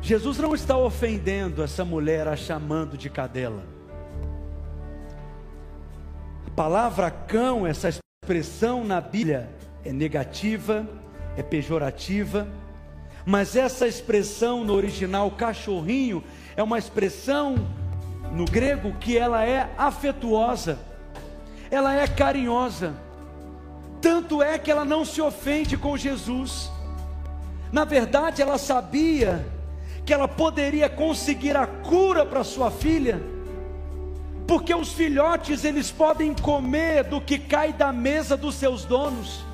Jesus 0.01 0.38
não 0.38 0.53
está 0.53 0.78
ofendendo 0.78 1.64
essa 1.64 1.84
mulher, 1.84 2.28
a 2.28 2.36
chamando 2.36 2.95
de 2.95 3.10
cadela. 3.10 3.64
A 6.45 6.49
palavra 6.51 7.10
cão, 7.10 7.66
essa 7.66 7.89
expressão 7.89 8.86
na 8.86 9.01
Bíblia, 9.01 9.49
é 9.84 9.91
negativa, 9.91 10.88
é 11.36 11.41
pejorativa, 11.41 12.47
mas 13.26 13.55
essa 13.55 13.88
expressão 13.88 14.64
no 14.64 14.74
original 14.74 15.30
cachorrinho 15.32 16.24
é 16.55 16.64
uma 16.64 16.78
expressão 16.78 17.55
no 18.32 18.45
grego 18.45 18.93
que 18.99 19.18
ela 19.18 19.45
é 19.45 19.74
afetuosa, 19.78 20.80
ela 21.70 21.93
é 21.93 22.08
carinhosa 22.08 23.07
tanto 24.02 24.41
é 24.41 24.58
que 24.58 24.72
ela 24.72 24.86
não 24.86 25.04
se 25.04 25.22
ofende 25.22 25.78
com 25.78 25.98
Jesus. 25.98 26.72
Na 27.72 27.84
verdade, 27.84 28.41
ela 28.41 28.58
sabia 28.58 29.45
que 30.06 30.14
ela 30.14 30.28
poderia 30.28 30.89
conseguir 30.89 31.58
a 31.58 31.68
cura 31.68 32.26
para 32.26 32.43
sua 32.43 32.72
filha, 32.72 33.22
porque 34.48 34.74
os 34.74 34.93
filhotes 34.93 35.66
eles 35.66 35.91
podem 35.91 36.34
comer 36.34 37.04
do 37.04 37.20
que 37.20 37.38
cai 37.38 37.74
da 37.74 37.91
mesa 37.91 38.38
dos 38.38 38.56
seus 38.56 38.86
donos. 38.86 39.45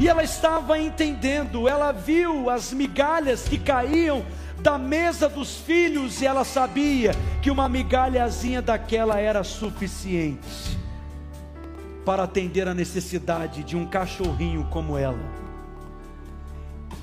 E 0.00 0.08
ela 0.08 0.24
estava 0.24 0.78
entendendo, 0.78 1.68
ela 1.68 1.92
viu 1.92 2.50
as 2.50 2.72
migalhas 2.72 3.46
que 3.46 3.58
caíam 3.58 4.24
da 4.58 4.78
mesa 4.78 5.28
dos 5.28 5.56
filhos 5.58 6.20
e 6.22 6.26
ela 6.26 6.44
sabia 6.44 7.12
que 7.40 7.50
uma 7.50 7.68
migalhazinha 7.68 8.62
daquela 8.62 9.20
era 9.20 9.44
suficiente 9.44 10.81
para 12.04 12.24
atender 12.24 12.66
a 12.66 12.74
necessidade 12.74 13.62
de 13.62 13.76
um 13.76 13.86
cachorrinho 13.86 14.66
como 14.70 14.96
ela. 14.96 15.18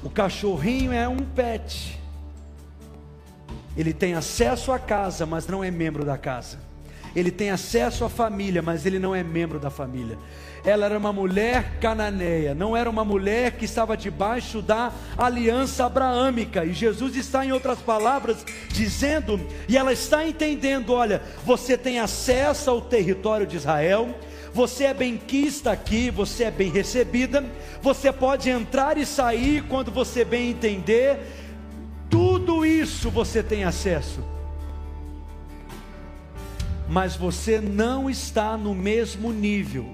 O 0.03 0.09
cachorrinho 0.09 0.91
é 0.91 1.07
um 1.07 1.17
pet. 1.17 1.99
Ele 3.75 3.93
tem 3.93 4.13
acesso 4.13 4.71
à 4.71 4.79
casa, 4.79 5.25
mas 5.25 5.47
não 5.47 5.63
é 5.63 5.71
membro 5.71 6.03
da 6.03 6.17
casa. 6.17 6.59
Ele 7.15 7.31
tem 7.31 7.49
acesso 7.49 8.05
à 8.05 8.09
família, 8.09 8.61
mas 8.61 8.85
ele 8.85 8.99
não 8.99 9.15
é 9.15 9.23
membro 9.23 9.59
da 9.59 9.69
família. 9.69 10.17
Ela 10.63 10.85
era 10.85 10.97
uma 10.97 11.13
mulher 11.13 11.79
cananeia, 11.79 12.53
não 12.53 12.75
era 12.75 12.89
uma 12.89 13.05
mulher 13.05 13.53
que 13.53 13.65
estava 13.65 13.95
debaixo 13.95 14.61
da 14.61 14.91
aliança 15.17 15.85
abraâmica. 15.85 16.65
E 16.65 16.73
Jesus 16.73 17.15
está, 17.15 17.45
em 17.45 17.51
outras 17.51 17.79
palavras, 17.79 18.45
dizendo, 18.69 19.39
e 19.67 19.77
ela 19.77 19.93
está 19.93 20.27
entendendo: 20.27 20.93
olha, 20.93 21.21
você 21.45 21.77
tem 21.77 21.99
acesso 21.99 22.69
ao 22.69 22.81
território 22.81 23.47
de 23.47 23.55
Israel, 23.55 24.13
você 24.53 24.85
é 24.85 24.93
benquista 24.93 25.71
aqui, 25.71 26.09
você 26.09 26.45
é 26.45 26.51
bem 26.51 26.71
recebida, 26.71 27.43
você 27.81 28.11
pode 28.11 28.49
entrar 28.49 28.97
e 28.97 29.05
sair 29.05 29.63
quando 29.63 29.91
você 29.91 30.25
bem 30.25 30.49
entender, 30.49 31.19
tudo 32.09 32.65
isso 32.65 33.09
você 33.09 33.43
tem 33.43 33.63
acesso. 33.63 34.23
mas 36.89 37.15
você 37.15 37.61
não 37.61 38.09
está 38.09 38.57
no 38.57 38.73
mesmo 38.73 39.31
nível 39.31 39.93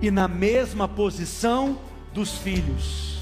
e 0.00 0.12
na 0.12 0.28
mesma 0.28 0.86
posição 0.86 1.80
dos 2.14 2.38
filhos, 2.38 3.18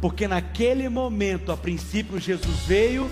porque 0.00 0.26
naquele 0.26 0.88
momento, 0.88 1.52
a 1.52 1.56
princípio, 1.56 2.18
Jesus 2.18 2.58
veio 2.66 3.08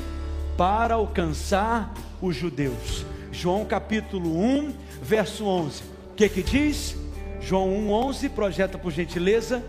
para 0.59 0.95
alcançar 0.95 1.95
os 2.21 2.35
judeus. 2.35 3.07
João 3.31 3.65
capítulo 3.65 4.37
1, 4.39 4.75
verso 5.01 5.47
11. 5.47 5.92
O 6.13 6.15
que 6.15 6.29
que 6.29 6.43
diz? 6.43 6.95
João 7.41 7.71
1, 7.71 7.91
11, 7.91 8.29
projeta 8.29 8.77
por 8.77 8.93
gentileza. 8.93 9.65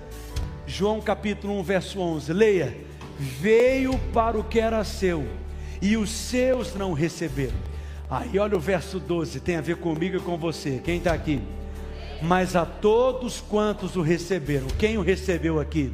João 0.67 0.99
capítulo 0.99 1.57
1, 1.59 1.63
verso 1.63 1.99
11. 2.01 2.33
Leia. 2.33 2.77
Veio 3.17 3.97
para 4.13 4.37
o 4.37 4.43
que 4.43 4.59
era 4.59 4.83
seu, 4.83 5.25
e 5.81 5.95
os 5.95 6.09
seus 6.09 6.75
não 6.75 6.91
receberam. 6.91 7.55
Aí 8.09 8.37
olha 8.37 8.57
o 8.57 8.59
verso 8.59 8.99
12, 8.99 9.39
tem 9.39 9.55
a 9.55 9.61
ver 9.61 9.77
comigo 9.77 10.17
e 10.17 10.19
com 10.19 10.37
você. 10.37 10.81
Quem 10.83 10.97
está 10.97 11.13
aqui? 11.13 11.41
Mas 12.21 12.57
a 12.57 12.65
todos 12.65 13.39
quantos 13.39 13.95
o 13.95 14.01
receberam, 14.01 14.67
quem 14.77 14.97
o 14.97 15.01
recebeu 15.01 15.61
aqui? 15.61 15.93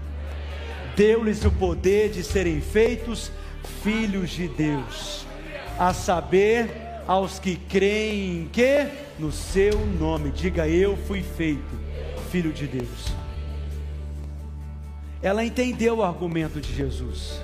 Deu-lhes 0.95 1.45
o 1.45 1.51
poder 1.51 2.09
de 2.09 2.23
serem 2.23 2.59
feitos 2.59 3.31
filhos 3.83 4.31
de 4.31 4.47
Deus, 4.47 5.27
a 5.77 5.93
saber, 5.93 6.88
aos 7.09 7.39
que 7.39 7.55
creem 7.55 8.41
em 8.41 8.47
que? 8.49 8.87
No 9.17 9.31
seu 9.31 9.83
nome. 9.83 10.29
Diga 10.29 10.67
eu 10.67 10.95
fui 10.95 11.23
feito 11.23 11.75
filho 12.29 12.53
de 12.53 12.67
Deus. 12.67 13.11
Ela 15.19 15.43
entendeu 15.43 15.97
o 15.97 16.03
argumento 16.03 16.61
de 16.61 16.71
Jesus. 16.71 17.41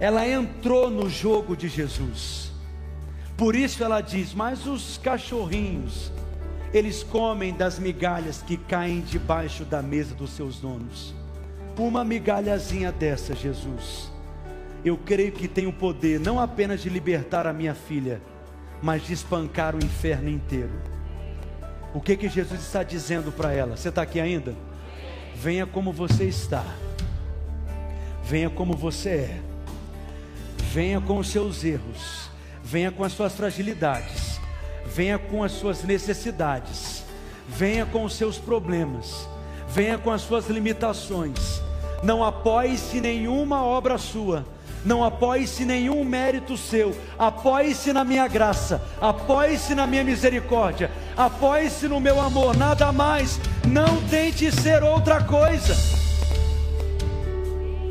Ela 0.00 0.26
entrou 0.26 0.88
no 0.88 1.10
jogo 1.10 1.54
de 1.54 1.68
Jesus. 1.68 2.52
Por 3.36 3.54
isso 3.54 3.84
ela 3.84 4.00
diz: 4.00 4.32
"Mas 4.32 4.66
os 4.66 4.96
cachorrinhos, 4.96 6.10
eles 6.72 7.02
comem 7.02 7.52
das 7.52 7.78
migalhas 7.78 8.40
que 8.40 8.56
caem 8.56 9.02
debaixo 9.02 9.62
da 9.62 9.82
mesa 9.82 10.14
dos 10.14 10.30
seus 10.30 10.58
donos. 10.58 11.14
Uma 11.76 12.02
migalhazinha 12.02 12.90
dessa, 12.90 13.34
Jesus, 13.34 14.10
eu 14.82 14.96
creio 14.96 15.32
que 15.32 15.46
tem 15.46 15.66
o 15.66 15.72
poder 15.72 16.18
não 16.18 16.40
apenas 16.40 16.80
de 16.80 16.88
libertar 16.88 17.46
a 17.46 17.52
minha 17.52 17.74
filha, 17.74 18.22
mas 18.82 19.06
de 19.06 19.12
espancar 19.12 19.74
o 19.74 19.84
inferno 19.84 20.28
inteiro. 20.28 20.72
O 21.92 22.00
que 22.00 22.16
que 22.16 22.28
Jesus 22.28 22.60
está 22.60 22.82
dizendo 22.82 23.32
para 23.32 23.52
ela? 23.52 23.76
Você 23.76 23.88
está 23.88 24.02
aqui 24.02 24.20
ainda? 24.20 24.54
Venha 25.34 25.66
como 25.66 25.92
você 25.92 26.24
está. 26.24 26.64
Venha 28.22 28.48
como 28.48 28.76
você 28.76 29.08
é. 29.10 29.40
Venha 30.72 31.00
com 31.00 31.18
os 31.18 31.28
seus 31.28 31.64
erros. 31.64 32.30
Venha 32.62 32.92
com 32.92 33.02
as 33.02 33.12
suas 33.12 33.32
fragilidades. 33.34 34.40
Venha 34.86 35.18
com 35.18 35.42
as 35.42 35.52
suas 35.52 35.82
necessidades. 35.82 37.04
Venha 37.48 37.84
com 37.84 38.04
os 38.04 38.14
seus 38.14 38.38
problemas. 38.38 39.28
Venha 39.68 39.98
com 39.98 40.12
as 40.12 40.22
suas 40.22 40.48
limitações. 40.48 41.60
Não 42.02 42.24
apoie-se 42.24 43.00
nenhuma 43.00 43.64
obra 43.64 43.98
sua 43.98 44.46
não 44.84 45.04
apoie-se 45.04 45.64
nenhum 45.64 46.04
mérito 46.04 46.56
seu, 46.56 46.96
apoie-se 47.18 47.92
na 47.92 48.04
minha 48.04 48.26
graça, 48.26 48.82
apoie-se 49.00 49.74
na 49.74 49.86
minha 49.86 50.02
misericórdia, 50.02 50.90
apoie-se 51.16 51.86
no 51.86 52.00
meu 52.00 52.20
amor, 52.20 52.56
nada 52.56 52.90
mais, 52.92 53.38
não 53.66 54.02
tente 54.08 54.50
ser 54.50 54.82
outra 54.82 55.22
coisa. 55.22 55.74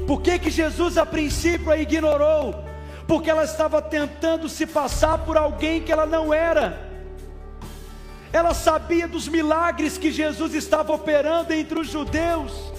Por 0.07 0.21
que, 0.21 0.39
que 0.39 0.49
Jesus 0.49 0.97
a 0.97 1.05
princípio 1.05 1.71
a 1.71 1.77
ignorou? 1.77 2.63
Porque 3.07 3.29
ela 3.29 3.43
estava 3.43 3.81
tentando 3.81 4.49
se 4.49 4.65
passar 4.65 5.19
por 5.19 5.37
alguém 5.37 5.81
que 5.81 5.91
ela 5.91 6.05
não 6.05 6.33
era. 6.33 6.89
Ela 8.33 8.53
sabia 8.53 9.07
dos 9.07 9.27
milagres 9.27 9.97
que 9.97 10.11
Jesus 10.11 10.53
estava 10.53 10.93
operando 10.93 11.53
entre 11.53 11.79
os 11.79 11.89
judeus 11.89 12.78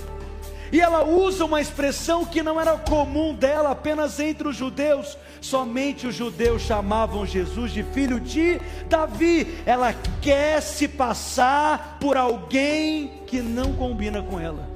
e 0.72 0.80
ela 0.80 1.04
usa 1.04 1.44
uma 1.44 1.60
expressão 1.60 2.24
que 2.24 2.42
não 2.42 2.60
era 2.60 2.76
comum 2.76 3.34
dela 3.34 3.70
apenas 3.70 4.20
entre 4.20 4.46
os 4.46 4.56
judeus. 4.56 5.18
Somente 5.40 6.06
os 6.06 6.14
judeus 6.14 6.62
chamavam 6.62 7.26
Jesus 7.26 7.72
de 7.72 7.82
filho 7.82 8.20
de 8.20 8.60
Davi. 8.88 9.58
Ela 9.66 9.94
quer 10.22 10.60
se 10.60 10.86
passar 10.86 11.98
por 12.00 12.16
alguém 12.16 13.22
que 13.26 13.40
não 13.40 13.72
combina 13.72 14.22
com 14.22 14.38
ela. 14.38 14.68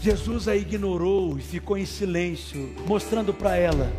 Jesus 0.00 0.46
a 0.46 0.54
ignorou 0.54 1.36
e 1.36 1.42
ficou 1.42 1.76
em 1.76 1.84
silêncio, 1.84 2.72
mostrando 2.86 3.34
para 3.34 3.56
ela: 3.56 3.90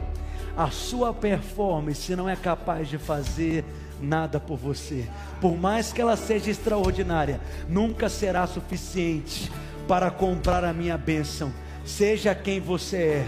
a 0.55 0.69
sua 0.71 1.13
performance 1.13 2.15
não 2.15 2.29
é 2.29 2.35
capaz 2.35 2.87
de 2.87 2.97
fazer 2.97 3.65
nada 4.01 4.39
por 4.39 4.57
você. 4.57 5.07
Por 5.41 5.57
mais 5.57 5.91
que 5.93 6.01
ela 6.01 6.15
seja 6.15 6.51
extraordinária, 6.51 7.39
nunca 7.67 8.09
será 8.09 8.45
suficiente 8.47 9.51
para 9.87 10.11
comprar 10.11 10.63
a 10.63 10.73
minha 10.73 10.97
bênção. 10.97 11.51
Seja 11.85 12.35
quem 12.35 12.59
você 12.59 12.97
é. 12.97 13.27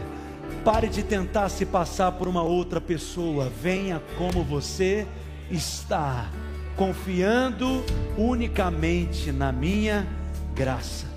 Pare 0.64 0.88
de 0.90 1.02
tentar 1.02 1.50
se 1.50 1.66
passar 1.66 2.12
por 2.12 2.28
uma 2.28 2.44
outra 2.44 2.80
pessoa. 2.80 3.52
Venha 3.62 4.02
como 4.18 4.44
você 4.44 5.08
está, 5.50 6.30
confiando 6.76 7.84
unicamente 8.18 9.32
na 9.32 9.52
minha 9.52 10.08
graça. 10.54 11.08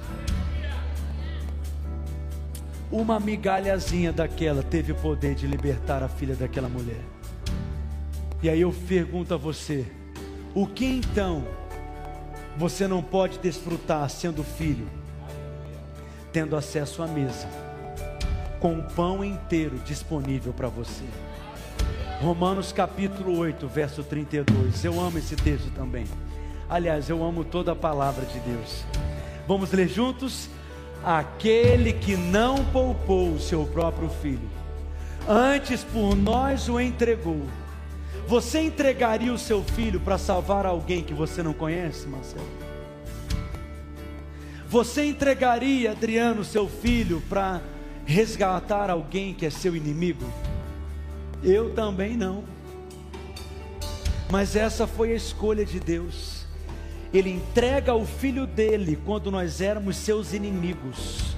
Uma 2.91 3.19
migalhazinha 3.19 4.13
daquela 4.13 4.63
teve 4.63 4.93
o 4.93 4.95
poder 4.95 5.35
de 5.35 5.47
libertar 5.47 6.03
a 6.03 6.09
filha 6.09 6.37
daquela 6.37 6.69
mulher. 6.69 7.14
E 8.45 8.51
aí 8.51 8.61
eu 8.61 8.75
pergunto 8.87 9.33
a 9.33 9.39
você: 9.39 9.87
o 10.55 10.67
que 10.67 10.85
então 10.85 11.43
você 12.59 12.87
não 12.87 13.03
pode 13.03 13.39
desfrutar 13.39 14.07
sendo 14.11 14.45
filho, 14.45 14.87
tendo 16.31 16.55
acesso 16.55 17.03
à 17.03 17.07
mesa, 17.07 17.49
com 18.61 18.79
o 18.79 18.83
pão 18.83 19.25
inteiro 19.25 19.79
disponível 19.79 20.53
para 20.53 20.69
você? 20.69 21.05
Romanos 22.21 22.71
capítulo 22.71 23.39
8, 23.39 23.67
verso 23.67 24.05
32. 24.05 24.85
Eu 24.85 25.01
amo 25.01 25.17
esse 25.17 25.37
texto 25.37 25.71
também. 25.71 26.05
Aliás, 26.69 27.09
eu 27.09 27.25
amo 27.25 27.45
toda 27.45 27.73
a 27.73 27.77
palavra 27.77 28.27
de 28.27 28.39
Deus. 28.41 28.85
Vamos 29.49 29.73
ler 29.73 29.89
juntos? 29.89 30.51
Aquele 31.03 31.95
que 31.95 32.15
não 32.15 32.63
poupou 32.67 33.33
o 33.33 33.41
seu 33.41 33.65
próprio 33.65 34.11
filho, 34.11 34.51
antes 35.27 35.83
por 35.83 36.15
nós 36.15 36.69
o 36.69 36.79
entregou 36.79 37.41
você 38.27 38.61
entregaria 38.61 39.33
o 39.33 39.39
seu 39.39 39.63
filho 39.63 40.01
para 40.01 40.17
salvar 40.17 40.65
alguém 40.65 41.03
que 41.03 41.13
você 41.13 41.43
não 41.43 41.53
conhece, 41.53 42.07
Marcelo? 42.07 42.47
Você 44.67 45.05
entregaria, 45.05 45.93
Adriano, 45.93 46.43
seu 46.43 46.69
filho 46.69 47.23
para 47.29 47.61
resgatar 48.05 48.91
alguém 48.91 49.35
que 49.35 49.47
é 49.47 49.51
seu 49.51 49.77
inimigo? 49.77 50.25
Eu 51.43 51.75
também 51.75 52.17
não. 52.17 52.45
Mas 54.31 54.57
essa 54.57 54.87
foi 54.87 55.13
a 55.13 55.17
escolha 55.17 55.65
de 55.65 55.79
Deus. 55.79 56.47
Ele 57.13 57.31
entrega 57.31 57.95
o 57.95 58.07
filho 58.07 58.47
dele 58.47 58.99
quando 59.05 59.31
nós 59.31 59.61
éramos 59.61 59.97
seus 59.97 60.33
inimigos 60.33 61.34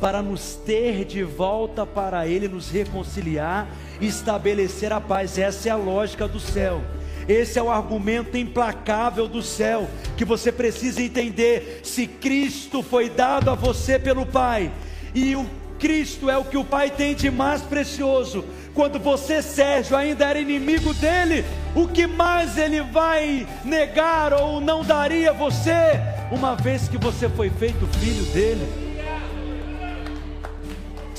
para 0.00 0.22
nos 0.22 0.54
ter 0.54 1.04
de 1.04 1.22
volta 1.22 1.86
para 1.86 2.26
Ele, 2.26 2.48
nos 2.48 2.70
reconciliar 2.70 3.68
e 4.00 4.06
estabelecer 4.06 4.92
a 4.92 5.00
paz. 5.00 5.38
Essa 5.38 5.68
é 5.68 5.72
a 5.72 5.76
lógica 5.76 6.26
do 6.26 6.40
céu. 6.40 6.82
Esse 7.28 7.58
é 7.58 7.62
o 7.62 7.70
argumento 7.70 8.36
implacável 8.36 9.26
do 9.26 9.42
céu 9.42 9.88
que 10.16 10.24
você 10.24 10.52
precisa 10.52 11.02
entender. 11.02 11.80
Se 11.82 12.06
Cristo 12.06 12.82
foi 12.82 13.08
dado 13.08 13.50
a 13.50 13.54
você 13.54 13.98
pelo 13.98 14.26
Pai, 14.26 14.70
e 15.14 15.34
o 15.34 15.46
Cristo 15.78 16.28
é 16.28 16.36
o 16.36 16.44
que 16.44 16.56
o 16.56 16.64
Pai 16.64 16.90
tem 16.90 17.14
de 17.14 17.30
mais 17.30 17.62
precioso, 17.62 18.44
quando 18.74 18.98
você, 18.98 19.40
Sérgio, 19.40 19.96
ainda 19.96 20.28
era 20.28 20.38
inimigo 20.38 20.92
dele, 20.94 21.44
o 21.74 21.86
que 21.86 22.06
mais 22.06 22.58
ele 22.58 22.82
vai 22.82 23.46
negar 23.64 24.32
ou 24.32 24.60
não 24.60 24.84
daria 24.84 25.30
a 25.30 25.32
você, 25.32 26.00
uma 26.30 26.56
vez 26.56 26.88
que 26.88 26.98
você 26.98 27.28
foi 27.28 27.48
feito 27.50 27.86
filho 27.98 28.24
dele? 28.32 28.83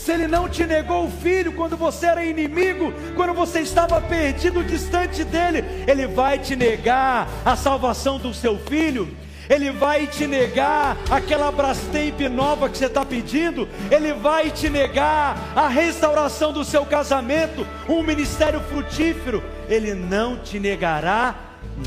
Se 0.05 0.11
Ele 0.11 0.27
não 0.27 0.47
te 0.47 0.63
negou 0.67 1.07
o 1.07 1.09
filho 1.11 1.51
quando 1.53 1.75
você 1.75 2.05
era 2.05 2.23
inimigo, 2.23 2.93
quando 3.15 3.33
você 3.33 3.61
estava 3.61 3.99
perdido, 3.99 4.63
distante 4.63 5.23
dele, 5.23 5.65
Ele 5.87 6.05
vai 6.05 6.37
te 6.37 6.55
negar 6.55 7.27
a 7.43 7.55
salvação 7.55 8.19
do 8.19 8.31
seu 8.31 8.59
filho. 8.59 9.17
Ele 9.49 9.71
vai 9.71 10.05
te 10.05 10.27
negar 10.27 10.95
aquela 11.09 11.51
Brastemp 11.51 12.19
nova 12.31 12.69
que 12.69 12.77
você 12.77 12.85
está 12.85 13.03
pedindo, 13.03 13.67
Ele 13.89 14.13
vai 14.13 14.51
te 14.51 14.69
negar 14.69 15.37
a 15.55 15.67
restauração 15.67 16.53
do 16.53 16.63
seu 16.63 16.85
casamento, 16.85 17.65
um 17.89 18.03
ministério 18.03 18.59
frutífero, 18.61 19.43
Ele 19.67 19.95
não 19.95 20.37
te 20.37 20.59
negará 20.59 21.35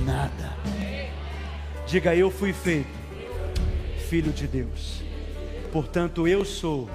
nada. 0.04 0.56
Diga, 1.86 2.14
eu 2.16 2.32
fui 2.32 2.52
feito 2.52 2.98
filho 4.08 4.32
de 4.32 4.46
Deus, 4.46 5.02
portanto 5.72 6.26
eu 6.26 6.44
sou 6.44 6.88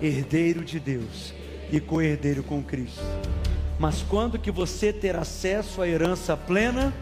herdeiro 0.00 0.64
de 0.64 0.80
Deus 0.80 1.34
e 1.70 1.80
co-herdeiro 1.80 2.42
com 2.42 2.62
Cristo. 2.62 3.02
Mas 3.78 4.02
quando 4.02 4.38
que 4.38 4.50
você 4.50 4.92
ter 4.92 5.16
acesso 5.16 5.80
à 5.80 5.88
herança 5.88 6.36
plena? 6.36 6.92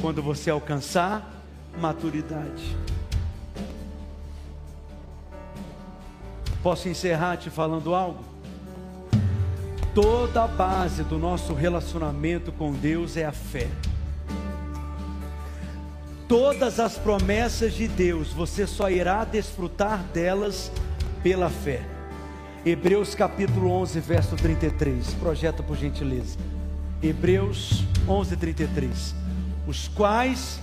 Quando 0.00 0.22
você 0.22 0.50
alcançar 0.50 1.44
maturidade. 1.78 2.76
Posso 6.62 6.88
encerrar 6.88 7.36
te 7.36 7.50
falando 7.50 7.94
algo? 7.94 8.22
Toda 9.94 10.44
a 10.44 10.46
base 10.46 11.02
do 11.02 11.18
nosso 11.18 11.54
relacionamento 11.54 12.52
com 12.52 12.72
Deus 12.72 13.16
é 13.16 13.24
a 13.24 13.32
fé. 13.32 13.68
Todas 16.28 16.78
as 16.78 16.98
promessas 16.98 17.72
de 17.72 17.88
Deus, 17.88 18.32
você 18.32 18.66
só 18.66 18.90
irá 18.90 19.24
desfrutar 19.24 20.02
delas 20.12 20.70
pela 21.22 21.48
fé. 21.48 21.97
Hebreus 22.68 23.14
capítulo 23.14 23.70
11, 23.70 24.00
verso 24.00 24.36
33. 24.36 25.14
Projeta 25.14 25.62
por 25.62 25.76
gentileza. 25.76 26.38
Hebreus 27.02 27.84
11, 28.06 28.36
33. 28.36 29.14
Os 29.66 29.88
quais, 29.88 30.60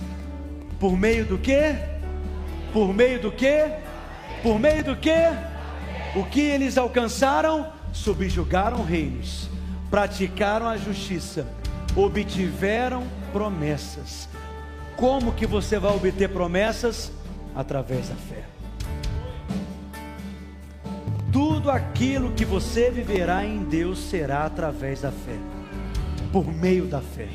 por 0.78 0.96
meio 0.96 1.24
do 1.24 1.38
que? 1.38 1.74
Por 2.72 2.92
meio 2.92 3.20
do 3.20 3.32
que? 3.32 3.70
Por 4.42 4.58
meio 4.58 4.84
do 4.84 4.96
que? 4.96 5.16
O 6.14 6.24
que 6.24 6.40
eles 6.40 6.78
alcançaram? 6.78 7.72
Subjugaram 7.92 8.84
reinos, 8.84 9.48
praticaram 9.90 10.68
a 10.68 10.76
justiça, 10.76 11.46
obtiveram 11.96 13.04
promessas 13.32 14.28
como 14.96 15.32
que 15.32 15.46
você 15.46 15.78
vai 15.78 15.94
obter 15.94 16.28
promessas? 16.30 17.12
Através 17.54 18.08
da 18.08 18.14
fé. 18.14 18.44
Tudo 21.66 21.74
aquilo 21.74 22.30
que 22.30 22.44
você 22.44 22.92
viverá 22.92 23.44
em 23.44 23.64
Deus 23.64 23.98
será 23.98 24.46
através 24.46 25.00
da 25.00 25.10
fé, 25.10 25.36
por 26.30 26.46
meio 26.46 26.86
da 26.86 27.00
fé. 27.00 27.26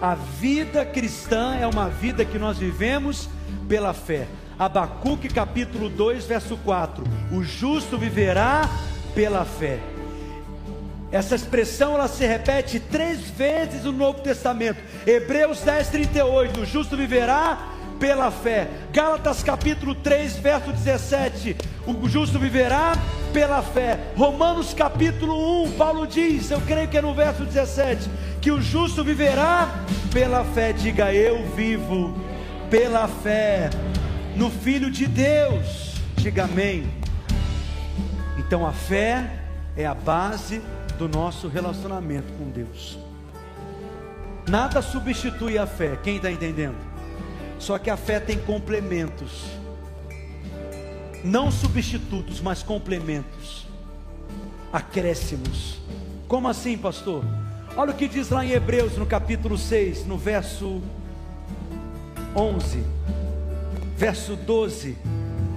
A 0.00 0.14
vida 0.14 0.86
cristã 0.86 1.56
é 1.56 1.66
uma 1.66 1.88
vida 1.88 2.24
que 2.24 2.38
nós 2.38 2.56
vivemos 2.56 3.28
pela 3.68 3.92
fé. 3.92 4.28
Abacuque 4.56 5.28
capítulo 5.28 5.88
2, 5.88 6.26
verso 6.26 6.56
4: 6.58 7.02
O 7.32 7.42
justo 7.42 7.98
viverá 7.98 8.62
pela 9.12 9.44
fé. 9.44 9.80
Essa 11.10 11.34
expressão 11.34 11.94
ela 11.94 12.06
se 12.06 12.24
repete 12.24 12.78
três 12.78 13.28
vezes 13.28 13.82
no 13.82 13.90
Novo 13.90 14.20
Testamento. 14.20 14.80
Hebreus 15.04 15.62
10, 15.62 15.88
38. 15.88 16.60
O 16.60 16.64
justo 16.64 16.96
viverá 16.96 17.58
pela 17.98 18.30
fé. 18.30 18.68
Gálatas 18.92 19.42
capítulo 19.42 19.94
3, 19.94 20.36
verso 20.36 20.72
17. 20.72 21.56
O 21.86 22.08
justo 22.08 22.38
viverá 22.38 22.92
pela 23.32 23.62
fé. 23.62 23.98
Romanos 24.16 24.72
capítulo 24.74 25.64
1, 25.64 25.72
Paulo 25.72 26.06
diz, 26.06 26.50
eu 26.50 26.60
creio 26.60 26.88
que 26.88 26.98
é 26.98 27.02
no 27.02 27.14
verso 27.14 27.44
17, 27.44 28.08
que 28.40 28.50
o 28.50 28.60
justo 28.60 29.04
viverá 29.04 29.84
pela 30.12 30.44
fé. 30.44 30.72
Diga 30.72 31.12
eu 31.12 31.46
vivo 31.54 32.14
pela 32.70 33.08
fé 33.08 33.70
no 34.36 34.50
Filho 34.50 34.90
de 34.90 35.06
Deus. 35.06 35.94
Diga 36.16 36.44
amém. 36.44 36.90
Então 38.38 38.66
a 38.66 38.72
fé 38.72 39.30
é 39.76 39.86
a 39.86 39.94
base 39.94 40.62
do 40.98 41.08
nosso 41.08 41.48
relacionamento 41.48 42.32
com 42.34 42.50
Deus. 42.50 42.98
Nada 44.48 44.80
substitui 44.80 45.58
a 45.58 45.66
fé, 45.66 45.98
quem 46.02 46.16
está 46.16 46.30
entendendo? 46.30 46.87
Só 47.58 47.78
que 47.78 47.90
a 47.90 47.96
fé 47.96 48.20
tem 48.20 48.38
complementos, 48.38 49.44
não 51.24 51.50
substitutos, 51.50 52.40
mas 52.40 52.62
complementos, 52.62 53.66
acréscimos. 54.72 55.78
Como 56.28 56.48
assim, 56.48 56.78
pastor? 56.78 57.24
Olha 57.76 57.92
o 57.92 57.94
que 57.94 58.08
diz 58.08 58.28
lá 58.30 58.44
em 58.44 58.52
Hebreus, 58.52 58.96
no 58.96 59.06
capítulo 59.06 59.58
6, 59.58 60.06
no 60.06 60.16
verso 60.16 60.80
11, 62.34 62.84
verso 63.96 64.36
12. 64.36 64.96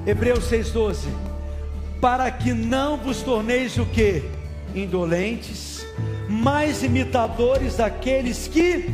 Hebreus 0.05 0.45
6, 0.45 0.71
12. 0.71 1.09
Para 1.99 2.31
que 2.31 2.53
não 2.53 2.97
vos 2.97 3.21
torneis 3.21 3.77
o 3.77 3.85
que? 3.85 4.23
indolentes, 4.75 5.85
mais 6.29 6.83
imitadores 6.83 7.77
daqueles 7.77 8.47
que 8.47 8.89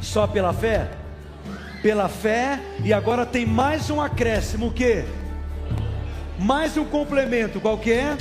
só 0.00 0.26
pela 0.26 0.52
fé, 0.52 0.90
pela 1.86 2.08
fé, 2.08 2.58
e 2.82 2.92
agora 2.92 3.24
tem 3.24 3.46
mais 3.46 3.90
um 3.90 4.00
acréscimo, 4.00 4.66
o 4.66 4.72
que? 4.72 5.04
Mais 6.36 6.76
um 6.76 6.84
complemento, 6.84 7.60
qual 7.60 7.78
que 7.78 7.92
é? 7.92 8.18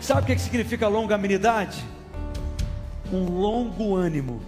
Sabe 0.00 0.20
o 0.20 0.24
que 0.24 0.40
significa 0.40 0.86
longanimidade? 0.86 1.84
Um 3.12 3.24
longo 3.24 3.96
ânimo. 3.96 4.40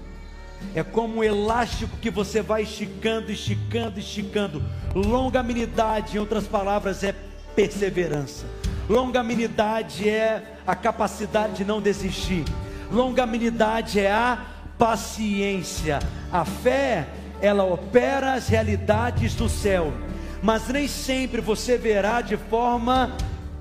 É 0.73 0.85
como 0.85 1.17
um 1.17 1.25
elástico 1.25 1.97
que 1.97 2.11
você 2.11 2.41
vai 2.41 2.63
esticando, 2.63 3.33
esticando, 3.33 3.99
esticando. 3.99 4.63
Longanimidade, 4.95 6.17
em 6.17 6.21
outras 6.21 6.47
palavras, 6.47 7.03
é 7.03 7.13
perseverança. 7.57 8.47
Longanimidade 8.89 10.09
é 10.09 10.59
a 10.65 10.77
capacidade 10.77 11.55
de 11.55 11.65
não 11.65 11.83
desistir. 11.83 12.45
Longanimidade 12.89 13.99
é 13.99 14.13
a 14.13 14.47
paciência. 14.79 15.99
A 16.31 16.45
fé, 16.45 17.09
ela 17.43 17.65
opera 17.65 18.35
as 18.35 18.47
realidades 18.47 19.35
do 19.35 19.49
céu, 19.49 19.93
mas 20.41 20.69
nem 20.69 20.87
sempre 20.87 21.41
você 21.41 21.77
verá 21.77 22.21
de 22.21 22.37
forma 22.37 23.17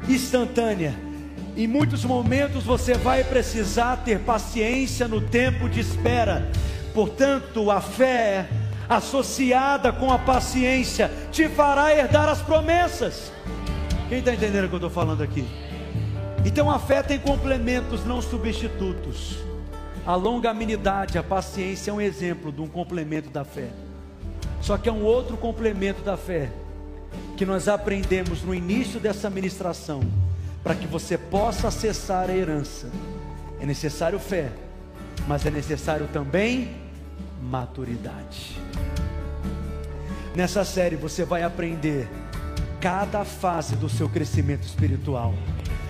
instantânea. 0.08 0.94
Em 1.58 1.68
muitos 1.68 2.06
momentos 2.06 2.64
você 2.64 2.94
vai 2.94 3.24
precisar 3.24 3.98
ter 3.98 4.20
paciência 4.20 5.08
no 5.08 5.20
tempo 5.20 5.68
de 5.68 5.80
espera. 5.80 6.50
Portanto, 6.94 7.72
a 7.72 7.82
fé 7.82 8.48
associada 8.88 9.92
com 9.92 10.12
a 10.12 10.20
paciência 10.20 11.12
te 11.32 11.50
fará 11.50 11.94
herdar 11.94 12.30
as 12.30 12.42
promessas. 12.42 13.32
Quem 14.08 14.20
está 14.20 14.34
entendendo 14.34 14.66
o 14.66 14.68
que 14.68 14.76
eu 14.76 14.78
estou 14.78 14.90
falando 14.92 15.24
aqui? 15.24 15.46
Então 16.46 16.70
a 16.70 16.78
fé 16.78 17.02
tem 17.02 17.18
complementos, 17.18 18.06
não 18.06 18.22
substitutos. 18.22 19.51
A 20.06 20.16
longanimidade, 20.16 21.18
a 21.18 21.24
paciência 21.24 21.91
é 21.91 21.93
um 21.93 22.02
exemplo 22.02 22.52
de 22.52 22.62
um 22.62 22.68
complemento 22.68 23.30
da 23.30 23.43
fé. 23.43 23.70
Só 24.60 24.78
que 24.78 24.89
é 24.89 24.91
um 24.91 25.04
outro 25.04 25.38
complemento 25.38 26.02
da 26.02 26.18
fé 26.18 26.49
que 27.38 27.45
nós 27.45 27.68
aprendemos 27.68 28.41
no 28.41 28.54
início 28.54 28.99
dessa 28.99 29.30
ministração, 29.30 30.02
para 30.64 30.76
que 30.76 30.88
você 30.88 31.18
possa 31.18 31.68
acessar 31.68 32.30
a 32.30 32.36
herança. 32.36 32.89
É 33.60 33.66
necessário 33.66 34.20
fé, 34.20 34.52
mas 35.28 35.45
é 35.45 35.52
necessário 35.52 36.08
também 36.12 36.76
maturidade. 37.41 38.58
Nessa 40.36 40.64
série 40.64 40.95
você 40.95 41.26
vai 41.26 41.43
aprender 41.43 42.08
cada 42.80 43.26
fase 43.26 43.76
do 43.76 43.89
seu 43.89 44.08
crescimento 44.08 44.64
espiritual. 44.64 45.34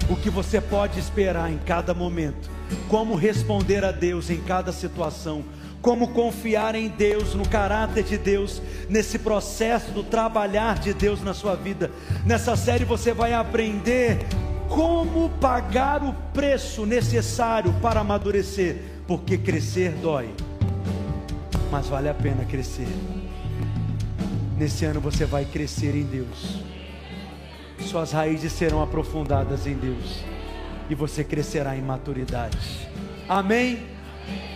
O 0.09 0.15
que 0.15 0.29
você 0.29 0.59
pode 0.59 0.99
esperar 0.99 1.51
em 1.51 1.57
cada 1.59 1.93
momento, 1.93 2.49
como 2.87 3.15
responder 3.15 3.83
a 3.83 3.91
Deus 3.91 4.29
em 4.29 4.41
cada 4.41 4.71
situação, 4.71 5.43
como 5.81 6.09
confiar 6.09 6.75
em 6.75 6.87
Deus, 6.87 7.33
no 7.33 7.47
caráter 7.47 8.03
de 8.03 8.17
Deus, 8.17 8.61
nesse 8.89 9.17
processo 9.19 9.91
do 9.91 10.03
trabalhar 10.03 10.79
de 10.79 10.93
Deus 10.93 11.23
na 11.23 11.33
sua 11.33 11.55
vida. 11.55 11.89
Nessa 12.25 12.55
série 12.55 12.85
você 12.85 13.13
vai 13.13 13.33
aprender 13.33 14.19
como 14.67 15.29
pagar 15.41 16.03
o 16.03 16.13
preço 16.33 16.85
necessário 16.85 17.73
para 17.81 18.01
amadurecer, 18.01 18.77
porque 19.07 19.37
crescer 19.37 19.91
dói, 19.93 20.29
mas 21.71 21.87
vale 21.87 22.09
a 22.09 22.13
pena 22.13 22.45
crescer. 22.45 22.87
Nesse 24.57 24.85
ano 24.85 25.01
você 25.01 25.25
vai 25.25 25.43
crescer 25.45 25.95
em 25.95 26.03
Deus 26.03 26.71
suas 27.81 28.11
raízes 28.11 28.53
serão 28.53 28.81
aprofundadas 28.81 29.67
em 29.67 29.73
Deus 29.73 30.23
e 30.91 30.95
você 30.95 31.23
crescerá 31.23 31.75
em 31.75 31.81
maturidade. 31.81 32.87
Amém? 33.27 33.79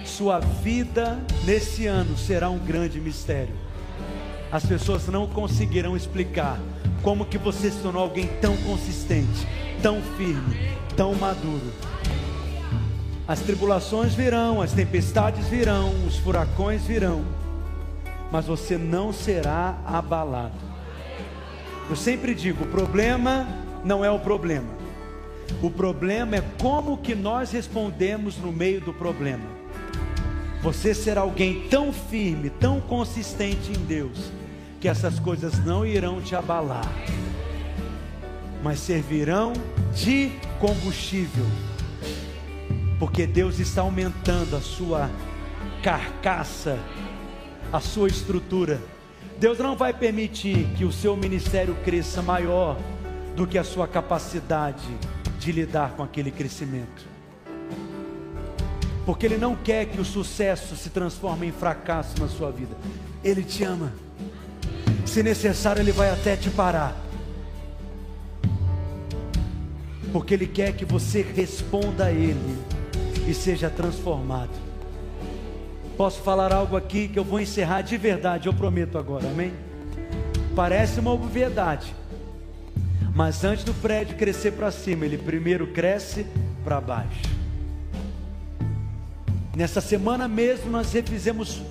Sua 0.03 0.39
vida 0.39 1.19
nesse 1.45 1.87
ano 1.87 2.15
será 2.17 2.49
um 2.49 2.59
grande 2.59 2.99
mistério. 2.99 3.55
As 4.51 4.65
pessoas 4.65 5.07
não 5.07 5.27
conseguirão 5.27 5.97
explicar 5.97 6.59
como 7.01 7.25
que 7.25 7.37
você 7.37 7.71
se 7.71 7.79
tornou 7.79 8.03
alguém 8.03 8.27
tão 8.39 8.55
consistente, 8.57 9.47
tão 9.81 10.01
firme, 10.15 10.77
tão 10.95 11.15
maduro. 11.15 11.73
As 13.27 13.39
tribulações 13.39 14.13
virão, 14.13 14.61
as 14.61 14.71
tempestades 14.71 15.47
virão, 15.47 15.91
os 16.05 16.17
furacões 16.17 16.83
virão, 16.83 17.25
mas 18.31 18.45
você 18.45 18.77
não 18.77 19.11
será 19.11 19.79
abalado 19.83 20.75
eu 21.87 21.95
sempre 21.95 22.33
digo, 22.33 22.63
o 22.63 22.67
problema 22.67 23.47
não 23.83 24.03
é 24.03 24.09
o 24.09 24.19
problema. 24.19 24.67
O 25.61 25.69
problema 25.69 26.35
é 26.35 26.43
como 26.61 26.97
que 26.97 27.15
nós 27.15 27.51
respondemos 27.51 28.37
no 28.37 28.51
meio 28.51 28.81
do 28.81 28.93
problema. 28.93 29.45
Você 30.61 30.93
será 30.93 31.21
alguém 31.21 31.67
tão 31.69 31.93
firme, 31.93 32.49
tão 32.49 32.81
consistente 32.81 33.71
em 33.71 33.85
Deus, 33.85 34.31
que 34.79 34.87
essas 34.87 35.19
coisas 35.19 35.63
não 35.63 35.85
irão 35.85 36.21
te 36.21 36.35
abalar, 36.35 36.91
mas 38.63 38.79
servirão 38.79 39.53
de 39.93 40.31
combustível 40.59 41.45
Porque 42.99 43.27
Deus 43.27 43.59
está 43.59 43.81
aumentando 43.81 44.55
a 44.55 44.61
sua 44.61 45.09
carcaça, 45.83 46.79
a 47.71 47.79
sua 47.79 48.07
estrutura. 48.07 48.81
Deus 49.37 49.59
não 49.59 49.75
vai 49.75 49.93
permitir 49.93 50.65
que 50.77 50.85
o 50.85 50.91
seu 50.91 51.15
ministério 51.15 51.75
cresça 51.83 52.21
maior 52.21 52.77
do 53.35 53.45
que 53.45 53.57
a 53.57 53.63
sua 53.63 53.87
capacidade 53.87 54.87
de 55.45 55.51
lidar 55.51 55.91
com 55.91 56.01
aquele 56.01 56.31
crescimento. 56.31 57.07
Porque 59.05 59.27
Ele 59.27 59.37
não 59.37 59.55
quer 59.55 59.85
que 59.85 60.01
o 60.01 60.05
sucesso 60.05 60.75
se 60.75 60.89
transforme 60.89 61.45
em 61.45 61.51
fracasso 61.51 62.19
na 62.19 62.27
sua 62.27 62.51
vida. 62.51 62.75
Ele 63.23 63.43
te 63.43 63.63
ama. 63.63 63.93
Se 65.05 65.21
necessário, 65.21 65.83
Ele 65.83 65.91
vai 65.91 66.09
até 66.09 66.35
te 66.35 66.49
parar. 66.49 66.99
Porque 70.11 70.33
Ele 70.33 70.47
quer 70.47 70.73
que 70.73 70.83
você 70.83 71.21
responda 71.21 72.05
a 72.05 72.11
Ele 72.11 72.57
e 73.27 73.33
seja 73.33 73.69
transformado. 73.69 74.65
Posso 75.95 76.23
falar 76.23 76.51
algo 76.51 76.75
aqui 76.75 77.07
que 77.07 77.19
eu 77.19 77.23
vou 77.23 77.39
encerrar 77.39 77.83
de 77.83 77.95
verdade, 77.97 78.47
eu 78.47 78.53
prometo 78.53 78.97
agora, 78.97 79.27
amém? 79.27 79.53
Parece 80.55 80.99
uma 80.99 81.13
obviedade, 81.13 81.93
mas 83.15 83.45
antes 83.45 83.63
do 83.63 83.73
prédio 83.73 84.17
crescer 84.17 84.51
para 84.51 84.69
cima, 84.69 85.05
ele 85.05 85.17
primeiro 85.17 85.67
cresce 85.67 86.25
para 86.65 86.81
baixo. 86.81 87.21
Nessa 89.55 89.79
semana 89.79 90.27
mesmo 90.27 90.69
nós 90.69 90.91
refizemos 90.91 91.61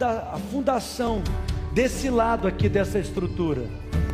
a 0.00 0.38
fundação 0.52 1.20
desse 1.72 2.08
lado 2.08 2.46
aqui 2.46 2.68
dessa 2.68 3.00
estrutura 3.00 3.66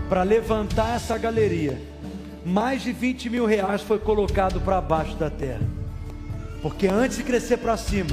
para 0.09 0.23
levantar 0.23 0.97
essa 0.97 1.19
galeria. 1.19 1.79
Mais 2.47 2.83
de 2.83 2.93
20 2.93 3.29
mil 3.29 3.45
reais 3.45 3.83
foi 3.83 3.99
colocado 3.99 4.63
para 4.63 4.81
baixo 4.81 5.17
da 5.17 5.29
terra, 5.29 5.67
porque 6.63 6.87
antes 6.87 7.19
de 7.19 7.25
crescer 7.25 7.59
para 7.59 7.77
cima, 7.77 8.11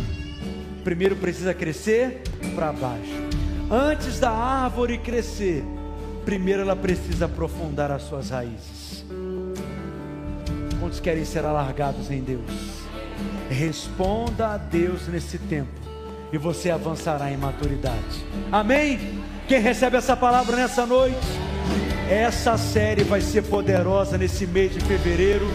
primeiro 0.84 1.16
precisa 1.16 1.54
crescer 1.54 2.22
para 2.54 2.74
baixo. 2.74 3.14
Antes 3.70 4.20
da 4.20 4.32
árvore 4.32 4.98
crescer, 4.98 5.64
primeiro 6.26 6.62
ela 6.62 6.76
precisa 6.76 7.26
aprofundar 7.26 7.92
as 7.92 8.04
suas 8.04 8.30
raízes. 8.30 9.06
Quantos 10.80 11.00
querem 11.00 11.26
ser 11.26 11.46
alargados 11.46 12.10
em 12.10 12.22
Deus? 12.22 12.42
Responda 13.50 14.48
a 14.54 14.58
Deus 14.58 15.08
nesse 15.08 15.38
tempo 15.38 15.70
e 16.32 16.38
você 16.38 16.70
avançará 16.70 17.32
em 17.32 17.38
maturidade. 17.38 18.26
Amém? 18.52 19.22
Quem 19.48 19.60
recebe 19.60 19.98
essa 19.98 20.16
palavra 20.16 20.56
nessa 20.56 20.86
noite? 20.86 21.18
Essa 22.10 22.58
série 22.58 23.04
vai 23.04 23.22
ser 23.22 23.44
poderosa 23.44 24.18
nesse 24.18 24.48
mês 24.48 24.74
de 24.74 24.80
fevereiro 24.82 25.48